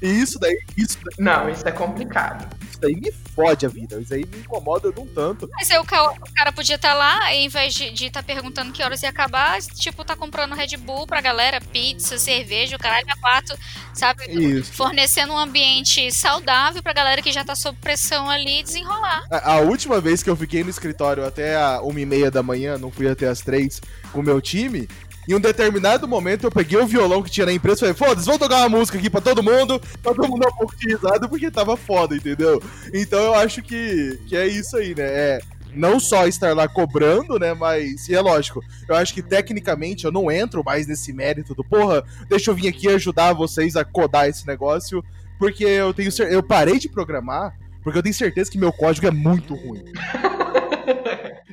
E, 0.02 0.06
e 0.06 0.22
isso 0.22 0.38
daí, 0.38 0.56
isso, 0.76 0.96
daí- 1.04 1.14
Não, 1.24 1.48
isso 1.50 1.66
é 1.66 1.70
complicado. 1.72 2.48
Isso 2.82 2.94
daí 2.94 2.96
me 2.96 3.12
fode 3.34 3.66
a 3.66 3.68
vida. 3.68 4.00
Isso 4.00 4.12
aí 4.14 4.24
me 4.26 4.38
incomoda 4.38 4.92
de 4.92 5.00
um 5.00 5.06
tanto. 5.06 5.48
Mas 5.52 5.70
aí 5.70 5.78
o 5.78 5.84
ca- 5.84 6.10
o 6.12 6.34
cara 6.34 6.52
podia 6.52 6.76
estar 6.76 6.94
lá, 6.94 7.32
e, 7.32 7.44
em 7.44 7.48
vez 7.48 7.74
de 7.74 8.06
estar 8.06 8.22
perguntando 8.22 8.72
que 8.72 8.82
horas 8.82 9.02
ia 9.02 9.08
acabar, 9.08 9.60
tipo, 9.60 10.04
tá 10.04 10.16
comprando 10.16 10.54
Red 10.54 10.76
Bull 10.76 11.06
pra 11.06 11.20
galera, 11.20 11.60
pizza, 11.60 12.18
cerveja, 12.18 12.76
o 12.76 12.78
caralho 12.78 13.06
a 13.08 13.16
quatro, 13.16 13.56
sabe? 13.94 14.24
Isso. 14.30 14.72
Fornecendo 14.72 15.32
um 15.32 15.38
ambiente 15.38 16.10
saudável 16.12 16.82
pra 16.82 16.92
galera 16.92 17.22
que 17.22 17.32
já 17.32 17.44
tá 17.44 17.54
sob 17.54 17.76
pressão 17.80 18.28
ali 18.28 18.62
desenrolar. 18.62 19.24
A, 19.30 19.54
a 19.54 19.60
última 19.60 20.00
vez 20.00 20.22
que 20.22 20.30
eu 20.30 20.36
fiquei 20.36 20.62
no 20.64 20.70
escritório 20.70 21.24
até 21.24 21.56
a 21.56 21.80
uma 21.82 22.00
e 22.00 22.06
meia 22.06 22.30
da 22.30 22.42
manhã, 22.42 22.78
não 22.78 22.90
fui 22.90 23.08
até 23.08 23.28
as 23.28 23.40
três 23.40 23.80
com 24.12 24.20
o 24.20 24.22
meu 24.22 24.40
time, 24.40 24.88
Em 25.28 25.34
um 25.34 25.40
determinado 25.40 26.08
momento 26.08 26.44
eu 26.44 26.50
peguei 26.50 26.78
o 26.78 26.86
violão 26.86 27.22
que 27.22 27.30
tinha 27.30 27.46
na 27.46 27.52
empresa 27.52 27.76
e 27.76 27.80
falei, 27.80 27.94
foda-se, 27.94 28.26
vamos 28.26 28.40
tocar 28.40 28.58
uma 28.58 28.78
música 28.78 28.98
aqui 28.98 29.08
pra 29.08 29.20
todo 29.20 29.42
mundo, 29.42 29.80
pra 30.02 30.14
todo 30.14 30.28
mundo 30.28 30.40
dar 30.40 30.48
um 30.48 30.56
pouco 30.56 30.76
de 30.76 30.88
risada, 30.88 31.28
porque 31.28 31.50
tava 31.50 31.76
foda, 31.76 32.16
entendeu? 32.16 32.60
Então 32.92 33.20
eu 33.20 33.34
acho 33.34 33.62
que, 33.62 34.18
que 34.26 34.36
é 34.36 34.46
isso 34.46 34.76
aí, 34.76 34.94
né? 34.94 35.04
É 35.04 35.40
não 35.74 35.98
só 35.98 36.26
estar 36.26 36.54
lá 36.54 36.68
cobrando, 36.68 37.38
né? 37.38 37.54
Mas, 37.54 38.08
e 38.08 38.14
é 38.14 38.20
lógico, 38.20 38.62
eu 38.88 38.94
acho 38.94 39.14
que 39.14 39.22
tecnicamente 39.22 40.04
eu 40.04 40.12
não 40.12 40.30
entro 40.30 40.62
mais 40.62 40.86
nesse 40.86 41.12
mérito 41.12 41.54
do 41.54 41.64
porra, 41.64 42.04
deixa 42.28 42.50
eu 42.50 42.54
vir 42.54 42.68
aqui 42.68 42.88
ajudar 42.88 43.32
vocês 43.32 43.74
a 43.74 43.84
codar 43.84 44.28
esse 44.28 44.46
negócio, 44.46 45.02
porque 45.38 45.64
eu 45.64 45.94
tenho 45.94 46.10
eu 46.28 46.42
parei 46.42 46.78
de 46.78 46.88
programar 46.88 47.56
porque 47.82 47.98
eu 47.98 48.02
tenho 48.02 48.14
certeza 48.14 48.50
que 48.50 48.58
meu 48.58 48.72
código 48.72 49.06
é 49.06 49.10
muito 49.10 49.54
ruim. 49.54 49.82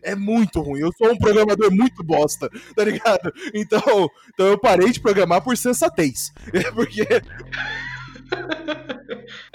é 0.04 0.16
muito 0.16 0.62
ruim. 0.62 0.82
Eu 0.82 0.92
sou 0.98 1.12
um 1.12 1.18
programador 1.18 1.72
muito 1.72 2.04
bosta, 2.04 2.50
tá 2.76 2.84
ligado? 2.84 3.32
Então, 3.54 4.10
então 4.34 4.48
eu 4.48 4.58
parei 4.58 4.92
de 4.92 5.00
programar 5.00 5.44
por 5.44 5.56
sensatez. 5.58 6.32
Porque. 6.74 7.06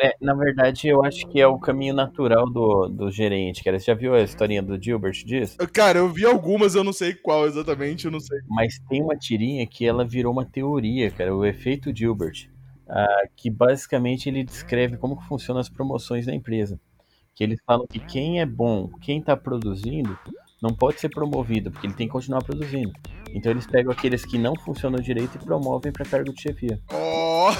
É, 0.00 0.16
na 0.20 0.34
verdade, 0.34 0.88
eu 0.88 1.04
acho 1.04 1.26
que 1.28 1.40
é 1.40 1.46
o 1.46 1.58
caminho 1.58 1.94
natural 1.94 2.50
do, 2.50 2.88
do 2.88 3.10
gerente, 3.10 3.62
cara. 3.62 3.78
Você 3.78 3.86
já 3.86 3.94
viu 3.94 4.14
a 4.14 4.20
historinha 4.20 4.62
do 4.62 4.82
Gilbert 4.82 5.24
disso? 5.24 5.56
Cara, 5.72 5.98
eu 5.98 6.08
vi 6.08 6.24
algumas, 6.24 6.74
eu 6.74 6.84
não 6.84 6.92
sei 6.92 7.14
qual 7.14 7.46
exatamente, 7.46 8.04
eu 8.04 8.10
não 8.10 8.20
sei. 8.20 8.38
Mas 8.48 8.78
tem 8.88 9.02
uma 9.02 9.16
tirinha 9.16 9.66
que 9.66 9.86
ela 9.86 10.04
virou 10.04 10.32
uma 10.32 10.44
teoria, 10.44 11.10
cara, 11.10 11.34
o 11.34 11.44
efeito 11.44 11.94
Gilbert. 11.94 12.50
Uh, 12.86 13.30
que 13.34 13.48
basicamente 13.48 14.28
ele 14.28 14.44
descreve 14.44 14.98
como 14.98 15.16
que 15.16 15.26
funcionam 15.26 15.58
as 15.58 15.70
promoções 15.70 16.26
da 16.26 16.34
empresa. 16.34 16.78
Que 17.34 17.44
eles 17.44 17.58
falam 17.66 17.86
que 17.86 17.98
quem 17.98 18.40
é 18.40 18.46
bom, 18.46 18.88
quem 19.00 19.18
está 19.18 19.36
produzindo, 19.36 20.16
não 20.62 20.74
pode 20.74 21.00
ser 21.00 21.10
promovido, 21.10 21.70
porque 21.70 21.86
ele 21.86 21.94
tem 21.94 22.06
que 22.06 22.12
continuar 22.12 22.42
produzindo. 22.42 22.92
Então 23.34 23.50
eles 23.50 23.66
pegam 23.66 23.92
aqueles 23.92 24.24
que 24.24 24.38
não 24.38 24.54
funcionam 24.54 24.98
direito 25.00 25.36
e 25.36 25.44
promovem 25.44 25.92
para 25.92 26.06
cargo 26.06 26.32
de 26.32 26.40
chefia. 26.40 26.80
Oh! 26.90 27.50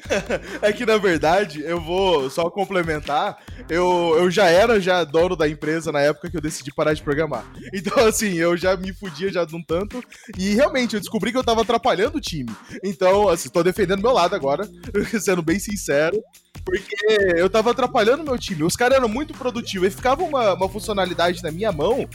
é 0.60 0.72
que 0.72 0.86
na 0.86 0.96
verdade, 0.96 1.60
eu 1.60 1.78
vou 1.78 2.30
só 2.30 2.50
complementar, 2.50 3.38
eu, 3.68 4.16
eu 4.16 4.30
já 4.30 4.48
era 4.48 4.80
já 4.80 5.04
dono 5.04 5.36
da 5.36 5.46
empresa 5.46 5.92
na 5.92 6.00
época 6.00 6.30
que 6.30 6.36
eu 6.36 6.40
decidi 6.40 6.72
parar 6.74 6.94
de 6.94 7.02
programar. 7.02 7.44
Então 7.72 8.04
assim, 8.04 8.34
eu 8.34 8.56
já 8.56 8.76
me 8.76 8.92
fudia 8.92 9.32
já 9.32 9.44
de 9.44 9.54
um 9.54 9.62
tanto 9.62 10.02
e 10.36 10.54
realmente 10.54 10.94
eu 10.94 11.00
descobri 11.00 11.30
que 11.30 11.38
eu 11.38 11.44
tava 11.44 11.62
atrapalhando 11.62 12.18
o 12.18 12.20
time. 12.20 12.50
Então, 12.82 13.28
assim, 13.28 13.48
tô 13.48 13.62
defendendo 13.62 14.02
meu 14.02 14.12
lado 14.12 14.34
agora, 14.34 14.68
sendo 15.20 15.42
bem 15.42 15.58
sincero. 15.58 16.20
Porque 16.64 16.96
eu 17.36 17.48
tava 17.48 17.70
atrapalhando 17.70 18.24
meu 18.24 18.38
time. 18.38 18.64
Os 18.64 18.76
caras 18.76 18.98
eram 18.98 19.08
muito 19.08 19.34
produtivos 19.34 19.88
e 19.88 19.90
ficava 19.90 20.22
uma, 20.22 20.54
uma 20.54 20.68
funcionalidade 20.68 21.42
na 21.42 21.50
minha 21.50 21.72
mão 21.72 22.08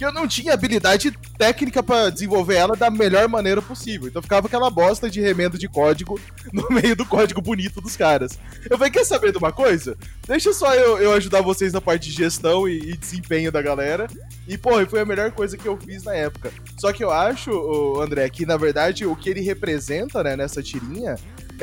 que 0.00 0.04
eu 0.06 0.12
não 0.14 0.26
tinha 0.26 0.54
habilidade 0.54 1.10
técnica 1.36 1.82
para 1.82 2.08
desenvolver 2.08 2.54
ela 2.54 2.74
da 2.74 2.88
melhor 2.88 3.28
maneira 3.28 3.60
possível. 3.60 4.08
Então 4.08 4.22
ficava 4.22 4.46
aquela 4.46 4.70
bosta 4.70 5.10
de 5.10 5.20
remendo 5.20 5.58
de 5.58 5.68
código 5.68 6.18
no 6.50 6.66
meio 6.70 6.96
do 6.96 7.04
código 7.04 7.42
bonito 7.42 7.82
dos 7.82 7.98
caras. 7.98 8.38
Eu 8.70 8.78
falei, 8.78 8.90
quer 8.90 9.04
saber 9.04 9.30
de 9.30 9.36
uma 9.36 9.52
coisa? 9.52 9.98
Deixa 10.26 10.54
só 10.54 10.74
eu, 10.74 10.96
eu 10.96 11.12
ajudar 11.12 11.42
vocês 11.42 11.74
na 11.74 11.82
parte 11.82 12.08
de 12.08 12.16
gestão 12.16 12.66
e, 12.66 12.78
e, 12.78 12.96
desempenho 12.96 13.52
da 13.52 13.60
galera. 13.60 14.06
E, 14.48 14.56
pô, 14.56 14.70
foi 14.86 15.00
a 15.00 15.04
melhor 15.04 15.32
coisa 15.32 15.58
que 15.58 15.68
eu 15.68 15.76
fiz 15.76 16.02
na 16.02 16.14
época. 16.14 16.50
Só 16.78 16.94
que 16.94 17.04
eu 17.04 17.10
acho, 17.10 18.00
André, 18.00 18.26
que 18.30 18.46
na 18.46 18.56
verdade 18.56 19.04
o 19.04 19.14
que 19.14 19.28
ele 19.28 19.42
representa, 19.42 20.22
né, 20.22 20.34
nessa 20.34 20.62
tirinha 20.62 21.16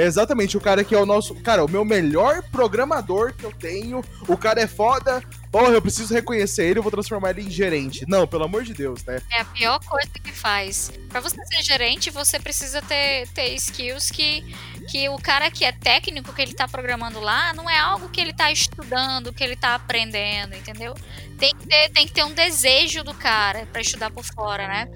exatamente 0.05 0.57
o 0.57 0.61
cara 0.61 0.83
que 0.83 0.93
é 0.93 0.97
o 0.99 1.05
nosso. 1.05 1.35
Cara, 1.35 1.63
o 1.63 1.69
meu 1.69 1.83
melhor 1.83 2.43
programador 2.43 3.33
que 3.33 3.43
eu 3.43 3.51
tenho. 3.51 4.03
O 4.27 4.37
cara 4.37 4.61
é 4.61 4.67
foda. 4.67 5.21
Porra, 5.51 5.69
eu 5.69 5.81
preciso 5.81 6.13
reconhecer 6.13 6.65
ele, 6.65 6.79
eu 6.79 6.83
vou 6.83 6.91
transformar 6.91 7.31
ele 7.31 7.43
em 7.43 7.49
gerente. 7.49 8.05
Não, 8.07 8.27
pelo 8.27 8.43
amor 8.43 8.63
de 8.63 8.73
Deus, 8.73 9.03
né? 9.05 9.21
É 9.31 9.41
a 9.41 9.45
pior 9.45 9.79
coisa 9.85 10.11
que 10.21 10.31
faz. 10.31 10.91
Para 11.09 11.21
você 11.21 11.37
ser 11.45 11.63
gerente, 11.63 12.11
você 12.11 12.37
precisa 12.37 12.81
ter, 12.81 13.27
ter 13.29 13.55
skills 13.55 14.11
que, 14.11 14.43
que 14.89 15.07
o 15.09 15.17
cara 15.17 15.49
que 15.49 15.63
é 15.63 15.71
técnico, 15.71 16.33
que 16.33 16.41
ele 16.41 16.53
tá 16.53 16.67
programando 16.67 17.19
lá, 17.19 17.53
não 17.53 17.69
é 17.69 17.77
algo 17.79 18.09
que 18.09 18.19
ele 18.19 18.33
tá 18.33 18.51
estudando, 18.51 19.33
que 19.33 19.43
ele 19.43 19.55
tá 19.55 19.73
aprendendo, 19.73 20.53
entendeu? 20.53 20.93
Tem 21.39 21.55
que 21.55 21.67
ter, 21.67 21.89
tem 21.89 22.07
que 22.07 22.13
ter 22.13 22.23
um 22.23 22.33
desejo 22.33 23.03
do 23.03 23.13
cara 23.13 23.65
para 23.71 23.81
estudar 23.81 24.11
por 24.11 24.25
fora, 24.25 24.67
né? 24.67 24.87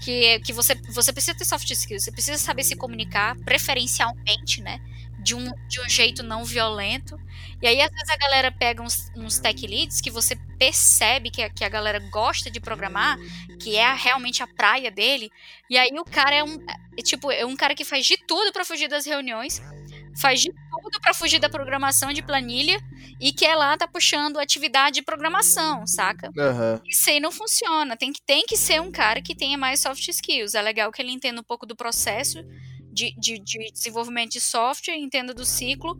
Que, 0.00 0.40
que 0.40 0.52
você, 0.52 0.74
você 0.74 1.12
precisa 1.12 1.36
ter 1.36 1.44
soft 1.44 1.70
skills, 1.70 2.04
você 2.04 2.12
precisa 2.12 2.38
saber 2.38 2.64
se 2.64 2.74
comunicar, 2.74 3.36
preferencialmente, 3.44 4.60
né? 4.62 4.80
De 5.18 5.34
um, 5.34 5.52
de 5.68 5.80
um 5.80 5.88
jeito 5.88 6.22
não 6.22 6.44
violento. 6.44 7.20
E 7.60 7.66
aí, 7.66 7.80
às 7.80 7.90
vezes, 7.90 8.08
a 8.08 8.16
galera 8.16 8.50
pega 8.50 8.82
uns, 8.82 9.12
uns 9.14 9.38
tech 9.38 9.66
leads 9.66 10.00
que 10.00 10.10
você 10.10 10.34
percebe 10.58 11.30
que 11.30 11.42
a, 11.42 11.50
que 11.50 11.62
a 11.62 11.68
galera 11.68 11.98
gosta 12.10 12.50
de 12.50 12.58
programar, 12.58 13.18
que 13.58 13.76
é 13.76 13.92
realmente 13.92 14.42
a 14.42 14.46
praia 14.46 14.90
dele. 14.90 15.30
E 15.68 15.76
aí 15.76 15.90
o 15.92 16.04
cara 16.04 16.36
é 16.36 16.42
um. 16.42 16.58
É, 16.96 17.02
tipo, 17.02 17.30
é 17.30 17.44
um 17.44 17.54
cara 17.54 17.74
que 17.74 17.84
faz 17.84 18.06
de 18.06 18.16
tudo 18.16 18.50
para 18.50 18.64
fugir 18.64 18.88
das 18.88 19.04
reuniões 19.04 19.60
faz 20.18 20.40
de 20.40 20.50
tudo 20.50 21.00
para 21.00 21.14
fugir 21.14 21.38
da 21.38 21.48
programação 21.48 22.12
de 22.12 22.22
planilha 22.22 22.80
e 23.20 23.32
quer 23.32 23.54
lá 23.54 23.76
tá 23.76 23.86
puxando 23.86 24.38
atividade 24.38 24.96
de 24.96 25.02
programação, 25.02 25.86
saca? 25.86 26.28
Uhum. 26.28 26.80
Isso 26.86 27.10
aí 27.10 27.20
não 27.20 27.30
funciona. 27.30 27.96
Tem 27.96 28.12
que, 28.12 28.20
tem 28.22 28.44
que 28.46 28.56
ser 28.56 28.80
um 28.80 28.90
cara 28.90 29.20
que 29.20 29.34
tenha 29.34 29.58
mais 29.58 29.80
soft 29.80 30.06
skills. 30.08 30.54
É 30.54 30.62
legal 30.62 30.90
que 30.90 31.02
ele 31.02 31.12
entenda 31.12 31.40
um 31.40 31.44
pouco 31.44 31.66
do 31.66 31.76
processo 31.76 32.42
de, 32.92 33.14
de, 33.18 33.38
de 33.38 33.70
desenvolvimento 33.72 34.32
de 34.32 34.40
software, 34.40 34.96
entenda 34.96 35.32
do 35.32 35.44
ciclo, 35.44 35.98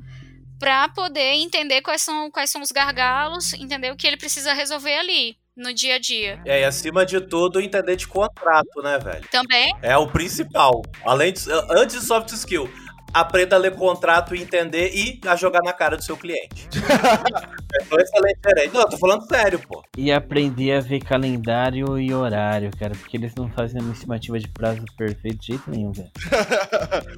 para 0.59 0.89
poder 0.89 1.35
entender 1.35 1.81
quais 1.81 2.03
são, 2.03 2.31
quais 2.31 2.51
são 2.51 2.61
os 2.61 2.71
gargalos, 2.71 3.53
entender 3.55 3.91
o 3.93 3.97
que 3.97 4.07
ele 4.07 4.17
precisa 4.17 4.53
resolver 4.53 4.95
ali 4.95 5.37
no 5.57 5.73
dia 5.75 5.97
a 5.97 5.99
dia. 5.99 6.41
É, 6.45 6.61
e 6.61 6.65
acima 6.65 7.05
de 7.05 7.21
tudo, 7.21 7.61
entender 7.61 7.97
de 7.97 8.07
contrato, 8.07 8.83
né, 8.83 8.99
velho? 8.99 9.27
Também. 9.31 9.75
É 9.83 9.97
o 9.97 10.07
principal. 10.07 10.83
Além 11.05 11.33
de, 11.33 11.41
antes 11.71 12.01
de 12.01 12.07
soft 12.07 12.31
skill, 12.33 12.71
aprenda 13.13 13.57
a 13.57 13.59
ler 13.59 13.75
contrato 13.75 14.35
e 14.35 14.43
entender 14.43 14.91
e 14.95 15.21
a 15.27 15.37
jogar 15.37 15.61
na 15.63 15.73
cara 15.73 15.97
do 15.97 16.05
seu 16.05 16.17
cliente. 16.17 16.69
é 17.91 17.95
um 17.95 17.99
excelente 17.99 18.39
gerente. 18.47 18.75
Não, 18.75 18.81
eu 18.83 18.89
tô 18.89 18.99
falando 18.99 19.27
sério, 19.27 19.59
pô. 19.59 19.83
E 19.97 20.13
aprender 20.13 20.73
a 20.73 20.81
ver 20.81 21.01
calendário 21.01 21.99
e 21.99 22.13
horário, 22.13 22.71
cara, 22.79 22.95
porque 22.95 23.17
eles 23.17 23.35
não 23.35 23.49
fazem 23.51 23.81
uma 23.81 23.93
estimativa 23.93 24.39
de 24.39 24.49
prazo 24.49 24.85
perfeito 24.97 25.41
de 25.41 25.47
jeito 25.49 25.71
nenhum, 25.71 25.93
velho. 25.93 26.11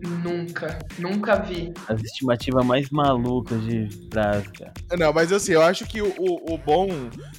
nunca, 0.25 0.79
nunca 0.99 1.37
vi. 1.37 1.73
As 1.89 2.01
estimativas 2.03 2.65
mais 2.65 2.91
malucas 2.91 3.63
de 3.63 3.89
prazo, 4.09 4.51
cara. 4.59 4.73
Não, 4.99 5.13
mas 5.13 5.33
assim, 5.33 5.53
eu 5.53 5.63
acho 5.63 5.87
que 5.87 6.01
o, 6.01 6.15
o, 6.19 6.55
o 6.55 6.59
bom 6.59 6.89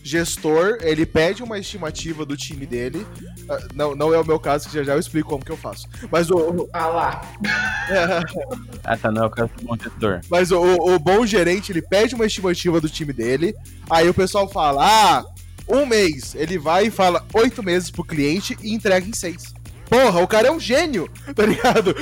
gestor, 0.04 0.78
ele 0.82 1.06
pede 1.06 1.44
uma 1.44 1.58
estimativa 1.58 2.26
do 2.26 2.38
time 2.38 2.66
dele. 2.66 3.06
Ah, 3.50 3.60
não, 3.74 3.96
não 3.96 4.14
é 4.14 4.20
o 4.20 4.26
meu 4.26 4.40
caso, 4.40 4.70
que 4.70 4.76
já 4.76 4.84
já 4.84 4.94
eu 4.94 5.00
explico 5.00 5.30
como 5.30 5.44
que 5.44 5.52
eu 5.52 5.58
faço. 5.58 5.88
Mas 6.12 6.30
o. 6.30 6.70
Ah 6.74 6.88
lá. 6.88 7.22
ah, 8.84 8.98
tá, 8.98 9.12
não 9.12 9.24
é 9.24 9.26
o 9.28 9.30
caso 9.30 9.52
do 9.58 9.66
bom 9.66 9.76
gestor. 9.76 10.22
Mas 10.30 10.52
o, 10.52 10.62
o, 10.62 11.00
bom 11.00 11.26
gerente, 11.26 11.72
ele 11.72 11.82
pede 11.82 12.16
uma 12.16 12.26
estimativa 12.26 12.80
do 12.80 12.90
time 12.90 13.14
dele, 13.14 13.56
aí 13.90 14.10
o 14.10 14.14
pessoal 14.14 14.50
fala, 14.50 14.86
ah, 14.86 15.26
um 15.68 15.86
mês. 15.86 16.36
Ele 16.36 16.58
vai 16.58 16.88
e 16.88 16.92
fala 16.92 17.26
oito 17.34 17.64
meses 17.64 17.90
pro 17.90 18.04
cliente 18.04 18.58
e 18.62 18.74
entrega 18.74 19.08
em 19.08 19.14
seis. 19.14 19.54
Porra, 19.94 20.22
o 20.22 20.28
cara 20.28 20.48
é 20.48 20.52
um 20.52 20.60
gênio, 20.60 21.08
tá 21.36 21.46
ligado? 21.46 21.96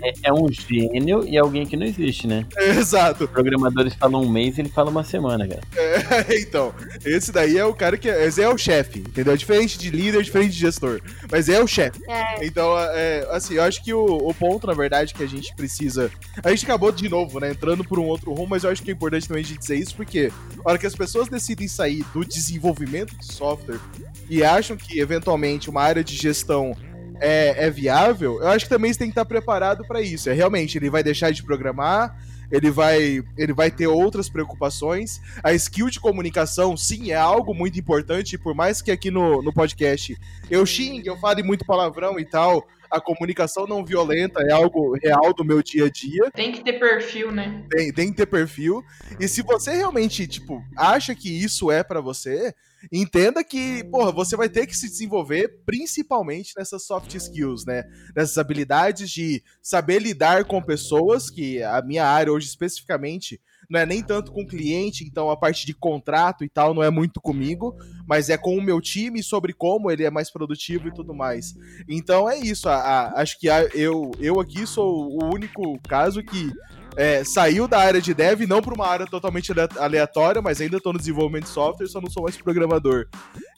É, 0.00 0.12
é, 0.28 0.32
um 0.32 0.46
gênio 0.48 1.26
e 1.26 1.36
alguém 1.36 1.66
que 1.66 1.76
não 1.76 1.84
existe, 1.84 2.28
né? 2.28 2.46
É, 2.56 2.68
exato. 2.70 3.26
Programadores 3.26 3.94
falam 3.94 4.22
um 4.22 4.28
mês 4.28 4.56
ele 4.56 4.68
fala 4.68 4.90
uma 4.90 5.02
semana, 5.02 5.48
cara. 5.48 5.60
É, 5.74 6.38
então, 6.38 6.72
esse 7.04 7.32
daí 7.32 7.58
é 7.58 7.64
o 7.64 7.74
cara 7.74 7.96
que. 7.96 8.08
É, 8.08 8.26
esse 8.26 8.40
é 8.40 8.48
o 8.48 8.56
chefe, 8.56 9.00
entendeu? 9.00 9.32
É 9.32 9.36
diferente 9.36 9.76
de 9.76 9.90
líder, 9.90 10.22
diferente 10.22 10.52
de 10.52 10.58
gestor. 10.60 11.00
Mas 11.32 11.48
é 11.48 11.60
o 11.60 11.66
chefe. 11.66 12.00
É. 12.08 12.46
Então, 12.46 12.78
é, 12.78 13.26
assim, 13.30 13.54
eu 13.54 13.64
acho 13.64 13.82
que 13.82 13.92
o, 13.92 14.04
o, 14.04 14.32
ponto, 14.32 14.68
na 14.68 14.74
verdade, 14.74 15.14
que 15.14 15.22
a 15.24 15.28
gente 15.28 15.52
precisa. 15.56 16.12
A 16.44 16.50
gente 16.50 16.64
acabou 16.64 16.92
de 16.92 17.08
novo, 17.08 17.40
né? 17.40 17.50
Entrando 17.50 17.82
por 17.82 17.98
um 17.98 18.04
outro 18.04 18.32
rumo, 18.32 18.50
mas 18.50 18.62
eu 18.62 18.70
acho 18.70 18.84
que 18.84 18.90
é 18.90 18.94
importante 18.94 19.26
também 19.26 19.42
a 19.42 19.46
gente 19.46 19.58
dizer 19.58 19.76
isso, 19.76 19.96
porque 19.96 20.30
a 20.64 20.70
hora 20.70 20.78
que 20.78 20.86
as 20.86 20.94
pessoas 20.94 21.28
decidem 21.28 21.66
sair 21.66 22.04
do 22.14 22.24
desenvolvimento 22.24 23.16
de 23.16 23.34
software 23.34 23.80
e 24.28 24.44
acham 24.44 24.76
que, 24.76 25.00
eventualmente, 25.00 25.68
uma 25.68 25.82
área 25.82 26.03
de 26.04 26.14
gestão 26.14 26.76
é, 27.20 27.66
é 27.66 27.70
viável, 27.70 28.40
eu 28.40 28.48
acho 28.48 28.66
que 28.66 28.68
também 28.68 28.92
você 28.92 28.98
tem 28.98 29.08
que 29.08 29.12
estar 29.12 29.24
preparado 29.24 29.84
para 29.86 30.00
isso. 30.02 30.28
É 30.28 30.32
realmente, 30.32 30.76
ele 30.76 30.90
vai 30.90 31.02
deixar 31.02 31.30
de 31.30 31.42
programar, 31.42 32.16
ele 32.50 32.70
vai, 32.70 33.22
ele 33.36 33.52
vai 33.52 33.70
ter 33.70 33.86
outras 33.86 34.28
preocupações. 34.28 35.20
A 35.42 35.52
skill 35.54 35.88
de 35.88 36.00
comunicação, 36.00 36.76
sim, 36.76 37.10
é 37.10 37.16
algo 37.16 37.54
muito 37.54 37.78
importante, 37.78 38.38
por 38.38 38.54
mais 38.54 38.82
que 38.82 38.90
aqui 38.90 39.10
no, 39.10 39.42
no 39.42 39.52
podcast 39.52 40.16
eu 40.50 40.64
xingue, 40.66 41.08
eu 41.08 41.16
fale 41.16 41.42
muito 41.42 41.64
palavrão 41.64 42.18
e 42.18 42.24
tal, 42.24 42.66
a 42.90 43.00
comunicação 43.00 43.66
não 43.66 43.84
violenta 43.84 44.40
é 44.42 44.52
algo 44.52 44.96
real 45.02 45.34
do 45.34 45.44
meu 45.44 45.62
dia 45.62 45.86
a 45.86 45.90
dia. 45.90 46.30
Tem 46.30 46.52
que 46.52 46.62
ter 46.62 46.74
perfil, 46.74 47.32
né? 47.32 47.64
Tem, 47.68 47.92
tem 47.92 48.10
que 48.10 48.16
ter 48.16 48.26
perfil. 48.26 48.84
E 49.18 49.26
se 49.26 49.42
você 49.42 49.72
realmente, 49.72 50.26
tipo, 50.26 50.62
acha 50.76 51.14
que 51.14 51.28
isso 51.28 51.72
é 51.72 51.82
para 51.82 52.00
você, 52.00 52.54
entenda 52.92 53.42
que, 53.42 53.84
porra, 53.84 54.12
você 54.12 54.36
vai 54.36 54.48
ter 54.48 54.66
que 54.66 54.76
se 54.76 54.88
desenvolver 54.88 55.62
principalmente 55.64 56.52
nessas 56.56 56.84
soft 56.86 57.14
skills, 57.14 57.64
né? 57.64 57.84
Nessas 58.14 58.38
habilidades 58.38 59.10
de 59.10 59.42
saber 59.62 60.00
lidar 60.00 60.44
com 60.44 60.62
pessoas, 60.62 61.30
que 61.30 61.62
a 61.62 61.82
minha 61.82 62.06
área 62.06 62.32
hoje 62.32 62.46
especificamente 62.46 63.40
não 63.68 63.80
é 63.80 63.86
nem 63.86 64.02
tanto 64.02 64.32
com 64.32 64.46
cliente, 64.46 65.04
então 65.04 65.30
a 65.30 65.36
parte 65.36 65.66
de 65.66 65.74
contrato 65.74 66.44
e 66.44 66.48
tal 66.48 66.74
não 66.74 66.82
é 66.82 66.90
muito 66.90 67.20
comigo, 67.20 67.76
mas 68.06 68.28
é 68.28 68.36
com 68.36 68.56
o 68.56 68.62
meu 68.62 68.80
time 68.80 69.22
sobre 69.22 69.52
como 69.52 69.90
ele 69.90 70.04
é 70.04 70.10
mais 70.10 70.30
produtivo 70.30 70.88
e 70.88 70.94
tudo 70.94 71.14
mais. 71.14 71.54
Então 71.88 72.28
é 72.28 72.38
isso, 72.38 72.68
a, 72.68 72.76
a, 72.76 73.20
acho 73.20 73.38
que 73.38 73.48
a, 73.48 73.62
eu, 73.74 74.12
eu 74.18 74.40
aqui 74.40 74.66
sou 74.66 75.08
o 75.10 75.32
único 75.32 75.78
caso 75.88 76.22
que 76.22 76.52
é, 76.96 77.22
saiu 77.24 77.66
da 77.66 77.78
área 77.78 78.00
de 78.00 78.14
dev, 78.14 78.42
não 78.46 78.62
para 78.62 78.74
uma 78.74 78.86
área 78.86 79.06
totalmente 79.06 79.52
aleatória, 79.78 80.40
mas 80.40 80.60
ainda 80.60 80.76
estou 80.76 80.92
no 80.92 80.98
desenvolvimento 80.98 81.44
de 81.44 81.50
software, 81.50 81.86
só 81.88 82.00
não 82.00 82.10
sou 82.10 82.22
mais 82.22 82.36
programador. 82.36 83.06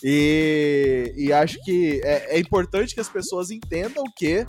E, 0.03 1.12
e 1.16 1.32
acho 1.32 1.62
que 1.64 2.01
é, 2.05 2.37
é, 2.37 2.39
importante 2.39 2.95
que 2.95 3.01
as 3.01 3.09
pessoas 3.09 3.51
entendam 3.51 4.05
que 4.16 4.45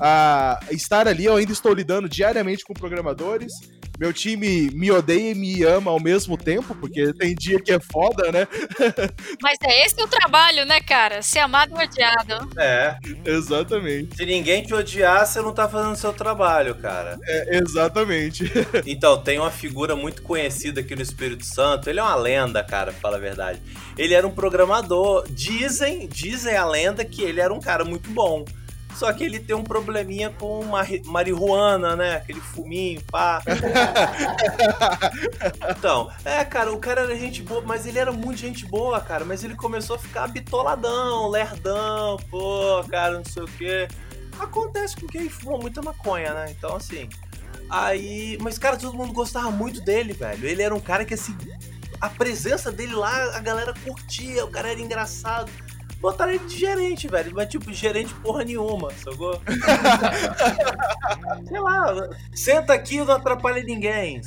a, 0.00 0.60
estar 0.70 1.06
ali, 1.06 1.24
eu 1.24 1.36
ainda 1.36 1.52
estou 1.52 1.72
lidando 1.72 2.08
diariamente 2.08 2.64
com 2.64 2.74
programadores. 2.74 3.52
Meu 4.02 4.12
time 4.12 4.68
me 4.74 4.90
odeia 4.90 5.30
e 5.30 5.34
me 5.36 5.62
ama 5.62 5.92
ao 5.92 6.00
mesmo 6.00 6.36
tempo, 6.36 6.74
porque 6.74 7.12
tem 7.12 7.36
dia 7.36 7.60
que 7.60 7.70
é 7.70 7.78
foda, 7.78 8.32
né? 8.32 8.48
Mas 9.40 9.56
é 9.62 9.86
esse 9.86 10.02
o 10.02 10.08
trabalho, 10.08 10.66
né, 10.66 10.80
cara? 10.80 11.22
Ser 11.22 11.38
amado 11.38 11.80
e 11.80 11.84
odiado. 11.84 12.50
É. 12.58 12.96
Exatamente. 13.24 14.16
Se 14.16 14.26
ninguém 14.26 14.64
te 14.64 14.74
odiar, 14.74 15.24
você 15.24 15.40
não 15.40 15.54
tá 15.54 15.68
fazendo 15.68 15.94
seu 15.94 16.12
trabalho, 16.12 16.74
cara. 16.74 17.16
É, 17.24 17.58
exatamente. 17.58 18.50
Então, 18.84 19.22
tem 19.22 19.38
uma 19.38 19.50
figura 19.50 19.94
muito 19.94 20.22
conhecida 20.22 20.80
aqui 20.80 20.96
no 20.96 21.02
Espírito 21.02 21.44
Santo. 21.44 21.88
Ele 21.88 22.00
é 22.00 22.02
uma 22.02 22.16
lenda, 22.16 22.64
cara, 22.64 22.90
fala 22.90 23.16
a 23.16 23.20
verdade. 23.20 23.60
Ele 23.96 24.14
era 24.14 24.26
um 24.26 24.30
programador. 24.32 25.24
Dizem, 25.30 26.08
dizem 26.08 26.56
a 26.56 26.66
lenda 26.66 27.04
que 27.04 27.22
ele 27.22 27.40
era 27.40 27.54
um 27.54 27.60
cara 27.60 27.84
muito 27.84 28.10
bom. 28.10 28.44
Só 28.94 29.12
que 29.12 29.24
ele 29.24 29.40
tem 29.40 29.56
um 29.56 29.64
probleminha 29.64 30.30
com 30.30 30.62
marihuana, 31.06 31.96
né? 31.96 32.16
Aquele 32.16 32.40
fuminho, 32.40 33.02
pá. 33.10 33.42
então, 35.70 36.10
é, 36.24 36.44
cara, 36.44 36.72
o 36.72 36.78
cara 36.78 37.02
era 37.02 37.16
gente 37.16 37.42
boa, 37.42 37.62
mas 37.62 37.86
ele 37.86 37.98
era 37.98 38.12
muito 38.12 38.38
gente 38.38 38.66
boa, 38.66 39.00
cara. 39.00 39.24
Mas 39.24 39.42
ele 39.42 39.54
começou 39.54 39.96
a 39.96 39.98
ficar 39.98 40.28
bitoladão, 40.28 41.28
lerdão, 41.28 42.18
pô, 42.30 42.84
cara, 42.88 43.18
não 43.18 43.24
sei 43.24 43.42
o 43.42 43.46
quê. 43.46 43.88
Acontece 44.38 44.96
com 44.96 45.06
quem 45.06 45.28
fuma 45.28 45.58
muita 45.58 45.82
maconha, 45.82 46.32
né? 46.34 46.50
Então, 46.50 46.76
assim. 46.76 47.08
Aí. 47.68 48.38
Mas, 48.40 48.58
cara, 48.58 48.76
todo 48.76 48.96
mundo 48.96 49.12
gostava 49.12 49.50
muito 49.50 49.80
dele, 49.80 50.12
velho. 50.12 50.46
Ele 50.46 50.62
era 50.62 50.74
um 50.74 50.80
cara 50.80 51.04
que, 51.04 51.14
assim. 51.14 51.36
A 52.00 52.08
presença 52.08 52.72
dele 52.72 52.94
lá, 52.94 53.36
a 53.36 53.40
galera 53.40 53.72
curtia, 53.84 54.44
o 54.44 54.50
cara 54.50 54.70
era 54.70 54.80
engraçado. 54.80 55.50
Botaram 56.02 56.32
ele 56.32 56.44
de 56.46 56.58
gerente, 56.58 57.06
velho. 57.06 57.32
Mas, 57.32 57.48
tipo, 57.48 57.72
gerente 57.72 58.12
porra 58.14 58.42
nenhuma, 58.42 58.90
sacou? 58.94 59.40
Sei 61.46 61.60
lá, 61.60 62.08
senta 62.34 62.72
aqui 62.72 62.96
e 62.96 63.04
não 63.04 63.14
atrapalha 63.14 63.62
ninguém. 63.62 64.20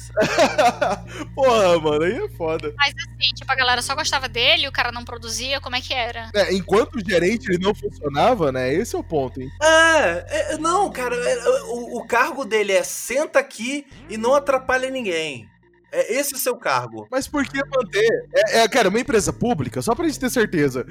porra, 1.36 1.78
mano, 1.82 2.06
aí 2.06 2.14
é 2.14 2.30
foda. 2.30 2.74
Mas 2.78 2.94
assim, 2.98 3.34
tipo, 3.36 3.52
a 3.52 3.56
galera 3.56 3.82
só 3.82 3.94
gostava 3.94 4.30
dele, 4.30 4.70
o 4.70 4.72
cara 4.72 4.90
não 4.90 5.04
produzia, 5.04 5.60
como 5.60 5.76
é 5.76 5.82
que 5.82 5.94
era? 5.94 6.30
É, 6.34 6.54
enquanto 6.54 6.96
o 6.96 7.06
gerente 7.06 7.50
ele 7.50 7.62
não 7.62 7.76
funcionava, 7.76 8.54
né? 8.54 8.74
Esse 8.74 8.96
é 8.96 9.00
o 9.00 9.04
ponto, 9.04 9.42
hein? 9.42 9.52
É, 9.62 10.54
é 10.54 10.58
não, 10.58 10.90
cara, 10.90 11.14
é, 11.14 11.50
o, 11.66 11.98
o 11.98 12.08
cargo 12.08 12.46
dele 12.46 12.72
é 12.72 12.84
senta 12.84 13.40
aqui 13.40 13.86
e 14.10 14.16
não 14.16 14.34
atrapalha 14.34 14.90
ninguém. 14.90 15.50
É 15.96 16.14
esse 16.14 16.34
o 16.34 16.38
seu 16.38 16.58
cargo. 16.58 17.08
Mas 17.10 17.28
por 17.28 17.46
que 17.46 17.58
manter? 17.58 18.28
É, 18.34 18.60
é 18.60 18.68
cara, 18.68 18.90
uma 18.90 19.00
empresa 19.00 19.32
pública, 19.32 19.82
só 19.82 19.96
pra 19.96 20.06
gente 20.06 20.20
ter 20.20 20.30
certeza. 20.30 20.86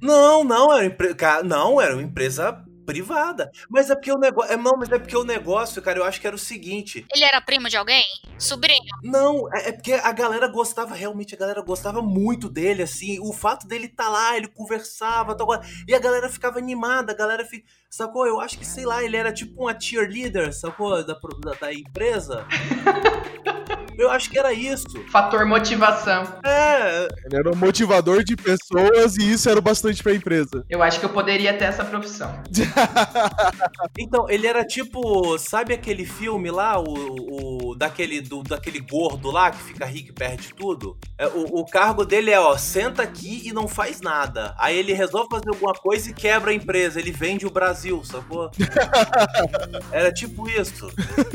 não, 0.00 0.42
não, 0.44 0.72
era, 0.72 0.86
empre... 0.86 1.14
não, 1.44 1.80
era 1.80 1.94
uma 1.94 2.02
empresa 2.02 2.64
privada. 2.90 3.50
Mas 3.68 3.88
é 3.88 3.94
porque 3.94 4.10
o 4.10 4.18
negócio. 4.18 4.52
É, 4.52 4.56
não, 4.56 4.72
mas 4.76 4.90
é 4.90 4.98
porque 4.98 5.16
o 5.16 5.24
negócio, 5.24 5.80
cara, 5.80 5.98
eu 5.98 6.04
acho 6.04 6.20
que 6.20 6.26
era 6.26 6.34
o 6.34 6.38
seguinte. 6.38 7.06
Ele 7.14 7.24
era 7.24 7.40
primo 7.40 7.68
de 7.68 7.76
alguém? 7.76 8.02
Sobrinho? 8.38 8.82
Não, 9.02 9.48
é, 9.54 9.68
é 9.68 9.72
porque 9.72 9.92
a 9.92 10.12
galera 10.12 10.48
gostava, 10.48 10.94
realmente, 10.94 11.34
a 11.34 11.38
galera 11.38 11.62
gostava 11.62 12.02
muito 12.02 12.48
dele, 12.48 12.82
assim. 12.82 13.20
O 13.20 13.32
fato 13.32 13.66
dele 13.66 13.86
estar 13.86 14.04
tá 14.04 14.10
lá, 14.10 14.36
ele 14.36 14.48
conversava, 14.48 15.36
tal, 15.36 15.48
e 15.86 15.94
a 15.94 15.98
galera 15.98 16.28
ficava 16.28 16.58
animada, 16.58 17.12
a 17.12 17.16
galera 17.16 17.44
fica. 17.44 17.64
Sacou? 17.88 18.26
Eu 18.26 18.40
acho 18.40 18.58
que, 18.58 18.66
sei 18.66 18.84
lá, 18.84 19.02
ele 19.02 19.16
era 19.16 19.32
tipo 19.32 19.62
uma 19.62 19.78
cheerleader, 19.78 20.52
sacou? 20.52 21.04
Da, 21.04 21.14
da, 21.14 21.52
da 21.60 21.72
empresa. 21.72 22.46
Eu 23.98 24.10
acho 24.10 24.30
que 24.30 24.38
era 24.38 24.52
isso. 24.52 24.86
Fator 25.10 25.44
motivação. 25.46 26.22
É. 26.44 27.08
Ele 27.24 27.36
era 27.36 27.50
um 27.50 27.56
motivador 27.56 28.22
de 28.24 28.36
pessoas 28.36 29.16
e 29.16 29.32
isso 29.32 29.48
era 29.48 29.60
bastante 29.60 30.02
pra 30.02 30.14
empresa. 30.14 30.64
Eu 30.68 30.82
acho 30.82 30.98
que 30.98 31.06
eu 31.06 31.10
poderia 31.10 31.52
ter 31.54 31.64
essa 31.64 31.84
profissão. 31.84 32.42
então, 33.98 34.28
ele 34.28 34.46
era 34.46 34.64
tipo, 34.64 35.38
sabe 35.38 35.74
aquele 35.74 36.04
filme 36.04 36.50
lá, 36.50 36.78
o, 36.78 37.70
o 37.70 37.74
daquele, 37.74 38.20
do, 38.20 38.42
daquele 38.42 38.80
gordo 38.80 39.30
lá 39.30 39.50
que 39.50 39.62
fica 39.62 39.84
rico 39.84 40.10
e 40.10 40.12
perde 40.12 40.54
tudo? 40.54 40.96
É, 41.18 41.26
o, 41.26 41.60
o 41.60 41.66
cargo 41.66 42.04
dele 42.04 42.30
é, 42.30 42.40
ó, 42.40 42.56
senta 42.56 43.02
aqui 43.02 43.42
e 43.44 43.52
não 43.52 43.68
faz 43.68 44.00
nada. 44.00 44.54
Aí 44.58 44.76
ele 44.76 44.92
resolve 44.92 45.28
fazer 45.30 45.48
alguma 45.48 45.74
coisa 45.74 46.10
e 46.10 46.14
quebra 46.14 46.50
a 46.50 46.54
empresa. 46.54 46.98
Ele 46.98 47.12
vende 47.12 47.46
o 47.46 47.50
Brasil, 47.50 48.02
sacou? 48.04 48.50
era 49.92 50.12
tipo 50.12 50.48
isso. 50.48 50.90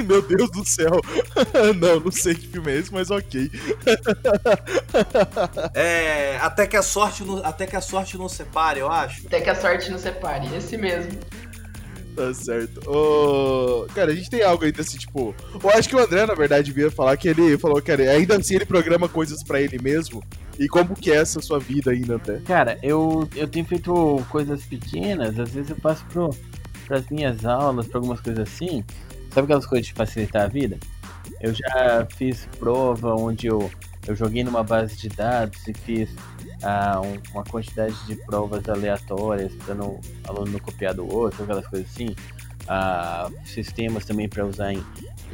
Meu 0.06 0.22
Deus 0.22 0.50
do 0.52 0.66
céu. 0.66 1.02
não, 1.80 2.00
não 2.00 2.12
sei 2.12 2.36
que 2.36 2.55
filme 2.56 2.72
é 2.72 2.80
esse, 2.80 2.94
mas 2.94 3.12
ok. 3.12 3.52
é, 5.74 6.38
até 6.38 6.68
que 6.68 6.78
a 6.78 6.82
sorte 6.82 7.24
não, 7.24 7.46
até 7.46 7.66
que 7.66 7.76
a 7.76 7.82
sorte 7.82 8.18
não 8.18 8.30
separe, 8.30 8.80
eu 8.80 8.92
acho. 8.92 9.28
Até 9.28 9.42
que 9.42 9.50
a 9.50 9.56
sorte 9.56 9.92
não 9.92 9.98
separe, 9.98 10.48
esse 10.56 10.78
mesmo. 10.78 11.12
Tá 12.16 12.34
certo. 12.34 12.80
Oh, 12.90 13.86
cara, 13.94 14.12
a 14.12 14.16
gente 14.16 14.30
tem 14.30 14.42
algo 14.42 14.64
ainda 14.64 14.82
assim, 14.82 14.98
tipo. 14.98 15.36
Eu 15.62 15.70
acho 15.72 15.90
que 15.90 15.96
o 15.96 16.00
André, 16.00 16.26
na 16.26 16.34
verdade, 16.34 16.72
devia 16.72 16.90
falar 16.90 17.18
que 17.18 17.28
ele 17.28 17.58
falou 17.58 17.82
que 17.82 17.92
ainda 17.92 18.38
assim 18.38 18.56
ele 18.56 18.66
programa 18.66 19.10
coisas 19.10 19.44
para 19.44 19.62
ele 19.62 19.78
mesmo. 19.80 20.24
E 20.58 20.70
como 20.70 20.96
que 20.96 21.12
é 21.12 21.16
essa 21.16 21.42
sua 21.42 21.60
vida 21.60 21.92
ainda 21.92 22.16
até? 22.16 22.40
Cara, 22.40 22.80
eu, 22.82 23.28
eu 23.36 23.48
tenho 23.48 23.66
feito 23.66 24.26
coisas 24.30 24.64
pequenas, 24.64 25.38
às 25.38 25.50
vezes 25.50 25.70
eu 25.70 25.76
passo 25.76 26.06
pro, 26.06 26.30
pras 26.88 27.06
minhas 27.10 27.44
aulas, 27.44 27.88
pra 27.88 27.98
algumas 27.98 28.22
coisas 28.22 28.48
assim. 28.48 28.82
Sabe 29.34 29.46
aquelas 29.46 29.66
coisas 29.66 29.88
de 29.88 29.94
facilitar 29.94 30.44
a 30.44 30.48
vida? 30.48 30.78
Eu 31.40 31.54
já 31.54 32.08
fiz 32.12 32.48
prova 32.58 33.16
onde 33.16 33.48
eu, 33.48 33.70
eu 34.08 34.16
joguei 34.16 34.44
numa 34.44 34.64
base 34.64 34.96
de 34.98 35.10
dados 35.10 35.68
e 35.68 35.74
fiz 35.74 36.10
ah, 36.64 37.02
um, 37.02 37.20
uma 37.34 37.44
quantidade 37.44 37.96
de 38.06 38.16
provas 38.16 38.68
aleatórias, 38.68 39.54
para 39.56 39.76
o 39.76 40.00
aluno 40.28 40.52
não 40.52 40.60
copiar 40.60 40.94
do 40.94 41.08
outro, 41.12 41.44
aquelas 41.44 41.68
coisas 41.68 41.90
assim. 41.90 42.16
Ah, 42.68 43.30
sistemas 43.44 44.06
também 44.06 44.28
para 44.28 44.44
usar 44.44 44.74
em, 44.74 44.84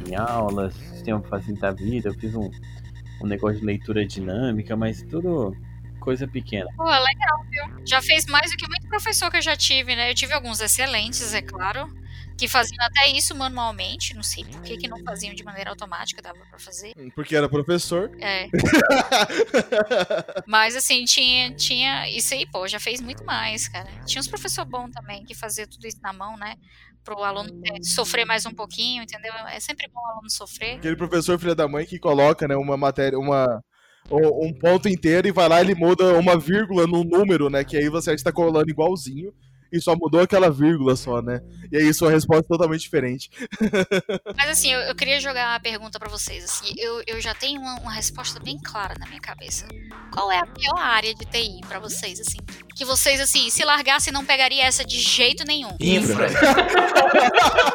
em 0.06 0.14
aulas, 0.14 0.74
sistema 0.74 1.20
para 1.20 1.38
facilitar 1.38 1.70
a 1.70 1.74
vida. 1.74 2.10
Eu 2.10 2.14
fiz 2.14 2.34
um, 2.34 2.50
um 3.22 3.26
negócio 3.26 3.58
de 3.60 3.64
leitura 3.64 4.04
dinâmica, 4.04 4.76
mas 4.76 5.02
tudo 5.02 5.56
coisa 5.98 6.26
pequena. 6.26 6.68
Pô, 6.76 6.84
legal, 6.84 7.44
viu? 7.48 7.86
Já 7.86 8.02
fez 8.02 8.26
mais 8.26 8.50
do 8.50 8.56
que 8.56 8.66
muito 8.66 8.86
professor 8.88 9.30
que 9.30 9.38
eu 9.38 9.42
já 9.42 9.56
tive, 9.56 9.96
né? 9.96 10.10
Eu 10.10 10.14
tive 10.14 10.34
alguns 10.34 10.60
excelentes, 10.60 11.32
é 11.32 11.40
claro 11.40 12.01
que 12.36 12.48
faziam 12.48 12.84
até 12.84 13.08
isso 13.10 13.34
manualmente, 13.34 14.14
não 14.14 14.22
sei 14.22 14.44
por 14.44 14.62
que, 14.62 14.76
que 14.76 14.88
não 14.88 15.02
faziam 15.04 15.34
de 15.34 15.44
maneira 15.44 15.70
automática, 15.70 16.22
dava 16.22 16.38
pra 16.48 16.58
fazer. 16.58 16.92
Hum, 16.96 17.10
porque 17.14 17.36
era 17.36 17.48
professor. 17.48 18.10
É. 18.20 18.48
Mas 20.46 20.76
assim, 20.76 21.04
tinha, 21.04 21.54
tinha. 21.54 22.08
Isso 22.08 22.34
aí, 22.34 22.46
pô, 22.46 22.66
já 22.66 22.80
fez 22.80 23.00
muito 23.00 23.24
mais, 23.24 23.68
cara. 23.68 23.88
Tinha 24.06 24.20
uns 24.20 24.28
professor 24.28 24.64
bom 24.64 24.90
também 24.90 25.24
que 25.24 25.34
fazia 25.34 25.66
tudo 25.66 25.86
isso 25.86 25.98
na 26.02 26.12
mão, 26.12 26.36
né? 26.36 26.56
Pro 27.04 27.22
aluno 27.22 27.50
sofrer 27.82 28.24
mais 28.24 28.46
um 28.46 28.54
pouquinho, 28.54 29.02
entendeu? 29.02 29.32
É 29.48 29.58
sempre 29.58 29.88
bom 29.92 30.00
o 30.00 30.10
aluno 30.12 30.30
sofrer. 30.30 30.76
Aquele 30.76 30.96
professor 30.96 31.38
filha 31.38 31.54
da 31.54 31.66
mãe 31.66 31.84
que 31.84 31.98
coloca, 31.98 32.46
né, 32.46 32.54
uma 32.54 32.76
matéria, 32.76 33.18
uma 33.18 33.62
um 34.10 34.52
ponto 34.52 34.88
inteiro 34.88 35.28
e 35.28 35.32
vai 35.32 35.48
lá 35.48 35.60
e 35.60 35.64
ele 35.64 35.74
muda 35.74 36.18
uma 36.18 36.38
vírgula 36.38 36.86
no 36.86 37.04
número, 37.04 37.48
né? 37.48 37.64
Que 37.64 37.76
aí 37.76 37.88
você 37.88 38.12
está 38.12 38.32
colando 38.32 38.68
igualzinho 38.68 39.32
e 39.72 39.80
só 39.80 39.96
mudou 39.96 40.20
aquela 40.20 40.50
vírgula 40.50 40.94
só, 40.94 41.22
né? 41.22 41.40
E 41.70 41.76
aí 41.78 41.94
sua 41.94 42.10
resposta 42.10 42.44
é 42.44 42.48
totalmente 42.48 42.82
diferente. 42.82 43.30
Mas 44.36 44.50
assim, 44.50 44.72
eu, 44.72 44.80
eu 44.80 44.94
queria 44.94 45.18
jogar 45.18 45.54
a 45.54 45.60
pergunta 45.60 45.98
para 45.98 46.10
vocês. 46.10 46.44
Assim, 46.44 46.74
eu, 46.76 47.02
eu 47.06 47.20
já 47.20 47.34
tenho 47.34 47.60
uma, 47.60 47.80
uma, 47.80 47.92
resposta 47.92 48.38
bem 48.38 48.58
clara 48.58 48.94
na 48.98 49.06
minha 49.06 49.20
cabeça. 49.20 49.66
Qual 50.12 50.30
é 50.30 50.38
a 50.38 50.46
pior 50.46 50.78
área 50.78 51.14
de 51.14 51.24
TI 51.24 51.60
para 51.66 51.78
vocês, 51.78 52.20
assim? 52.20 52.38
Que 52.76 52.84
vocês, 52.84 53.20
assim, 53.20 53.48
se 53.48 53.64
largassem, 53.64 54.12
não 54.12 54.24
pegaria 54.24 54.64
essa 54.64 54.84
de 54.84 55.00
jeito 55.00 55.44
nenhum. 55.46 55.74
Infra. 55.80 56.28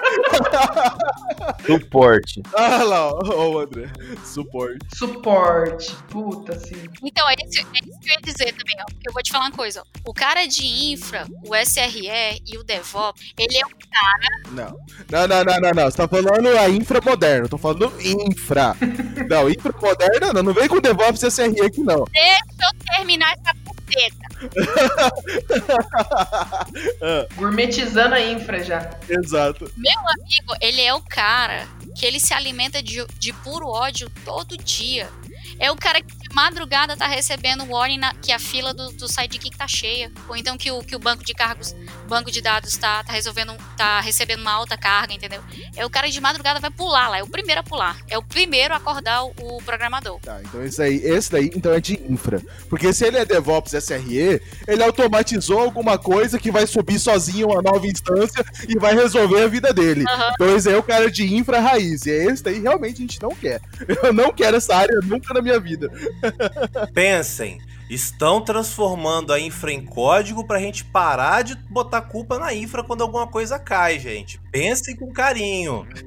Suporte. 1.66 2.42
Ah 2.56 2.84
lá, 2.84 3.08
ó, 3.12 3.22
oh, 3.36 3.60
André. 3.60 3.90
Suporte. 4.24 4.78
Suporte. 4.96 5.96
Puta, 6.10 6.58
sim. 6.60 6.88
Então, 7.04 7.30
é 7.30 7.36
isso, 7.46 7.60
é 7.60 7.80
isso 7.88 8.00
que 8.00 8.10
eu 8.10 8.14
ia 8.14 8.22
dizer 8.22 8.54
também, 8.54 8.76
ó. 8.80 8.86
Porque 8.86 9.10
eu 9.10 9.14
vou 9.14 9.24
te 9.24 9.32
falar 9.32 9.46
uma 9.46 9.52
coisa, 9.52 9.82
ó. 9.82 10.10
O 10.10 10.14
cara 10.14 10.46
de 10.46 10.66
infra, 10.66 11.26
o 11.46 11.56
SRE 11.56 12.42
e 12.46 12.58
o 12.58 12.64
DevOps, 12.64 13.34
ele 13.38 13.58
é 13.58 13.66
um 13.66 13.70
cara. 13.70 14.42
Não. 14.52 14.78
Não, 15.10 15.28
não, 15.28 15.44
não, 15.44 15.60
não, 15.60 15.72
não. 15.72 15.92
Você 15.92 15.98
tá 15.98 16.08
falando 16.08 16.48
a 16.58 16.70
infra 16.70 17.02
moderna. 17.02 17.46
Eu 17.46 17.50
tô 17.50 17.58
falando 17.58 17.94
infra. 18.00 18.76
não, 19.30 19.50
infra 19.50 19.74
moderna 19.82 20.34
não. 20.34 20.44
Não 20.44 20.54
vem 20.54 20.68
com 20.68 20.80
DevOps 20.80 21.24
e 21.24 21.32
SRE 21.32 21.62
aqui, 21.62 21.82
não. 21.82 22.06
Deixa 22.12 22.40
eu 22.62 22.96
terminar 22.96 23.34
essa 23.34 23.54
buceta. 23.64 24.27
Gourmetizando 27.36 28.16
a 28.16 28.22
infra 28.22 28.64
já. 28.64 28.90
Exato. 29.10 29.70
Meu 29.76 30.00
amigo, 30.00 30.56
ele 30.62 30.82
é 30.82 30.94
o 30.94 31.02
cara 31.02 31.68
que 31.96 32.06
ele 32.06 32.20
se 32.20 32.34
alimenta 32.34 32.82
de, 32.82 33.06
de 33.18 33.34
puro 33.34 33.68
ódio 33.68 34.10
todo 34.24 34.58
dia. 34.58 35.10
É 35.60 35.72
o 35.72 35.76
cara 35.76 36.02
que 36.02 36.18
de 36.28 36.36
madrugada 36.36 36.96
tá 36.96 37.08
recebendo 37.08 37.64
o 37.64 37.72
warning 37.72 37.98
na, 37.98 38.14
que 38.14 38.32
a 38.32 38.40
fila 38.40 38.74
do, 38.74 38.92
do 38.92 39.08
sidekick 39.08 39.58
tá 39.58 39.68
cheia. 39.68 40.12
Ou 40.28 40.36
então 40.36 40.58
que 40.58 40.72
o, 40.72 40.84
que 40.84 40.96
o 40.96 41.00
banco 41.00 41.24
de 41.24 41.34
cargos, 41.34 41.76
banco 42.08 42.32
de 42.32 42.42
dados 42.42 42.76
tá, 42.78 43.04
tá 43.04 43.14
resolvendo, 43.14 43.56
tá 43.76 44.02
recebendo 44.02 44.42
uma 44.42 44.52
alta 44.52 44.78
carga, 44.78 45.14
entendeu? 45.14 45.42
É 45.76 45.86
o 45.86 45.90
cara 45.90 46.10
de 46.10 46.20
madrugada 46.20 46.60
vai 46.60 46.70
pular 46.70 47.10
lá, 47.10 47.18
é 47.18 47.24
o 47.24 47.28
primeiro 47.28 47.62
a 47.62 47.64
pular. 47.64 47.98
É 48.08 48.18
o 48.18 48.24
primeiro 48.24 48.74
a 48.74 48.78
acordar 48.78 49.24
o, 49.24 49.34
o 49.42 49.64
programador. 49.64 50.20
Tá, 50.20 50.40
então 50.42 50.64
esse 50.64 50.82
aí, 50.82 50.98
esse 50.98 51.32
daí 51.32 51.50
então 51.56 51.74
é 51.74 51.80
de 51.80 52.00
infra. 52.10 52.42
Porque 52.70 52.92
se 52.94 53.06
ele 53.06 53.18
é 53.18 53.26
DevOps 53.26 53.74
SRE, 53.74 54.42
ele 54.68 54.84
automatizou 54.84 55.60
alguma 55.60 55.98
coisa 55.98 56.38
que 56.38 56.52
vai 56.52 56.68
subir 56.68 57.00
sozinho 57.00 57.48
uma 57.48 57.62
nova 57.62 57.88
instância 57.88 58.44
e 58.68 58.78
vai 58.78 58.94
resolver 58.94 59.44
a 59.44 59.48
vida 59.48 59.74
dele. 59.74 60.04
Aham. 60.08 60.32
Então 60.34 60.56
esse 60.56 60.70
aí 60.70 60.76
é 60.76 60.78
o 60.78 60.84
cara 60.84 61.10
de 61.10 61.34
infra 61.34 61.60
raiz. 61.60 62.06
E 62.06 62.12
esse 62.12 62.44
daí 62.44 62.60
realmente 62.60 62.96
a 62.96 63.02
gente 63.02 63.22
não 63.22 63.34
quer. 63.34 63.62
Eu 64.04 64.14
não 64.14 64.32
quero 64.32 64.58
essa 64.58 64.76
área 64.76 65.00
nunca 65.04 65.34
na 65.34 65.42
minha 65.42 65.47
vida. 65.60 65.90
Pensem, 66.94 67.60
estão 67.90 68.42
transformando 68.42 69.32
a 69.34 69.40
infra 69.40 69.72
em 69.72 69.86
código 69.86 70.46
pra 70.46 70.60
gente 70.60 70.84
parar 70.86 71.42
de 71.44 71.56
botar 71.70 72.02
culpa 72.02 72.38
na 72.38 72.54
infra 72.54 72.84
quando 72.84 73.02
alguma 73.02 73.28
coisa 73.28 73.58
cai, 73.58 73.98
gente. 74.00 74.40
Pensem 74.52 74.96
com 74.96 75.12
carinho. 75.12 75.88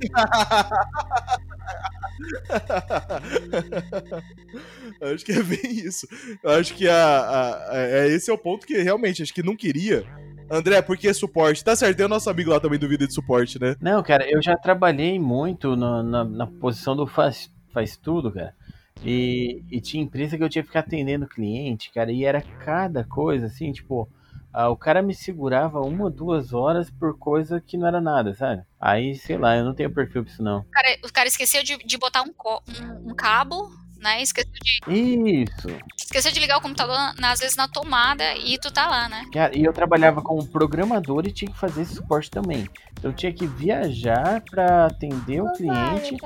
Acho 5.01 5.24
que 5.24 5.32
é 5.32 5.43
bem 5.43 5.61
isso. 5.72 6.07
Eu 6.43 6.51
acho 6.51 6.74
que 6.74 6.86
a, 6.88 6.95
a- 6.95 7.72
a- 7.72 7.76
é, 7.78 8.09
esse 8.09 8.30
é 8.30 8.34
o 8.34 8.38
ponto 8.38 8.66
que 8.66 8.76
realmente 8.82 9.22
acho 9.22 9.32
que 9.32 9.43
não 9.43 9.57
queria. 9.57 10.05
André, 10.51 10.82
por 10.82 10.97
que 10.97 11.12
suporte? 11.14 11.64
Tá 11.64 11.76
certo, 11.76 11.97
tem 11.97 12.07
o 12.07 12.09
nosso 12.09 12.28
amigo 12.28 12.51
lá 12.51 12.59
também 12.59 12.78
do 12.78 12.88
vídeo 12.88 13.07
de 13.07 13.14
suporte, 13.14 13.61
né? 13.61 13.76
Não, 13.80 14.03
cara, 14.03 14.28
eu 14.28 14.43
já 14.43 14.57
trabalhei 14.57 15.18
muito 15.18 15.76
no- 15.76 16.03
na, 16.03 16.24
na 16.24 16.47
posição 16.47 16.97
do 16.97 17.07
faz, 17.07 17.51
faz 17.72 17.97
tudo, 17.97 18.32
cara. 18.32 18.55
E, 19.03 19.63
e 19.71 19.81
tinha 19.81 20.03
empresa 20.03 20.37
que 20.37 20.43
eu 20.43 20.49
tinha 20.49 20.63
que 20.63 20.69
ficar 20.69 20.81
atendendo 20.81 21.27
cliente, 21.27 21.91
cara, 21.93 22.13
e 22.13 22.25
era 22.25 22.43
cada 22.43 23.03
coisa, 23.05 23.47
assim, 23.47 23.73
tipo, 23.73 24.09
ah, 24.53 24.69
o 24.69 24.77
cara 24.77 25.01
me 25.01 25.15
segurava 25.15 25.81
uma, 25.81 26.11
duas 26.11 26.53
horas 26.53 26.91
por 26.91 27.17
coisa 27.17 27.61
que 27.61 27.77
não 27.79 27.87
era 27.87 28.01
nada, 28.01 28.35
sabe? 28.35 28.63
Aí, 28.79 29.15
sei 29.15 29.39
lá, 29.39 29.57
eu 29.57 29.65
não 29.65 29.75
tenho 29.75 29.91
perfil 29.93 30.23
pra 30.23 30.33
isso, 30.33 30.43
não. 30.43 30.59
O 30.61 30.65
cara, 30.71 30.97
o 31.05 31.13
cara 31.13 31.29
esqueceu 31.29 31.63
de, 31.63 31.79
de 31.79 31.97
botar 31.99 32.23
um, 32.23 32.29
um- 32.29 33.11
um 33.11 33.15
cabo, 33.15 33.71
né? 34.01 34.23
Esqueceu 34.23 34.51
de, 34.63 35.43
Isso! 35.43 35.69
esqueceu 35.97 36.33
de 36.33 36.41
ligar 36.41 36.59
o 36.59 36.61
computador, 36.61 36.97
às 37.23 37.39
vezes, 37.39 37.57
na 37.57 37.69
tomada 37.69 38.35
e 38.37 38.59
tu 38.59 38.71
tá 38.73 38.87
lá, 38.89 39.09
né? 39.09 39.25
Cara, 39.33 39.57
e 39.57 39.65
eu 39.65 39.73
trabalhava 39.73 40.21
como 40.23 40.45
programador 40.47 41.27
e 41.27 41.33
tinha 41.33 41.51
que 41.51 41.59
fazer 41.59 41.83
esse 41.83 41.95
suporte 41.95 42.31
também. 42.31 42.69
Eu 43.03 43.13
tinha 43.13 43.33
que 43.33 43.47
viajar 43.47 44.43
pra 44.51 44.87
atender 44.87 45.41
o 45.41 45.53
cliente 45.53 46.17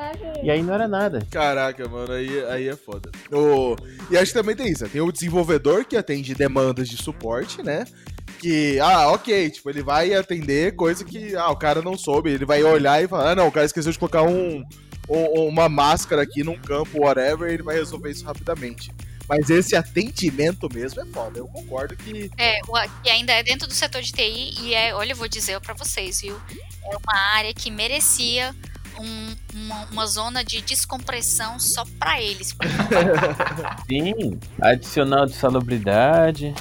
e 0.42 0.50
aí 0.50 0.62
não 0.62 0.74
era 0.74 0.88
nada. 0.88 1.20
Caraca, 1.30 1.88
mano, 1.88 2.12
aí, 2.12 2.44
aí 2.46 2.68
é 2.68 2.74
foda. 2.76 3.10
O, 3.30 3.76
e 4.10 4.16
acho 4.16 4.32
que 4.32 4.38
também 4.38 4.56
tem 4.56 4.72
isso. 4.72 4.84
né? 4.84 4.90
Tem 4.92 5.00
o 5.00 5.12
desenvolvedor 5.12 5.84
que 5.84 5.96
atende 5.96 6.34
demandas 6.34 6.88
de 6.88 6.96
suporte, 6.96 7.62
né? 7.62 7.84
Que, 8.38 8.80
ah, 8.80 9.10
ok, 9.12 9.50
tipo, 9.50 9.70
ele 9.70 9.82
vai 9.82 10.12
atender 10.14 10.74
coisa 10.74 11.04
que, 11.04 11.36
ah, 11.36 11.50
o 11.50 11.56
cara 11.56 11.80
não 11.80 11.96
soube. 11.96 12.30
Ele 12.30 12.44
vai 12.44 12.62
olhar 12.64 13.02
e 13.02 13.08
falar, 13.08 13.30
ah, 13.30 13.34
não, 13.36 13.48
o 13.48 13.52
cara 13.52 13.66
esqueceu 13.66 13.92
de 13.92 13.98
colocar 13.98 14.22
um, 14.22 14.64
um- 15.08 15.48
uma 15.48 15.68
máscara 15.68 16.22
aqui 16.22 16.42
num 16.42 16.58
campo, 16.58 17.02
whatever, 17.04 17.50
e 17.50 17.54
ele 17.54 17.62
vai 17.62 17.74
resolver 17.76 18.10
isso 18.10 18.24
rapidamente. 18.24 18.92
Mas 19.28 19.48
esse 19.48 19.74
atendimento 19.74 20.68
mesmo 20.72 21.00
é 21.00 21.06
foda. 21.06 21.38
Eu 21.38 21.46
concordo 21.48 21.96
que. 21.96 22.30
É, 22.36 22.60
o- 22.68 23.02
que 23.02 23.08
ainda 23.08 23.32
é 23.32 23.42
dentro 23.42 23.66
do 23.66 23.72
setor 23.72 24.02
de 24.02 24.12
TI 24.12 24.54
e 24.60 24.74
é, 24.74 24.94
olha, 24.94 25.12
eu 25.12 25.16
vou 25.16 25.26
dizer 25.28 25.58
pra 25.60 25.72
vocês, 25.72 26.20
viu? 26.20 26.36
É 26.84 26.96
uma 26.96 27.18
área 27.34 27.54
que 27.54 27.70
merecia 27.70 28.54
um- 29.00 29.34
uma, 29.54 29.84
uma 29.86 30.06
zona 30.06 30.44
de 30.44 30.60
descompressão 30.60 31.58
só 31.58 31.84
pra 31.98 32.20
eles. 32.20 32.54
Sim, 33.88 34.38
adicional 34.60 35.24
de 35.26 35.32
salubridade, 35.34 36.54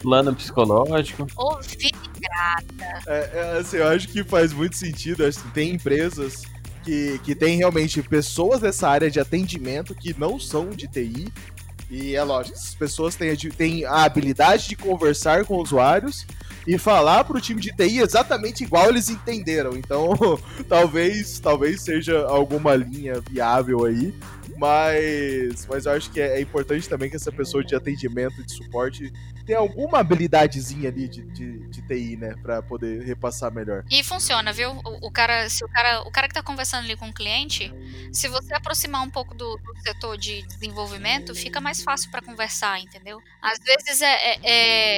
plano 0.00 0.34
psicológico. 0.34 1.26
Ouvir 1.36 1.90
É, 3.06 3.30
é, 3.34 3.58
assim, 3.60 3.78
eu 3.78 3.88
acho 3.88 4.08
que 4.08 4.22
faz 4.24 4.52
muito 4.52 4.76
sentido. 4.76 5.26
Acho 5.26 5.40
que 5.40 5.50
tem 5.50 5.70
empresas 5.74 6.42
que, 6.78 7.18
que 7.24 7.34
tem 7.34 7.56
realmente 7.56 8.02
pessoas 8.02 8.60
dessa 8.60 8.88
área 8.88 9.10
de 9.10 9.20
atendimento 9.20 9.94
que 9.94 10.18
não 10.18 10.38
são 10.38 10.70
de 10.70 10.86
TI. 10.86 11.32
E 11.90 12.14
é 12.14 12.22
lógico, 12.22 12.56
essas 12.56 12.74
pessoas 12.74 13.14
têm, 13.16 13.30
a 13.30 13.36
têm 13.56 13.84
a 13.84 14.04
habilidade 14.04 14.68
de 14.68 14.76
conversar 14.76 15.44
com 15.44 15.56
usuários 15.56 16.26
e 16.66 16.76
falar 16.76 17.24
pro 17.24 17.40
time 17.40 17.60
de 17.60 17.74
TI 17.74 18.00
exatamente 18.00 18.62
igual 18.62 18.90
eles 18.90 19.08
entenderam. 19.08 19.74
Então, 19.74 20.12
talvez, 20.68 21.38
talvez 21.40 21.80
seja 21.80 22.26
alguma 22.26 22.74
linha 22.74 23.22
viável 23.30 23.86
aí. 23.86 24.14
Mas, 24.58 25.66
mas 25.66 25.86
eu 25.86 25.92
acho 25.92 26.10
que 26.10 26.20
é, 26.20 26.38
é 26.38 26.40
importante 26.40 26.88
também 26.88 27.08
que 27.08 27.16
essa 27.16 27.32
pessoa 27.32 27.64
de 27.64 27.74
atendimento, 27.74 28.44
de 28.44 28.52
suporte, 28.52 29.12
tenha 29.48 29.58
alguma 29.60 29.98
habilidadezinha 30.00 30.90
ali 30.90 31.08
de, 31.08 31.22
de, 31.22 31.66
de 31.70 31.82
TI, 31.88 32.16
né? 32.18 32.34
Pra 32.42 32.62
poder 32.62 33.02
repassar 33.02 33.50
melhor. 33.50 33.82
E 33.90 34.04
funciona, 34.04 34.52
viu? 34.52 34.72
O, 34.84 35.06
o 35.06 35.10
cara, 35.10 35.48
se 35.48 35.64
o 35.64 35.68
cara, 35.68 36.02
o 36.02 36.10
cara 36.10 36.28
que 36.28 36.34
tá 36.34 36.42
conversando 36.42 36.84
ali 36.84 36.94
com 36.96 37.08
o 37.08 37.14
cliente, 37.14 37.72
se 38.12 38.28
você 38.28 38.52
aproximar 38.54 39.02
um 39.02 39.08
pouco 39.10 39.34
do, 39.34 39.56
do 39.56 39.76
setor 39.82 40.18
de 40.18 40.42
desenvolvimento, 40.46 41.34
fica 41.34 41.62
mais 41.62 41.82
fácil 41.82 42.10
pra 42.10 42.20
conversar, 42.20 42.78
entendeu? 42.78 43.18
Às 43.40 43.58
vezes 43.58 44.02
é, 44.02 44.14
é- 44.34 44.38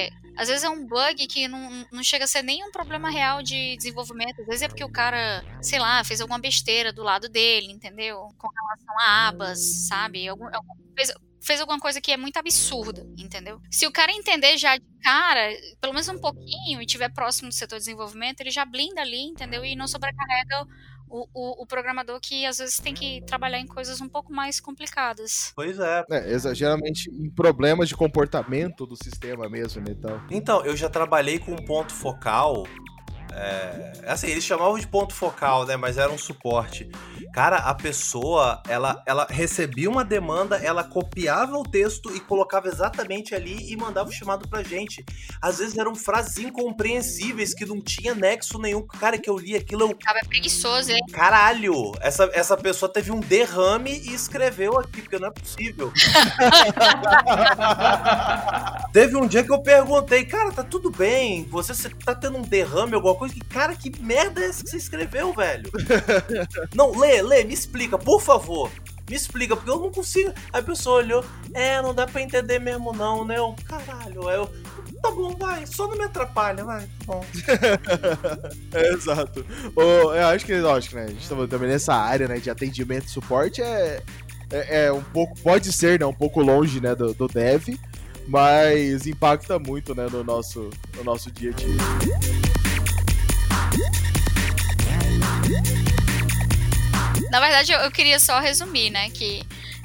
é- 0.07 0.11
às 0.37 0.49
vezes 0.49 0.65
é 0.65 0.69
um 0.69 0.85
bug 0.87 1.27
que 1.29 1.47
não, 1.47 1.87
não 1.93 2.03
chega 2.03 2.25
a 2.25 2.27
ser 2.27 2.43
nem 2.43 2.65
um 2.65 2.73
problema 2.73 3.09
real 3.11 3.43
de 3.45 3.77
desenvolvimento. 3.77 4.41
Às 4.41 4.47
vezes 4.47 4.63
é 4.63 4.69
porque 4.69 4.83
o 4.85 4.89
cara, 4.91 5.45
sei 5.63 5.79
lá, 5.79 6.03
fez 6.03 6.21
alguma 6.21 6.39
besteira 6.41 6.93
do 6.93 7.03
lado 7.05 7.29
dele, 7.29 7.71
entendeu? 7.71 8.29
Com 8.37 8.49
relação 8.49 8.99
a 9.01 9.29
abas, 9.29 9.61
sabe? 9.89 10.27
Algum, 10.27 10.47
algum- 10.47 10.75
fez, 10.97 11.13
fez 11.41 11.61
alguma 11.61 11.79
coisa 11.79 12.01
que 12.01 12.13
é 12.13 12.17
muito 12.17 12.37
absurda, 12.37 13.07
entendeu? 13.17 13.61
Se 13.71 13.87
o 13.87 13.93
cara 13.93 14.13
entender 14.13 14.57
já 14.59 14.77
de 14.77 14.85
cara, 15.03 15.51
pelo 15.81 15.93
menos 15.93 16.09
um 16.09 16.19
pouquinho, 16.19 16.81
e 16.81 16.85
estiver 16.85 17.13
próximo 17.13 17.49
do 17.49 17.55
setor 17.55 17.77
de 17.77 17.85
desenvolvimento, 17.85 18.41
ele 18.41 18.51
já 18.51 18.65
blinda 18.65 19.01
ali, 19.01 19.23
entendeu? 19.23 19.65
E 19.65 19.75
não 19.75 19.89
sobrecarrega 19.89 20.67
o, 21.11 21.27
o, 21.35 21.63
o 21.63 21.67
programador 21.67 22.21
que 22.21 22.47
às 22.47 22.59
vezes 22.59 22.79
tem 22.79 22.95
que 22.95 23.23
trabalhar 23.27 23.59
em 23.59 23.67
coisas 23.67 24.01
um 24.01 24.09
pouco 24.09 24.33
mais 24.33 24.61
complicadas. 24.61 25.53
Pois 25.57 25.79
é. 25.79 26.05
É, 26.11 26.55
geralmente 26.55 27.11
em 27.11 27.29
problemas 27.29 27.89
de 27.89 27.97
comportamento 27.97 28.87
do 28.87 28.97
sistema 28.97 29.49
mesmo, 29.49 29.83
né? 29.83 29.91
Então. 29.91 30.23
Então, 30.31 30.65
eu 30.65 30.77
já 30.77 30.89
trabalhei 30.89 31.39
com 31.39 31.53
um 31.53 31.65
ponto 31.65 31.93
focal. 31.93 32.65
É, 33.33 33.93
assim, 34.07 34.29
eles 34.29 34.45
chamavam 34.45 34.79
de 34.79 34.87
ponto 34.87 35.15
focal, 35.15 35.65
né? 35.65 35.77
Mas 35.77 35.99
era 35.99 36.11
um 36.11 36.19
suporte. 36.19 36.91
Cara, 37.33 37.57
a 37.57 37.75
pessoa, 37.75 38.63
ela, 38.69 39.03
ela 39.07 39.27
recebia 39.29 39.89
uma 39.89 40.05
demanda, 40.05 40.57
ela 40.57 40.83
copiava 40.83 41.57
o 41.57 41.63
texto 41.63 42.15
e 42.15 42.21
colocava 42.21 42.69
exatamente 42.69 43.35
ali 43.35 43.73
e 43.73 43.77
mandava 43.77 44.09
o 44.09 44.13
chamado 44.13 44.49
pra 44.49 44.63
gente. 44.63 45.05
Às 45.41 45.59
vezes 45.59 45.79
eram 45.79 45.95
frases 45.95 46.39
incompreensíveis 46.39 47.55
que 47.55 47.65
não 47.65 47.81
tinha 47.81 48.15
nexo 48.15 48.59
nenhum. 48.59 48.85
Cara, 48.87 49.17
que 49.17 49.31
eu 49.31 49.39
li 49.39 49.55
aquilo, 49.55 49.83
eu. 49.83 49.97
Tava 49.97 50.21
preguiçoso, 50.29 50.91
hein? 50.91 51.01
Caralho! 51.13 51.93
Essa, 52.01 52.29
essa 52.33 52.57
pessoa 52.57 52.93
teve 52.93 53.13
um 53.13 53.21
derrame 53.21 53.93
e 53.93 54.13
escreveu 54.13 54.79
aqui, 54.79 55.03
porque 55.03 55.19
não 55.19 55.29
é 55.29 55.31
possível. 55.31 55.93
Teve 58.93 59.17
um 59.17 59.27
dia 59.27 59.45
que 59.45 59.53
eu 59.53 59.63
perguntei, 59.63 60.25
cara, 60.25 60.51
tá 60.51 60.65
tudo 60.65 60.91
bem? 60.91 61.45
Você, 61.45 61.73
você 61.73 61.89
tá 61.91 62.15
tendo 62.15 62.39
um 62.39 62.43
derrame, 62.43 62.95
alguma 62.95 63.15
coisa? 63.15 63.33
Que, 63.33 63.41
cara, 63.41 63.75
que 63.77 63.91
merda 64.03 64.41
é 64.41 64.47
essa 64.47 64.65
que 64.65 64.71
você 64.71 64.77
escreveu, 64.77 65.33
velho? 65.33 65.71
não, 66.75 66.99
lê, 66.99 67.23
lê, 67.23 67.45
me 67.45 67.55
explica, 67.55 67.97
por 67.97 68.21
favor. 68.21 68.71
Me 69.09 69.17
explica, 69.17 69.57
porque 69.57 69.71
eu 69.71 69.79
não 69.79 69.91
consigo. 69.91 70.33
Aí 70.53 70.61
a 70.61 70.63
pessoa 70.63 70.99
olhou, 70.99 71.25
é, 71.55 71.81
não 71.81 71.95
dá 71.95 72.07
pra 72.07 72.21
entender 72.23 72.59
mesmo, 72.59 72.93
não, 72.93 73.25
né? 73.25 73.39
Eu, 73.39 73.55
caralho, 73.67 74.29
aí 74.29 74.37
eu. 74.37 74.51
Tá 75.03 75.11
bom, 75.11 75.35
vai, 75.37 75.67
só 75.67 75.89
não 75.89 75.97
me 75.97 76.05
atrapalha, 76.05 76.65
vai, 76.65 76.83
tá 76.83 77.07
bom. 77.07 77.25
É, 78.73 78.93
exato. 78.93 79.45
Ô, 79.75 80.13
eu 80.15 80.27
acho 80.27 80.45
que, 80.45 80.55
lógico, 80.61 80.97
né? 80.97 81.05
A 81.05 81.09
gente 81.09 81.29
tá 81.29 81.35
também 81.49 81.69
nessa 81.69 81.95
área, 81.95 82.29
né, 82.29 82.39
de 82.39 82.51
atendimento 82.51 83.07
e 83.07 83.11
suporte 83.11 83.63
é, 83.63 84.03
é, 84.53 84.85
é 84.85 84.93
um 84.93 85.03
pouco, 85.03 85.39
pode 85.41 85.73
ser, 85.73 85.99
né, 85.99 86.07
um 86.07 86.15
pouco 86.15 86.41
longe, 86.43 86.81
né, 86.81 86.95
do, 86.95 87.15
do 87.15 87.27
dev, 87.27 87.69
mas 88.27 89.07
impacta 89.07 89.59
muito, 89.59 89.95
né, 89.95 90.07
no 90.11 90.23
nosso, 90.25 90.71
no 90.97 91.05
nosso 91.05 91.31
dia 91.31 91.51
a 91.51 91.55
dia. 91.55 91.77
Na 97.31 97.39
verdade, 97.39 97.73
eu, 97.73 97.91
queria 97.93 98.19
só 98.19 98.41
resumir, 98.41 98.91
né? 98.91 99.09
Que, 99.11 99.43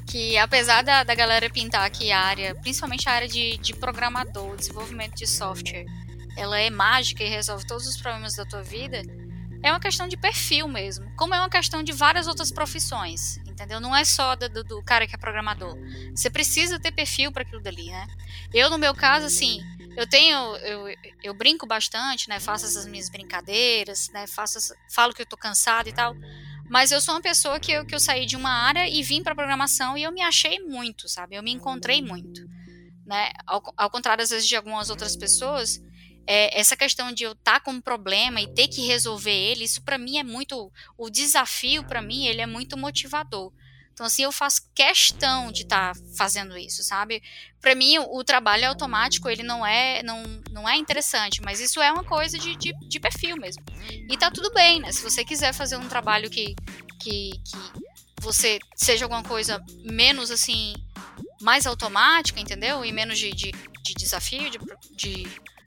que 0.07 0.37
apesar 0.37 0.81
da, 0.81 1.03
da 1.03 1.13
galera 1.13 1.49
pintar 1.49 1.89
que 1.91 2.11
a 2.11 2.19
área, 2.19 2.55
principalmente 2.55 3.07
a 3.07 3.11
área 3.11 3.27
de, 3.27 3.57
de 3.57 3.73
programador, 3.73 4.55
desenvolvimento 4.55 5.15
de 5.15 5.27
software, 5.27 5.85
ela 6.35 6.59
é 6.59 6.69
mágica 6.69 7.23
e 7.23 7.29
resolve 7.29 7.65
todos 7.65 7.87
os 7.87 7.97
problemas 7.97 8.33
da 8.33 8.45
tua 8.45 8.63
vida, 8.63 9.01
é 9.61 9.71
uma 9.71 9.79
questão 9.79 10.07
de 10.07 10.17
perfil 10.17 10.67
mesmo. 10.67 11.09
Como 11.15 11.33
é 11.33 11.39
uma 11.39 11.49
questão 11.49 11.83
de 11.83 11.91
várias 11.91 12.27
outras 12.27 12.51
profissões, 12.51 13.39
entendeu? 13.55 13.79
Não 13.79 13.95
é 13.95 14.03
só 14.03 14.35
do, 14.35 14.63
do- 14.63 14.83
cara 14.83 15.07
que 15.07 15.15
é 15.15 15.17
programador. 15.17 15.75
Você 16.13 16.29
precisa 16.29 16.77
ter 16.77 16.91
perfil 16.91 17.31
para 17.31 17.43
aquilo 17.43 17.61
dali, 17.61 17.89
né? 17.89 18.05
Eu, 18.53 18.69
no 18.69 18.77
meu 18.77 18.93
caso, 18.93 19.25
assim, 19.25 19.61
eu 19.97 20.05
tenho, 20.07 20.37
eu, 20.57 20.85
eu 21.23 21.33
brinco 21.33 21.65
bastante, 21.65 22.27
né? 22.27 22.39
Faço 22.39 22.65
essas 22.65 22.85
minhas 22.85 23.09
brincadeiras, 23.09 24.09
né? 24.13 24.27
Faço, 24.27 24.59
falo 24.93 25.13
que 25.13 25.21
eu 25.21 25.25
tô 25.25 25.37
cansado 25.37 25.87
e 25.87 25.93
tal. 25.93 26.13
Mas 26.69 26.91
eu 26.91 26.99
sou 26.99 27.15
uma 27.15 27.21
pessoa 27.21 27.59
que 27.59 27.71
eu, 27.71 27.85
que 27.85 27.95
eu 27.95 27.99
saí 27.99 28.25
de 28.25 28.35
uma 28.35 28.49
área 28.51 28.87
e 28.89 29.01
vim 29.01 29.23
para 29.23 29.33
programação 29.35 29.97
e 29.97 30.03
eu 30.03 30.11
me 30.11 30.21
achei 30.21 30.59
muito, 30.59 31.07
sabe? 31.07 31.35
Eu 31.35 31.43
me 31.43 31.51
encontrei 31.51 32.01
muito. 32.01 32.41
Né? 33.05 33.31
Ao, 33.47 33.61
ao 33.77 33.89
contrário, 33.89 34.23
às 34.23 34.31
vezes, 34.31 34.47
de 34.47 34.55
algumas 34.55 34.89
outras 34.89 35.15
pessoas, 35.15 35.81
é, 36.27 36.59
essa 36.59 36.75
questão 36.75 37.11
de 37.11 37.23
eu 37.23 37.33
estar 37.33 37.53
tá 37.53 37.59
com 37.59 37.71
um 37.71 37.81
problema 37.81 38.41
e 38.41 38.47
ter 38.47 38.67
que 38.67 38.85
resolver 38.85 39.31
ele, 39.31 39.63
isso 39.63 39.81
para 39.81 39.97
mim 39.97 40.17
é 40.17 40.23
muito. 40.23 40.71
O 40.97 41.09
desafio 41.09 41.83
para 41.83 42.01
mim, 42.01 42.25
ele 42.25 42.41
é 42.41 42.45
muito 42.45 42.77
motivador. 42.77 43.51
Então, 43.95 44.05
assim, 44.05 44.23
eu 44.23 44.31
faço 44.31 44.69
questão 44.75 45.53
de 45.53 45.61
estar 45.61 45.95
tá 45.95 46.01
fazendo 46.17 46.57
isso, 46.57 46.83
sabe? 46.83 47.23
Para 47.61 47.73
mim, 47.73 47.97
o, 47.97 48.17
o, 48.17 48.23
trabalho 48.25 48.67
automático, 48.67 49.29
ele 49.29 49.41
não 49.41 49.65
é, 49.65 50.03
não, 50.03 50.21
não 50.51 50.67
é 50.67 50.75
interessante, 50.75 51.41
mas 51.41 51.61
isso 51.61 51.81
é 51.81 51.89
uma 51.89 52.03
coisa 52.03 52.37
de, 52.37 52.57
de, 52.57 52.73
de, 52.73 52.99
perfil 52.99 53.37
mesmo. 53.37 53.63
E 54.09 54.17
tá 54.17 54.29
tudo 54.29 54.51
bem, 54.53 54.81
né? 54.81 54.91
Se 54.91 55.01
você 55.01 55.23
quiser 55.23 55.53
fazer 55.53 55.77
um 55.77 55.87
trabalho 55.87 56.29
que, 56.29 56.55
que, 57.01 57.31
que 57.45 57.57
você 58.19 58.59
seja 58.75 59.05
alguma 59.05 59.23
coisa 59.23 59.63
menos, 59.85 60.29
assim, 60.29 60.73
mais 61.39 61.65
automática, 61.65 62.37
entendeu? 62.37 62.83
E 62.83 62.91
menos 62.91 63.17
de, 63.17 63.31
de, 63.31 63.51
de 63.81 63.93
desafio, 63.93 64.49
de, 64.49 64.59
de 64.91 65.25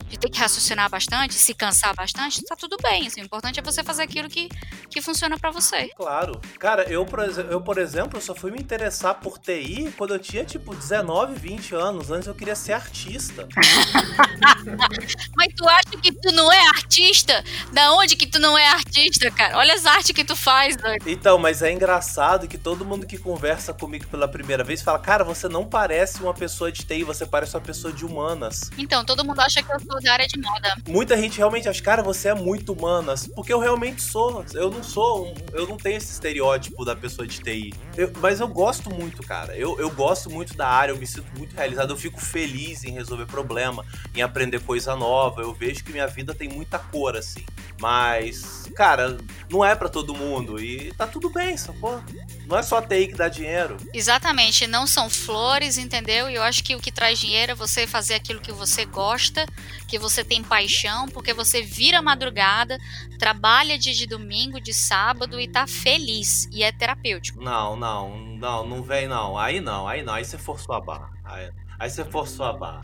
de 0.08 0.18
ter 0.18 0.30
que 0.30 0.38
raciocinar 0.38 0.88
bastante, 0.88 1.34
se 1.34 1.54
cansar 1.54 1.94
bastante, 1.94 2.42
tá 2.44 2.56
tudo 2.56 2.76
bem. 2.82 3.06
Assim, 3.06 3.20
o 3.20 3.24
importante 3.24 3.60
é 3.60 3.62
você 3.62 3.82
fazer 3.84 4.02
aquilo 4.02 4.28
que, 4.28 4.48
que 4.90 5.00
funciona 5.00 5.38
para 5.38 5.50
você. 5.50 5.88
Claro. 5.96 6.40
Cara, 6.58 6.84
eu 6.84 7.04
por, 7.04 7.20
eu, 7.20 7.60
por 7.60 7.78
exemplo, 7.78 8.20
só 8.20 8.34
fui 8.34 8.50
me 8.50 8.58
interessar 8.58 9.14
por 9.16 9.38
TI 9.38 9.92
quando 9.96 10.14
eu 10.14 10.18
tinha, 10.18 10.44
tipo, 10.44 10.74
19, 10.74 11.34
20 11.34 11.74
anos. 11.74 12.10
Antes 12.10 12.26
eu 12.26 12.34
queria 12.34 12.54
ser 12.54 12.72
artista. 12.72 13.46
Mas 15.36 15.48
tu 15.56 15.68
acha 15.68 16.00
que 16.02 16.12
tu 16.12 16.32
não 16.32 16.52
é 16.52 16.66
artista? 16.68 17.44
Da 17.72 17.92
onde 17.92 18.16
que 18.16 18.26
tu 18.26 18.38
não 18.38 18.56
é 18.56 18.66
artista, 18.68 19.30
cara? 19.30 19.56
Olha 19.56 19.74
as 19.74 19.86
artes 19.86 20.12
que 20.12 20.24
tu 20.24 20.36
faz, 20.36 20.76
doido. 20.76 21.08
Então, 21.08 21.38
mas 21.38 21.62
é 21.62 21.72
engraçado 21.72 22.48
que 22.48 22.58
todo 22.58 22.84
mundo 22.84 23.06
que 23.06 23.18
conversa 23.18 23.72
comigo 23.72 24.06
pela 24.08 24.28
primeira 24.28 24.64
vez 24.64 24.82
fala, 24.82 24.98
cara, 24.98 25.24
você 25.24 25.48
não 25.48 25.64
parece 25.64 26.22
uma 26.22 26.34
pessoa 26.34 26.70
de 26.70 26.84
TI, 26.84 27.04
você 27.04 27.26
parece 27.26 27.54
uma 27.54 27.62
pessoa 27.62 27.92
de 27.92 28.04
humanas. 28.04 28.70
Então, 28.76 29.04
todo 29.04 29.24
mundo 29.24 29.40
acha 29.40 29.62
que 29.62 29.72
eu 29.72 29.80
sou 29.80 29.97
da 30.00 30.12
área 30.12 30.26
de 30.26 30.38
moda. 30.40 30.76
Muita 30.88 31.16
gente 31.16 31.38
realmente 31.38 31.68
acha, 31.68 31.82
cara, 31.82 32.02
você 32.02 32.28
é 32.28 32.34
muito 32.34 32.72
humanas, 32.72 33.28
porque 33.34 33.52
eu 33.52 33.58
realmente 33.58 34.02
sou. 34.02 34.44
Eu 34.54 34.70
não 34.70 34.82
sou, 34.82 35.34
eu 35.52 35.66
não 35.66 35.76
tenho 35.76 35.96
esse 35.96 36.12
estereótipo 36.12 36.84
da 36.84 36.94
pessoa 36.94 37.26
de 37.26 37.40
TI. 37.40 37.74
Eu, 37.96 38.12
mas 38.20 38.40
eu 38.40 38.48
gosto 38.48 38.90
muito, 38.90 39.22
cara. 39.22 39.56
Eu, 39.56 39.78
eu 39.78 39.90
gosto 39.90 40.30
muito 40.30 40.56
da 40.56 40.68
área, 40.68 40.92
eu 40.92 40.98
me 40.98 41.06
sinto 41.06 41.26
muito 41.36 41.54
realizado, 41.54 41.92
eu 41.92 41.96
fico 41.96 42.20
feliz 42.20 42.84
em 42.84 42.92
resolver 42.92 43.26
problema, 43.26 43.84
em 44.14 44.22
aprender 44.22 44.60
coisa 44.60 44.94
nova. 44.96 45.42
Eu 45.42 45.52
vejo 45.52 45.84
que 45.84 45.92
minha 45.92 46.06
vida 46.06 46.34
tem 46.34 46.48
muita 46.48 46.78
cor, 46.78 47.16
assim. 47.16 47.44
Mas, 47.80 48.68
cara, 48.74 49.16
não 49.50 49.64
é 49.64 49.74
para 49.74 49.88
todo 49.88 50.14
mundo. 50.14 50.60
E 50.62 50.92
tá 50.94 51.06
tudo 51.06 51.30
bem, 51.30 51.56
sacou? 51.56 52.02
Não 52.46 52.58
é 52.58 52.62
só 52.62 52.80
TI 52.80 53.08
que 53.08 53.14
dá 53.14 53.28
dinheiro. 53.28 53.76
Exatamente, 53.94 54.66
não 54.66 54.86
são 54.86 55.08
flores, 55.08 55.78
entendeu? 55.78 56.28
E 56.28 56.34
eu 56.34 56.42
acho 56.42 56.64
que 56.64 56.74
o 56.74 56.80
que 56.80 56.90
traz 56.90 57.18
dinheiro 57.18 57.52
é 57.52 57.54
você 57.54 57.86
fazer 57.86 58.14
aquilo 58.14 58.40
que 58.40 58.52
você 58.52 58.84
gosta, 58.84 59.46
que 59.88 59.98
você 59.98 60.22
tem 60.22 60.44
paixão, 60.44 61.08
porque 61.08 61.32
você 61.32 61.62
vira 61.62 62.02
madrugada, 62.02 62.78
trabalha 63.18 63.78
dia 63.78 63.94
de 63.94 64.06
domingo, 64.06 64.60
de 64.60 64.74
sábado 64.74 65.40
e 65.40 65.48
tá 65.48 65.66
feliz. 65.66 66.46
E 66.52 66.62
é 66.62 66.70
terapêutico. 66.70 67.42
Não, 67.42 67.74
não, 67.74 68.18
não, 68.18 68.66
não 68.66 68.82
vem 68.82 69.08
não. 69.08 69.38
Aí 69.38 69.60
não, 69.60 69.88
aí 69.88 70.02
não. 70.02 70.12
Aí 70.12 70.24
você 70.24 70.36
forçou 70.36 70.74
a 70.74 70.80
barra. 70.80 71.10
Aí, 71.24 71.50
aí 71.80 71.90
você 71.90 72.04
forçou 72.04 72.44
a 72.44 72.52
barra. 72.52 72.82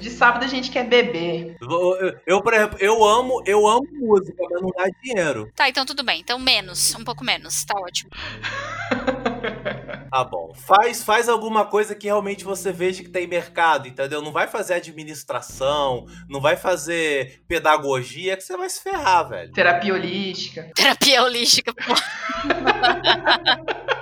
De 0.00 0.08
sábado 0.08 0.44
a 0.44 0.48
gente 0.48 0.70
quer 0.70 0.88
beber. 0.88 1.58
Eu, 1.60 2.18
eu, 2.26 2.42
por 2.42 2.54
exemplo, 2.54 2.78
eu 2.80 3.04
amo, 3.04 3.42
eu 3.44 3.68
amo 3.68 3.86
música, 3.92 4.42
mas 4.50 4.62
não 4.62 4.70
dá 4.70 4.88
dinheiro. 5.02 5.52
Tá, 5.54 5.68
então 5.68 5.84
tudo 5.84 6.02
bem. 6.02 6.20
Então 6.20 6.38
menos, 6.38 6.94
um 6.94 7.04
pouco 7.04 7.22
menos, 7.22 7.62
tá 7.66 7.78
ótimo. 7.78 8.10
Tá 10.10 10.24
bom. 10.24 10.52
Faz, 10.54 11.04
faz 11.04 11.28
alguma 11.28 11.64
coisa 11.64 11.94
que 11.94 12.08
realmente 12.08 12.42
você 12.42 12.72
veja 12.72 13.00
que 13.00 13.08
tem 13.08 13.28
mercado, 13.28 13.86
entendeu? 13.86 14.20
Não 14.20 14.32
vai 14.32 14.48
fazer 14.48 14.74
administração, 14.74 16.04
não 16.28 16.40
vai 16.40 16.56
fazer 16.56 17.44
pedagogia, 17.46 18.36
que 18.36 18.42
você 18.42 18.56
vai 18.56 18.68
se 18.68 18.82
ferrar, 18.82 19.28
velho. 19.28 19.52
Terapia 19.52 19.94
holística. 19.94 20.68
Terapia 20.74 21.22
holística, 21.22 21.72
pô. 21.72 21.94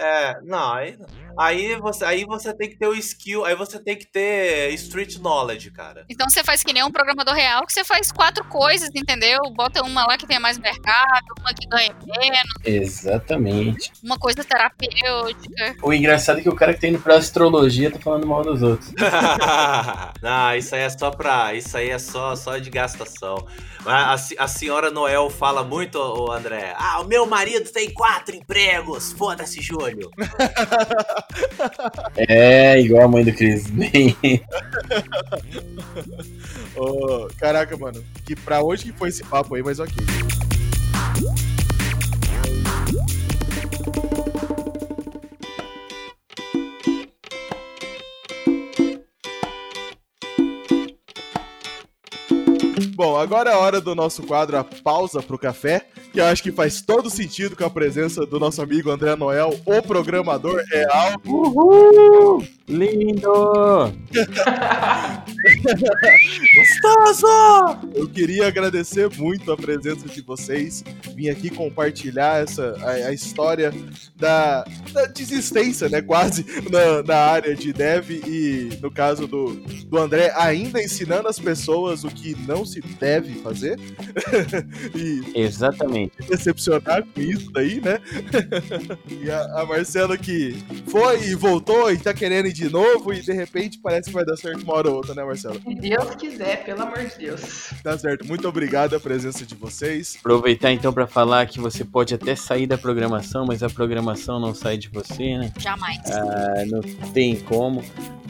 É, 0.00 0.40
não, 0.40 0.72
aí, 0.72 0.96
aí, 1.38 1.76
você, 1.76 2.04
aí 2.04 2.24
você 2.24 2.52
tem 2.54 2.68
que 2.68 2.76
ter 2.76 2.86
o 2.86 2.94
skill, 2.94 3.44
aí 3.44 3.54
você 3.54 3.78
tem 3.78 3.96
que 3.96 4.06
ter 4.06 4.72
street 4.74 5.16
knowledge, 5.18 5.70
cara. 5.70 6.04
Então 6.08 6.28
você 6.28 6.42
faz 6.44 6.62
que 6.62 6.72
nem 6.72 6.84
um 6.84 6.90
programador 6.90 7.34
real, 7.34 7.66
que 7.66 7.72
você 7.72 7.84
faz 7.84 8.12
quatro 8.12 8.44
coisas, 8.44 8.90
entendeu? 8.94 9.40
Bota 9.54 9.82
uma 9.82 10.06
lá 10.06 10.16
que 10.16 10.26
tenha 10.26 10.40
mais 10.40 10.58
mercado, 10.58 11.26
uma 11.38 11.54
que 11.54 11.66
ganha 11.68 11.94
menos. 12.04 12.52
Exatamente. 12.64 13.92
Uma 14.02 14.18
coisa 14.18 14.44
terapêutica. 14.44 15.76
O 15.82 15.92
engraçado 15.92 16.40
é 16.40 16.42
que 16.42 16.48
o 16.48 16.54
cara 16.54 16.74
que 16.74 16.80
tá 16.80 16.88
indo 16.88 17.00
pra 17.00 17.16
astrologia 17.16 17.90
tá 17.90 17.98
falando 17.98 18.26
mal 18.26 18.42
dos 18.42 18.62
outros. 18.62 18.92
não, 20.22 20.54
isso 20.54 20.74
aí 20.74 20.82
é 20.82 20.90
só 20.90 21.10
pra. 21.10 21.54
Isso 21.54 21.76
aí 21.76 21.90
é 21.90 21.98
só, 21.98 22.34
só 22.36 22.58
de 22.58 22.70
gastação. 22.70 23.46
A, 23.86 24.14
a, 24.14 24.48
senhora 24.48 24.90
Noel 24.90 25.30
fala 25.30 25.64
muito, 25.64 25.98
o 25.98 26.30
André. 26.30 26.74
Ah, 26.76 27.00
o 27.00 27.06
meu 27.06 27.24
marido 27.24 27.70
tem 27.70 27.92
quatro 27.92 28.36
empregos. 28.36 29.12
Foda-se, 29.12 29.60
Júlio. 29.62 30.10
é, 32.16 32.80
igual 32.80 33.04
a 33.04 33.08
mãe 33.08 33.24
do 33.24 33.32
Cris. 33.32 33.64
oh, 36.76 37.28
caraca, 37.38 37.76
mano. 37.76 38.02
Que 38.24 38.34
pra 38.36 38.62
hoje 38.62 38.84
que 38.84 38.92
foi 38.92 39.08
esse 39.08 39.24
papo 39.24 39.54
aí, 39.54 39.62
mas 39.62 39.78
ok. 39.78 39.94
Bom, 53.00 53.16
agora 53.16 53.48
é 53.48 53.54
a 53.54 53.58
hora 53.58 53.80
do 53.80 53.94
nosso 53.94 54.22
quadro 54.24 54.58
A 54.58 54.62
Pausa 54.62 55.22
pro 55.22 55.38
Café, 55.38 55.86
que 56.12 56.20
eu 56.20 56.24
acho 56.26 56.42
que 56.42 56.52
faz 56.52 56.82
todo 56.82 57.08
sentido 57.08 57.56
com 57.56 57.64
a 57.64 57.70
presença 57.70 58.26
do 58.26 58.38
nosso 58.38 58.60
amigo 58.60 58.90
André 58.90 59.16
Noel, 59.16 59.58
o 59.64 59.80
programador 59.80 60.62
real. 60.70 61.14
Uhul! 61.24 62.46
Lindo! 62.68 63.90
Gostoso! 66.56 67.26
Eu 67.94 68.06
queria 68.06 68.46
agradecer 68.46 69.08
muito 69.16 69.50
a 69.50 69.56
presença 69.56 70.06
de 70.06 70.20
vocês. 70.20 70.84
Vim 71.16 71.28
aqui 71.30 71.50
compartilhar 71.50 72.42
essa, 72.42 72.76
a, 72.82 73.08
a 73.08 73.12
história 73.12 73.72
da, 74.14 74.64
da, 74.92 75.06
desistência, 75.06 75.88
né? 75.88 76.02
Quase 76.02 76.44
na, 76.70 77.02
na, 77.02 77.16
área 77.16 77.56
de 77.56 77.72
dev 77.72 78.10
e, 78.10 78.78
no 78.80 78.90
caso 78.90 79.26
do, 79.26 79.54
do 79.86 79.98
André, 79.98 80.32
ainda 80.36 80.82
ensinando 80.82 81.26
as 81.28 81.38
pessoas 81.38 82.04
o 82.04 82.08
que 82.08 82.36
não 82.46 82.64
se 82.64 82.80
deve 82.94 83.34
fazer. 83.40 83.78
e 84.94 85.22
Exatamente. 85.34 86.12
Decepcionar 86.28 87.04
com 87.04 87.20
isso 87.20 87.50
daí, 87.52 87.80
né? 87.80 88.00
e 89.08 89.30
a, 89.30 89.60
a 89.60 89.66
Marcela 89.66 90.16
que 90.16 90.56
foi 90.88 91.28
e 91.28 91.34
voltou 91.34 91.90
e 91.92 91.98
tá 91.98 92.12
querendo 92.12 92.46
ir 92.46 92.52
de 92.52 92.68
novo 92.68 93.12
e 93.12 93.20
de 93.20 93.32
repente 93.32 93.78
parece 93.78 94.08
que 94.08 94.14
vai 94.14 94.24
dar 94.24 94.36
certo 94.36 94.62
uma 94.62 94.74
hora 94.74 94.88
ou 94.88 94.96
outra, 94.96 95.14
né, 95.14 95.24
Marcela? 95.24 95.56
Se 95.60 95.74
Deus 95.74 96.14
quiser, 96.16 96.64
pelo 96.64 96.82
amor 96.82 96.98
de 96.98 97.18
Deus. 97.18 97.72
Tá 97.82 97.96
certo. 97.96 98.26
Muito 98.26 98.48
obrigado 98.48 98.94
a 98.94 99.00
presença 99.00 99.44
de 99.44 99.54
vocês. 99.54 100.16
Aproveitar 100.18 100.72
então 100.72 100.92
para 100.92 101.06
falar 101.06 101.46
que 101.46 101.60
você 101.60 101.84
pode 101.84 102.14
até 102.14 102.34
sair 102.34 102.66
da 102.66 102.78
programação, 102.78 103.44
mas 103.46 103.62
a 103.62 103.68
programação 103.68 104.40
não 104.40 104.54
sai 104.54 104.76
de 104.76 104.88
você, 104.88 105.38
né? 105.38 105.52
Jamais. 105.58 106.00
Ah, 106.10 106.64
não 106.66 106.80
tem 107.12 107.36
como, 107.36 107.82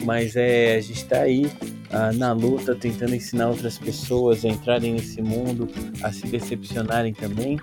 mas 0.03 0.35
é 0.35 0.75
a 0.75 0.81
gente 0.81 1.05
tá 1.05 1.21
aí 1.21 1.51
ah, 1.89 2.11
na 2.13 2.31
luta 2.31 2.75
tentando 2.75 3.15
ensinar 3.15 3.49
outras 3.49 3.77
pessoas 3.77 4.45
a 4.45 4.49
entrarem 4.51 4.93
nesse 4.93 5.21
mundo, 5.21 5.67
a 6.03 6.11
se 6.11 6.27
decepcionarem 6.27 7.13
também. 7.13 7.59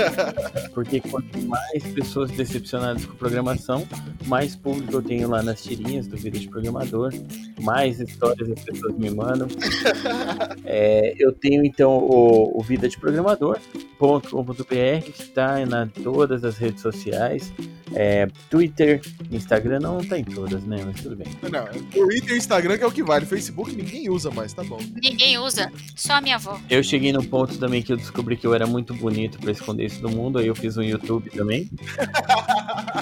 Porque 0.74 1.00
quanto 1.00 1.40
mais 1.42 1.82
pessoas 1.94 2.30
decepcionadas 2.30 3.04
com 3.04 3.14
programação, 3.16 3.86
mais 4.26 4.54
público 4.56 4.92
eu 4.94 5.02
tenho 5.02 5.28
lá 5.28 5.42
nas 5.42 5.62
tirinhas 5.62 6.06
do 6.06 6.16
vídeo 6.16 6.40
de 6.40 6.48
programador, 6.48 7.12
mais 7.60 8.00
histórias 8.00 8.50
as 8.50 8.62
pessoas 8.62 8.96
me 8.96 9.10
mandam. 9.10 9.48
É, 10.68 11.14
eu 11.18 11.32
tenho 11.32 11.64
então 11.64 11.92
o, 11.92 12.58
o 12.58 12.62
vida 12.62 12.88
de 12.88 12.98
programador.com.br, 12.98 14.64
que 15.04 15.22
está 15.22 15.60
em 15.60 15.88
todas 16.02 16.44
as 16.44 16.56
redes 16.56 16.82
sociais. 16.82 17.52
É, 17.94 18.26
Twitter, 18.50 19.00
Instagram 19.30 19.78
não 19.80 20.00
está 20.00 20.18
em 20.18 20.24
todas, 20.24 20.64
né? 20.64 20.82
Mas 20.84 21.00
tudo 21.00 21.16
bem. 21.16 21.28
Não, 21.50 21.66
Twitter 21.90 22.34
e 22.34 22.38
Instagram 22.38 22.76
que 22.76 22.84
é 22.84 22.86
o 22.86 22.92
que 22.92 23.02
vale. 23.02 23.24
Facebook 23.26 23.74
ninguém 23.74 24.10
usa 24.10 24.30
mais, 24.30 24.52
tá 24.52 24.64
bom. 24.64 24.78
Ninguém 25.02 25.38
usa, 25.38 25.70
só 26.06 26.14
a 26.14 26.20
minha 26.20 26.36
avó. 26.36 26.58
Eu 26.70 26.82
cheguei 26.82 27.12
no 27.12 27.24
ponto 27.24 27.58
também 27.58 27.82
que 27.82 27.92
eu 27.92 27.96
descobri 27.96 28.36
que 28.36 28.46
eu 28.46 28.54
era 28.54 28.66
muito 28.66 28.94
bonito 28.94 29.38
para 29.38 29.50
esconder 29.50 29.86
isso 29.86 30.00
do 30.00 30.08
mundo, 30.08 30.38
aí 30.38 30.46
eu 30.46 30.54
fiz 30.54 30.76
um 30.76 30.82
YouTube 30.82 31.28
também. 31.30 31.68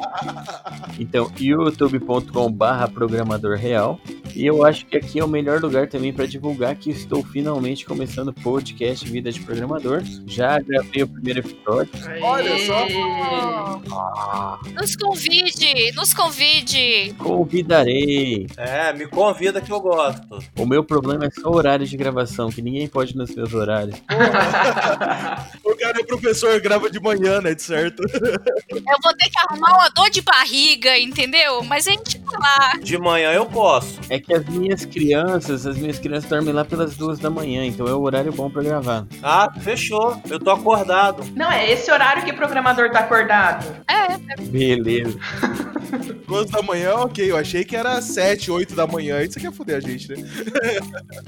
então, 0.99 1.31
youtube.com/barra 1.39 2.89
programador 2.89 3.57
real. 3.57 4.01
E 4.35 4.45
eu 4.45 4.65
acho 4.65 4.85
que 4.87 4.97
aqui 4.97 5.21
é 5.21 5.25
o 5.25 5.29
melhor 5.29 5.61
lugar 5.61 5.87
também 5.89 6.13
para 6.13 6.27
divulgar 6.27 6.75
que 6.75 6.91
estou 6.91 7.23
finalmente 7.23 7.85
começando 7.85 8.29
o 8.29 8.33
podcast 8.33 9.09
Vida 9.09 9.31
de 9.31 9.41
Programador. 9.41 10.03
Já 10.27 10.59
gravei 10.59 11.05
o 11.05 11.09
primeiro 11.09 11.39
episódio. 11.39 11.93
Olha 12.21 12.59
só. 12.67 12.85
Nos 14.75 14.97
convide, 14.97 15.93
nos 15.93 16.13
convide. 16.13 17.15
convidarei. 17.17 18.49
É, 18.57 18.93
me 18.93 19.07
convida 19.07 19.61
que 19.61 19.71
eu 19.71 19.81
gosto. 19.81 20.39
O 20.59 20.67
meu 20.67 20.83
problema 20.83 21.27
é 21.27 21.31
só 21.31 21.49
o 21.49 21.55
horário 21.55 21.87
de 21.87 21.97
gravação, 21.97 22.51
que 22.51 22.61
ninguém 22.61 22.89
pode 22.95 23.17
nos 23.17 23.35
meus 23.35 23.53
horários. 23.53 24.01
O 25.65 25.77
cara 25.77 26.01
é 26.01 26.05
professor, 26.05 26.61
grava 26.61 26.89
de 26.89 27.01
manhã, 27.01 27.41
né? 27.41 27.55
De 27.55 27.63
certo. 27.63 28.03
Eu 28.03 28.99
vou 29.03 29.15
ter 29.17 29.29
que 29.29 29.39
arrumar 29.47 29.75
uma 29.75 29.89
dor 29.89 30.09
de 30.09 30.23
barriga, 30.23 30.97
entendeu? 30.99 31.63
Mas 31.65 31.89
a 31.89 31.91
gente 31.91 32.21
tá 32.21 32.39
lá. 32.39 32.73
De 32.81 32.97
manhã 32.97 33.33
eu 33.33 33.45
posso. 33.45 33.99
É 34.09 34.19
que 34.21 34.33
as 34.33 34.47
minhas 34.47 34.85
crianças, 34.85 35.67
as 35.67 35.77
minhas 35.77 35.99
crianças 35.99 36.31
dormem 36.31 36.55
lá 36.55 36.65
pelas 36.65 36.97
duas 36.97 37.19
da 37.19 37.29
manhã, 37.29 37.67
então 37.67 37.87
é 37.87 37.93
o 37.93 38.01
horário 38.01 38.33
bom 38.33 38.49
pra 38.49 38.63
gravar. 38.63 39.05
Ah, 39.23 39.53
fechou. 39.61 40.21
Eu 40.31 40.39
tô 40.39 40.51
acordado. 40.51 41.25
Não, 41.35 41.51
é 41.51 41.71
esse 41.71 41.91
horário 41.91 42.25
que 42.25 42.31
o 42.31 42.37
programador 42.37 42.91
tá 42.91 43.01
acordado. 43.01 43.67
É, 43.91 44.17
Beleza. 44.45 45.19
Duas 46.27 46.51
da 46.51 46.63
manhã, 46.63 46.95
ok. 46.95 47.31
Eu 47.31 47.37
achei 47.37 47.65
que 47.65 47.77
era 47.77 48.01
sete, 48.01 48.51
oito 48.51 48.75
da 48.75 48.87
manhã. 48.87 49.23
Isso 49.23 49.39
quer 49.39 49.53
foder 49.53 49.77
a 49.77 49.81
gente, 49.81 50.09
né? 50.11 50.17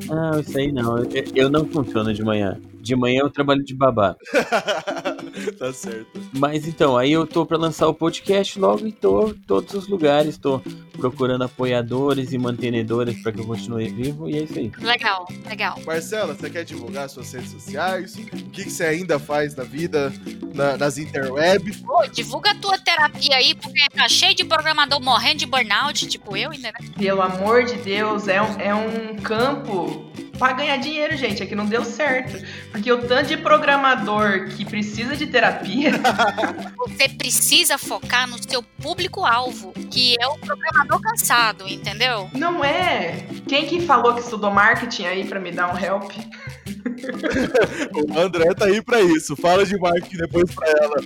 Não, 0.06 0.40
isso 0.40 0.56
aí 0.58 0.72
não. 0.72 0.98
Eu, 0.98 1.08
eu 1.34 1.50
não 1.50 1.64
funciono 1.66 2.12
de 2.12 2.22
manhã. 2.22 2.58
De 2.86 2.94
manhã 2.94 3.22
eu 3.22 3.30
trabalho 3.30 3.64
de 3.64 3.74
babá. 3.74 4.14
tá 5.58 5.72
certo. 5.72 6.06
Mas 6.32 6.68
então, 6.68 6.96
aí 6.96 7.10
eu 7.10 7.26
tô 7.26 7.44
pra 7.44 7.58
lançar 7.58 7.88
o 7.88 7.94
podcast 7.94 8.56
logo 8.60 8.86
e 8.86 8.92
tô 8.92 9.30
em 9.30 9.34
todos 9.34 9.74
os 9.74 9.88
lugares. 9.88 10.38
Tô 10.38 10.62
procurando 10.92 11.42
apoiadores 11.42 12.32
e 12.32 12.38
mantenedores 12.38 13.20
pra 13.24 13.32
que 13.32 13.40
eu 13.40 13.44
continue 13.46 13.88
vivo. 13.88 14.30
E 14.30 14.36
é 14.38 14.42
isso 14.44 14.56
aí. 14.56 14.70
legal, 14.78 15.26
legal. 15.48 15.80
Marcela, 15.84 16.32
você 16.32 16.48
quer 16.48 16.64
divulgar 16.64 17.08
suas 17.10 17.32
redes 17.32 17.50
sociais? 17.50 18.14
O 18.14 18.24
que, 18.50 18.62
que 18.64 18.70
você 18.70 18.84
ainda 18.84 19.18
faz 19.18 19.56
na 19.56 19.64
vida, 19.64 20.12
na- 20.54 20.76
nas 20.76 20.96
interwebs? 20.96 21.78
Pô, 21.78 22.06
divulga 22.06 22.52
a 22.52 22.54
tua 22.54 22.78
terapia 22.78 23.34
aí, 23.36 23.52
porque 23.56 23.80
tá 23.92 24.08
cheio 24.08 24.32
de 24.34 24.44
programador 24.44 25.02
morrendo 25.02 25.38
de 25.38 25.46
burnout, 25.46 26.06
tipo 26.06 26.36
eu 26.36 26.52
ainda, 26.52 26.68
né? 26.68 26.88
Pelo 26.96 27.20
amor 27.20 27.64
de 27.64 27.74
Deus, 27.78 28.28
é 28.28 28.40
um, 28.40 28.60
é 28.60 28.72
um 28.74 29.16
campo 29.16 30.06
pra 30.36 30.52
ganhar 30.52 30.76
dinheiro, 30.76 31.16
gente. 31.16 31.42
É 31.42 31.46
que 31.46 31.54
não 31.54 31.66
deu 31.66 31.84
certo. 31.84 32.44
Porque 32.70 32.90
o 32.92 33.06
tanto 33.06 33.28
de 33.28 33.36
programador 33.36 34.48
que 34.50 34.64
precisa 34.64 35.16
de 35.16 35.26
terapia. 35.26 35.92
Você 36.78 37.08
precisa 37.08 37.78
focar 37.78 38.28
no 38.28 38.36
seu 38.42 38.62
público-alvo, 38.62 39.72
que 39.90 40.14
é 40.20 40.26
o 40.26 40.38
programador 40.38 41.00
cansado, 41.00 41.68
entendeu? 41.68 42.30
Não 42.32 42.64
é. 42.64 43.26
Quem 43.48 43.66
que 43.66 43.80
falou 43.80 44.14
que 44.14 44.20
estudou 44.20 44.50
marketing 44.50 45.04
aí 45.06 45.24
pra 45.24 45.40
me 45.40 45.50
dar 45.50 45.74
um 45.74 45.78
help? 45.78 46.12
O 47.96 48.18
André 48.18 48.54
tá 48.54 48.66
aí 48.66 48.82
pra 48.82 49.00
isso. 49.00 49.36
Fala 49.36 49.64
de 49.64 49.76
marketing 49.78 50.16
depois 50.18 50.54
pra 50.54 50.68
ela. 50.68 50.96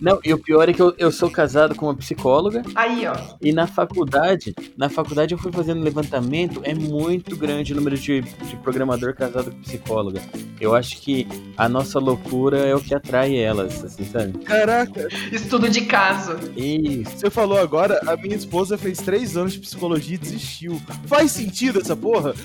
Não, 0.00 0.20
e 0.24 0.32
o 0.32 0.38
pior 0.38 0.68
é 0.68 0.72
que 0.72 0.80
eu, 0.80 0.94
eu 0.98 1.10
sou 1.10 1.30
casado 1.30 1.74
com 1.74 1.86
uma 1.86 1.94
psicóloga. 1.94 2.62
Aí, 2.74 3.06
ó. 3.06 3.14
E 3.40 3.52
na 3.52 3.66
faculdade, 3.66 4.54
na 4.76 4.88
faculdade 4.88 5.34
eu 5.34 5.38
fui 5.38 5.52
fazendo 5.52 5.82
levantamento, 5.82 6.60
é 6.64 6.74
muito 6.74 7.36
grande 7.36 7.72
o 7.72 7.76
número 7.76 7.96
de, 7.96 8.20
de 8.20 8.56
programador 8.62 9.14
casado 9.14 9.50
com 9.50 9.60
psicóloga. 9.60 10.20
Eu 10.60 10.74
acho 10.74 11.00
que 11.00 11.26
a 11.56 11.68
nossa 11.68 11.98
loucura 11.98 12.58
é 12.58 12.74
o 12.74 12.80
que 12.80 12.94
atrai 12.94 13.36
elas, 13.36 13.82
assim, 13.84 14.04
sabe? 14.04 14.38
Caraca, 14.38 15.08
Estudo 15.32 15.68
de 15.68 15.82
caso. 15.82 16.36
Isso. 16.56 17.18
você 17.18 17.30
falou 17.30 17.58
agora, 17.58 18.00
a 18.06 18.16
minha 18.16 18.36
esposa 18.36 18.76
fez 18.76 18.98
três 18.98 19.36
anos 19.36 19.52
de 19.52 19.60
psicologia 19.60 20.16
e 20.16 20.18
desistiu. 20.18 20.80
Faz 21.06 21.32
sentido 21.32 21.80
essa 21.80 21.96
porra? 21.96 22.34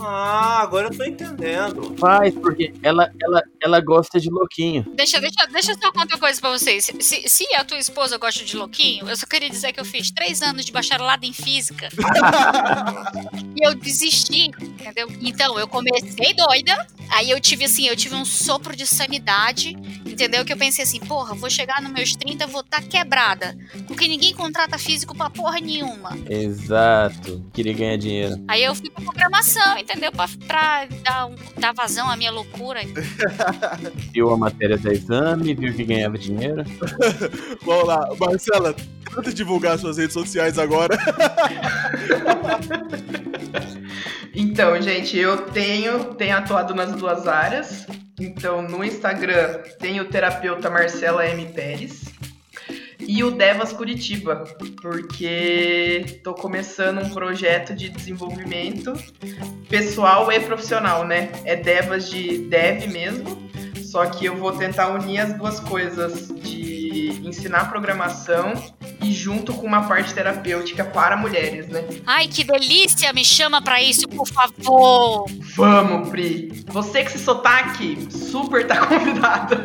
Ah, 0.00 0.60
agora 0.62 0.88
eu 0.88 0.96
tô 0.96 1.04
entendendo. 1.04 1.94
Faz, 1.98 2.34
porque 2.34 2.72
ela, 2.82 3.10
ela, 3.22 3.42
ela 3.62 3.80
gosta 3.80 4.18
de 4.20 4.30
louquinho. 4.30 4.84
Deixa, 4.94 5.20
deixa, 5.20 5.46
deixa 5.52 5.72
eu 5.72 5.78
só 5.80 5.92
contar 5.92 6.14
uma 6.14 6.18
coisa 6.20 6.40
pra 6.40 6.50
vocês. 6.50 6.84
Se, 7.00 7.28
se- 7.28 7.54
a 7.54 7.64
tua 7.64 7.78
esposa 7.78 8.16
gosta 8.18 8.44
de 8.44 8.56
louquinho, 8.56 9.08
eu 9.08 9.16
só 9.16 9.26
queria 9.26 9.50
dizer 9.50 9.72
que 9.72 9.80
eu 9.80 9.84
fiz 9.84 10.10
três 10.10 10.40
anos 10.42 10.64
de 10.64 10.72
bacharelado 10.72 11.26
em 11.26 11.32
física. 11.32 11.88
e 13.56 13.66
eu 13.66 13.74
desisti, 13.74 14.46
entendeu? 14.46 15.08
Então, 15.20 15.58
eu 15.58 15.66
comecei 15.66 16.32
doida, 16.34 16.86
aí 17.10 17.30
eu 17.30 17.40
tive 17.40 17.64
assim, 17.64 17.86
eu 17.86 17.96
tive 17.96 18.14
um 18.14 18.24
sopro 18.24 18.74
de 18.76 18.86
sanidade, 18.86 19.70
entendeu? 20.06 20.44
Que 20.44 20.52
eu 20.52 20.56
pensei 20.56 20.84
assim, 20.84 21.00
porra, 21.00 21.34
vou 21.34 21.50
chegar 21.50 21.82
nos 21.82 21.92
meus 21.92 22.14
30, 22.14 22.46
vou 22.46 22.60
estar 22.60 22.82
quebrada. 22.82 23.56
Porque 23.86 24.06
ninguém 24.06 24.34
contrata 24.34 24.78
físico 24.78 25.14
pra 25.16 25.28
porra 25.30 25.58
nenhuma. 25.60 26.16
Exato. 26.28 27.44
Queria 27.52 27.72
ganhar 27.72 27.96
dinheiro. 27.96 28.42
Aí 28.48 28.62
eu 28.62 28.74
fui 28.74 28.90
pra 28.90 29.02
programação, 29.04 29.69
entendeu? 29.78 30.10
Pra, 30.12 30.26
pra 30.46 30.86
dar, 31.02 31.26
um- 31.26 31.34
dar 31.58 31.72
vazão 31.74 32.08
à 32.10 32.16
minha 32.16 32.30
loucura. 32.30 32.80
Viu 34.12 34.30
a 34.32 34.36
matéria 34.36 34.76
da 34.78 34.92
exame, 34.92 35.54
viu 35.54 35.72
que 35.74 35.84
ganhava 35.84 36.16
dinheiro. 36.18 36.64
Vamos 37.64 37.86
lá, 37.86 38.08
Marcela, 38.18 38.74
tenta 39.14 39.32
divulgar 39.32 39.78
suas 39.78 39.96
redes 39.98 40.14
sociais 40.14 40.58
agora. 40.58 40.96
Então, 44.34 44.80
gente, 44.80 45.16
eu 45.18 45.38
tenho, 45.48 46.14
tenho 46.14 46.36
atuado 46.36 46.74
nas 46.74 46.92
duas 46.94 47.26
áreas. 47.26 47.86
Então, 48.18 48.62
no 48.62 48.84
Instagram 48.84 49.58
tem 49.78 50.00
o 50.00 50.04
terapeuta 50.04 50.70
Marcela 50.70 51.26
M. 51.26 51.46
Pérez 51.46 52.04
e 53.10 53.24
o 53.24 53.32
Devas 53.32 53.72
Curitiba, 53.72 54.44
porque 54.80 56.20
tô 56.22 56.32
começando 56.32 57.00
um 57.00 57.10
projeto 57.10 57.74
de 57.74 57.88
desenvolvimento 57.88 58.92
pessoal 59.68 60.30
e 60.30 60.38
profissional, 60.38 61.04
né? 61.04 61.28
É 61.44 61.56
Devas 61.56 62.08
de 62.08 62.38
dev 62.38 62.86
mesmo, 62.86 63.50
só 63.82 64.06
que 64.06 64.26
eu 64.26 64.36
vou 64.36 64.52
tentar 64.52 64.90
unir 64.90 65.18
as 65.18 65.32
duas 65.32 65.58
coisas 65.58 66.28
de 66.28 67.20
ensinar 67.24 67.68
programação 67.68 68.52
e 69.02 69.10
junto 69.12 69.54
com 69.54 69.66
uma 69.66 69.88
parte 69.88 70.14
terapêutica 70.14 70.84
para 70.84 71.16
mulheres, 71.16 71.66
né? 71.66 71.84
Ai, 72.06 72.28
que 72.28 72.44
delícia! 72.44 73.12
Me 73.12 73.24
chama 73.24 73.60
pra 73.60 73.82
isso, 73.82 74.06
por 74.06 74.28
favor! 74.28 75.24
Vamos, 75.56 76.10
Pri. 76.10 76.64
Você 76.68 77.02
que 77.02 77.10
se 77.10 77.18
sotaque, 77.18 78.06
super 78.08 78.64
tá 78.68 78.86
convidada. 78.86 79.60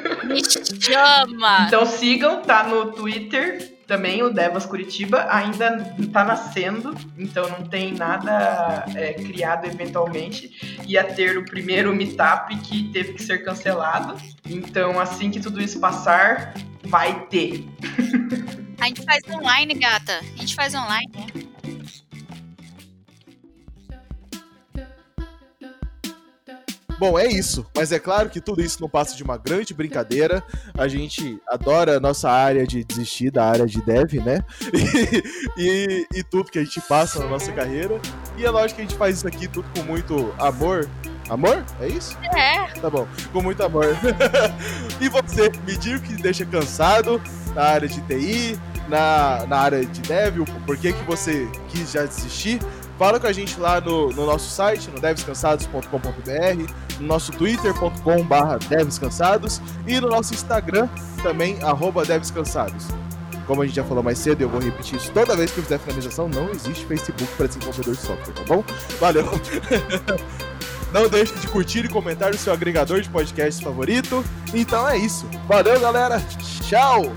Me 0.24 0.42
chama! 0.80 1.66
Então 1.66 1.84
sigam, 1.86 2.42
tá 2.42 2.64
no 2.64 2.92
Twitter 2.92 3.74
também, 3.86 4.22
o 4.22 4.30
Devas 4.30 4.66
Curitiba. 4.66 5.26
Ainda 5.30 5.94
tá 6.12 6.24
nascendo, 6.24 6.94
então 7.18 7.48
não 7.48 7.66
tem 7.66 7.92
nada 7.92 8.84
é, 8.94 9.12
criado 9.14 9.66
eventualmente. 9.66 10.78
Ia 10.86 11.04
ter 11.04 11.38
o 11.38 11.44
primeiro 11.44 11.94
meetup 11.94 12.56
que 12.58 12.90
teve 12.92 13.14
que 13.14 13.22
ser 13.22 13.44
cancelado. 13.44 14.16
Então, 14.48 14.98
assim 15.00 15.30
que 15.30 15.40
tudo 15.40 15.60
isso 15.60 15.78
passar, 15.80 16.54
vai 16.84 17.26
ter. 17.26 17.66
A 18.80 18.86
gente 18.86 19.02
faz 19.02 19.22
online, 19.30 19.74
gata. 19.74 20.18
A 20.18 20.40
gente 20.40 20.54
faz 20.54 20.74
online. 20.74 21.10
né? 21.14 21.53
Bom, 26.98 27.18
é 27.18 27.26
isso. 27.26 27.66
Mas 27.76 27.92
é 27.92 27.98
claro 27.98 28.30
que 28.30 28.40
tudo 28.40 28.62
isso 28.62 28.80
não 28.80 28.88
passa 28.88 29.16
de 29.16 29.22
uma 29.22 29.36
grande 29.36 29.74
brincadeira. 29.74 30.42
A 30.76 30.86
gente 30.88 31.40
adora 31.46 31.96
a 31.96 32.00
nossa 32.00 32.30
área 32.30 32.66
de 32.66 32.84
desistir 32.84 33.30
da 33.30 33.44
área 33.44 33.66
de 33.66 33.80
dev, 33.82 34.14
né? 34.24 34.44
E, 34.72 35.22
e, 36.14 36.18
e 36.18 36.22
tudo 36.22 36.50
que 36.50 36.58
a 36.58 36.64
gente 36.64 36.80
passa 36.82 37.18
na 37.18 37.26
nossa 37.26 37.52
carreira. 37.52 38.00
E 38.36 38.44
é 38.44 38.50
lógico 38.50 38.76
que 38.76 38.82
a 38.82 38.88
gente 38.88 38.96
faz 38.96 39.18
isso 39.18 39.28
aqui 39.28 39.48
tudo 39.48 39.68
com 39.74 39.82
muito 39.82 40.34
amor. 40.38 40.88
Amor? 41.28 41.64
É 41.80 41.88
isso? 41.88 42.16
É. 42.36 42.66
Tá 42.80 42.90
bom. 42.90 43.08
Com 43.32 43.42
muito 43.42 43.62
amor. 43.62 43.86
e 45.00 45.08
você, 45.08 45.50
me 45.66 45.76
diga 45.76 45.96
o 45.96 46.02
que 46.02 46.14
deixa 46.14 46.44
cansado 46.44 47.20
na 47.54 47.62
área 47.62 47.88
de 47.88 48.00
TI, 48.02 48.58
na, 48.88 49.46
na 49.46 49.58
área 49.58 49.84
de 49.84 50.00
dev, 50.02 50.40
o 50.40 50.44
porquê 50.66 50.92
que 50.92 51.02
você 51.04 51.48
quis 51.68 51.92
já 51.92 52.04
desistir. 52.04 52.60
Fala 52.98 53.18
com 53.18 53.26
a 53.26 53.32
gente 53.32 53.58
lá 53.58 53.80
no, 53.80 54.10
no 54.10 54.26
nosso 54.26 54.50
site, 54.50 54.88
no 54.90 55.00
devscansados.com.br, 55.00 56.72
no 57.00 57.06
nosso 57.06 57.32
twitter.com.br 57.32 58.66
devscansados 58.68 59.60
e 59.86 60.00
no 60.00 60.08
nosso 60.08 60.32
Instagram 60.32 60.88
também, 61.22 61.60
arroba 61.62 62.04
devscansados. 62.04 62.86
Como 63.46 63.62
a 63.62 63.66
gente 63.66 63.76
já 63.76 63.84
falou 63.84 64.02
mais 64.02 64.18
cedo, 64.18 64.40
eu 64.42 64.48
vou 64.48 64.60
repetir 64.60 64.96
isso 64.96 65.10
toda 65.12 65.36
vez 65.36 65.50
que 65.50 65.58
eu 65.58 65.64
fizer 65.64 65.78
finalização, 65.78 66.28
não 66.28 66.48
existe 66.50 66.86
Facebook 66.86 67.30
para 67.36 67.46
desenvolvedor 67.46 67.94
de 67.94 68.00
software, 68.00 68.32
tá 68.32 68.42
bom? 68.46 68.64
Valeu! 69.00 69.24
Não 70.94 71.08
deixe 71.08 71.34
de 71.34 71.48
curtir 71.48 71.84
e 71.84 71.88
comentar 71.88 72.30
no 72.30 72.38
seu 72.38 72.52
agregador 72.52 73.00
de 73.00 73.10
podcast 73.10 73.64
favorito. 73.64 74.24
Então 74.54 74.88
é 74.88 74.96
isso. 74.96 75.28
Valeu, 75.48 75.80
galera. 75.80 76.24
Tchau! 76.62 77.12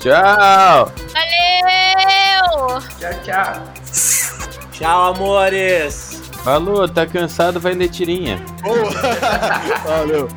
Tchau! 0.00 0.92
Valeu! 1.12 2.80
Tchau, 2.98 3.12
tchau. 3.22 4.70
Tchau, 4.72 5.14
amores! 5.14 6.20
Falou, 6.42 6.88
tá 6.88 7.06
cansado, 7.06 7.60
vai 7.60 7.74
ler 7.74 7.88
tirinha. 7.90 8.42
Boa. 8.62 8.90
Valeu. 9.84 10.28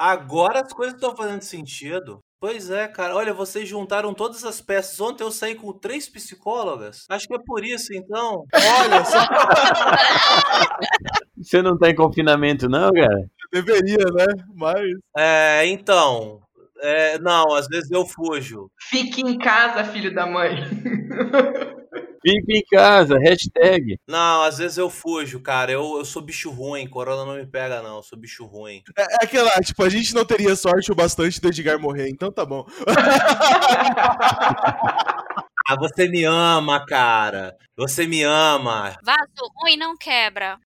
Agora 0.00 0.62
as 0.62 0.72
coisas 0.72 0.94
estão 0.94 1.14
fazendo 1.14 1.42
sentido. 1.42 2.20
Pois 2.40 2.70
é, 2.70 2.88
cara. 2.88 3.14
Olha, 3.14 3.34
vocês 3.34 3.68
juntaram 3.68 4.14
todas 4.14 4.46
as 4.46 4.58
peças. 4.58 4.98
Ontem 4.98 5.22
eu 5.22 5.30
saí 5.30 5.54
com 5.54 5.74
três 5.74 6.08
psicólogas. 6.08 7.04
Acho 7.10 7.28
que 7.28 7.34
é 7.34 7.38
por 7.44 7.62
isso, 7.62 7.92
então. 7.92 8.46
Olha 8.54 9.04
só. 9.04 9.18
Você 11.36 11.60
não 11.60 11.76
tá 11.76 11.90
em 11.90 11.94
confinamento, 11.94 12.66
não, 12.66 12.90
cara? 12.90 13.30
Deveria, 13.52 14.06
né? 14.14 14.24
Mas. 14.54 14.90
É, 15.18 15.66
então. 15.66 16.40
É, 16.82 17.18
não, 17.18 17.52
às 17.52 17.66
vezes 17.66 17.90
eu 17.90 18.06
fujo. 18.06 18.70
Fique 18.88 19.20
em 19.20 19.36
casa, 19.36 19.84
filho 19.84 20.14
da 20.14 20.26
mãe. 20.26 20.60
Fica 22.22 22.52
em 22.52 22.62
casa, 22.70 23.18
hashtag. 23.18 23.98
Não, 24.06 24.42
às 24.42 24.58
vezes 24.58 24.76
eu 24.76 24.90
fujo, 24.90 25.40
cara. 25.40 25.72
Eu, 25.72 25.96
eu 25.98 26.04
sou 26.04 26.20
bicho 26.20 26.50
ruim. 26.50 26.86
Corona 26.86 27.24
não 27.24 27.38
me 27.38 27.46
pega, 27.46 27.82
não. 27.82 27.96
Eu 27.96 28.02
sou 28.02 28.18
bicho 28.18 28.44
ruim. 28.44 28.82
É, 28.96 29.02
é 29.02 29.16
aquela, 29.22 29.50
tipo, 29.60 29.82
a 29.82 29.88
gente 29.88 30.14
não 30.14 30.24
teria 30.24 30.54
sorte 30.54 30.92
o 30.92 30.94
bastante 30.94 31.40
do 31.40 31.48
Edgar 31.48 31.78
morrer, 31.78 32.08
então 32.08 32.30
tá 32.30 32.44
bom. 32.44 32.66
Ah, 35.68 35.76
você 35.76 36.08
me 36.08 36.24
ama, 36.24 36.84
cara. 36.84 37.56
Você 37.76 38.04
me 38.04 38.24
ama. 38.24 38.96
Vaso 39.04 39.52
ruim 39.62 39.76
não 39.76 39.96
quebra. 39.96 40.58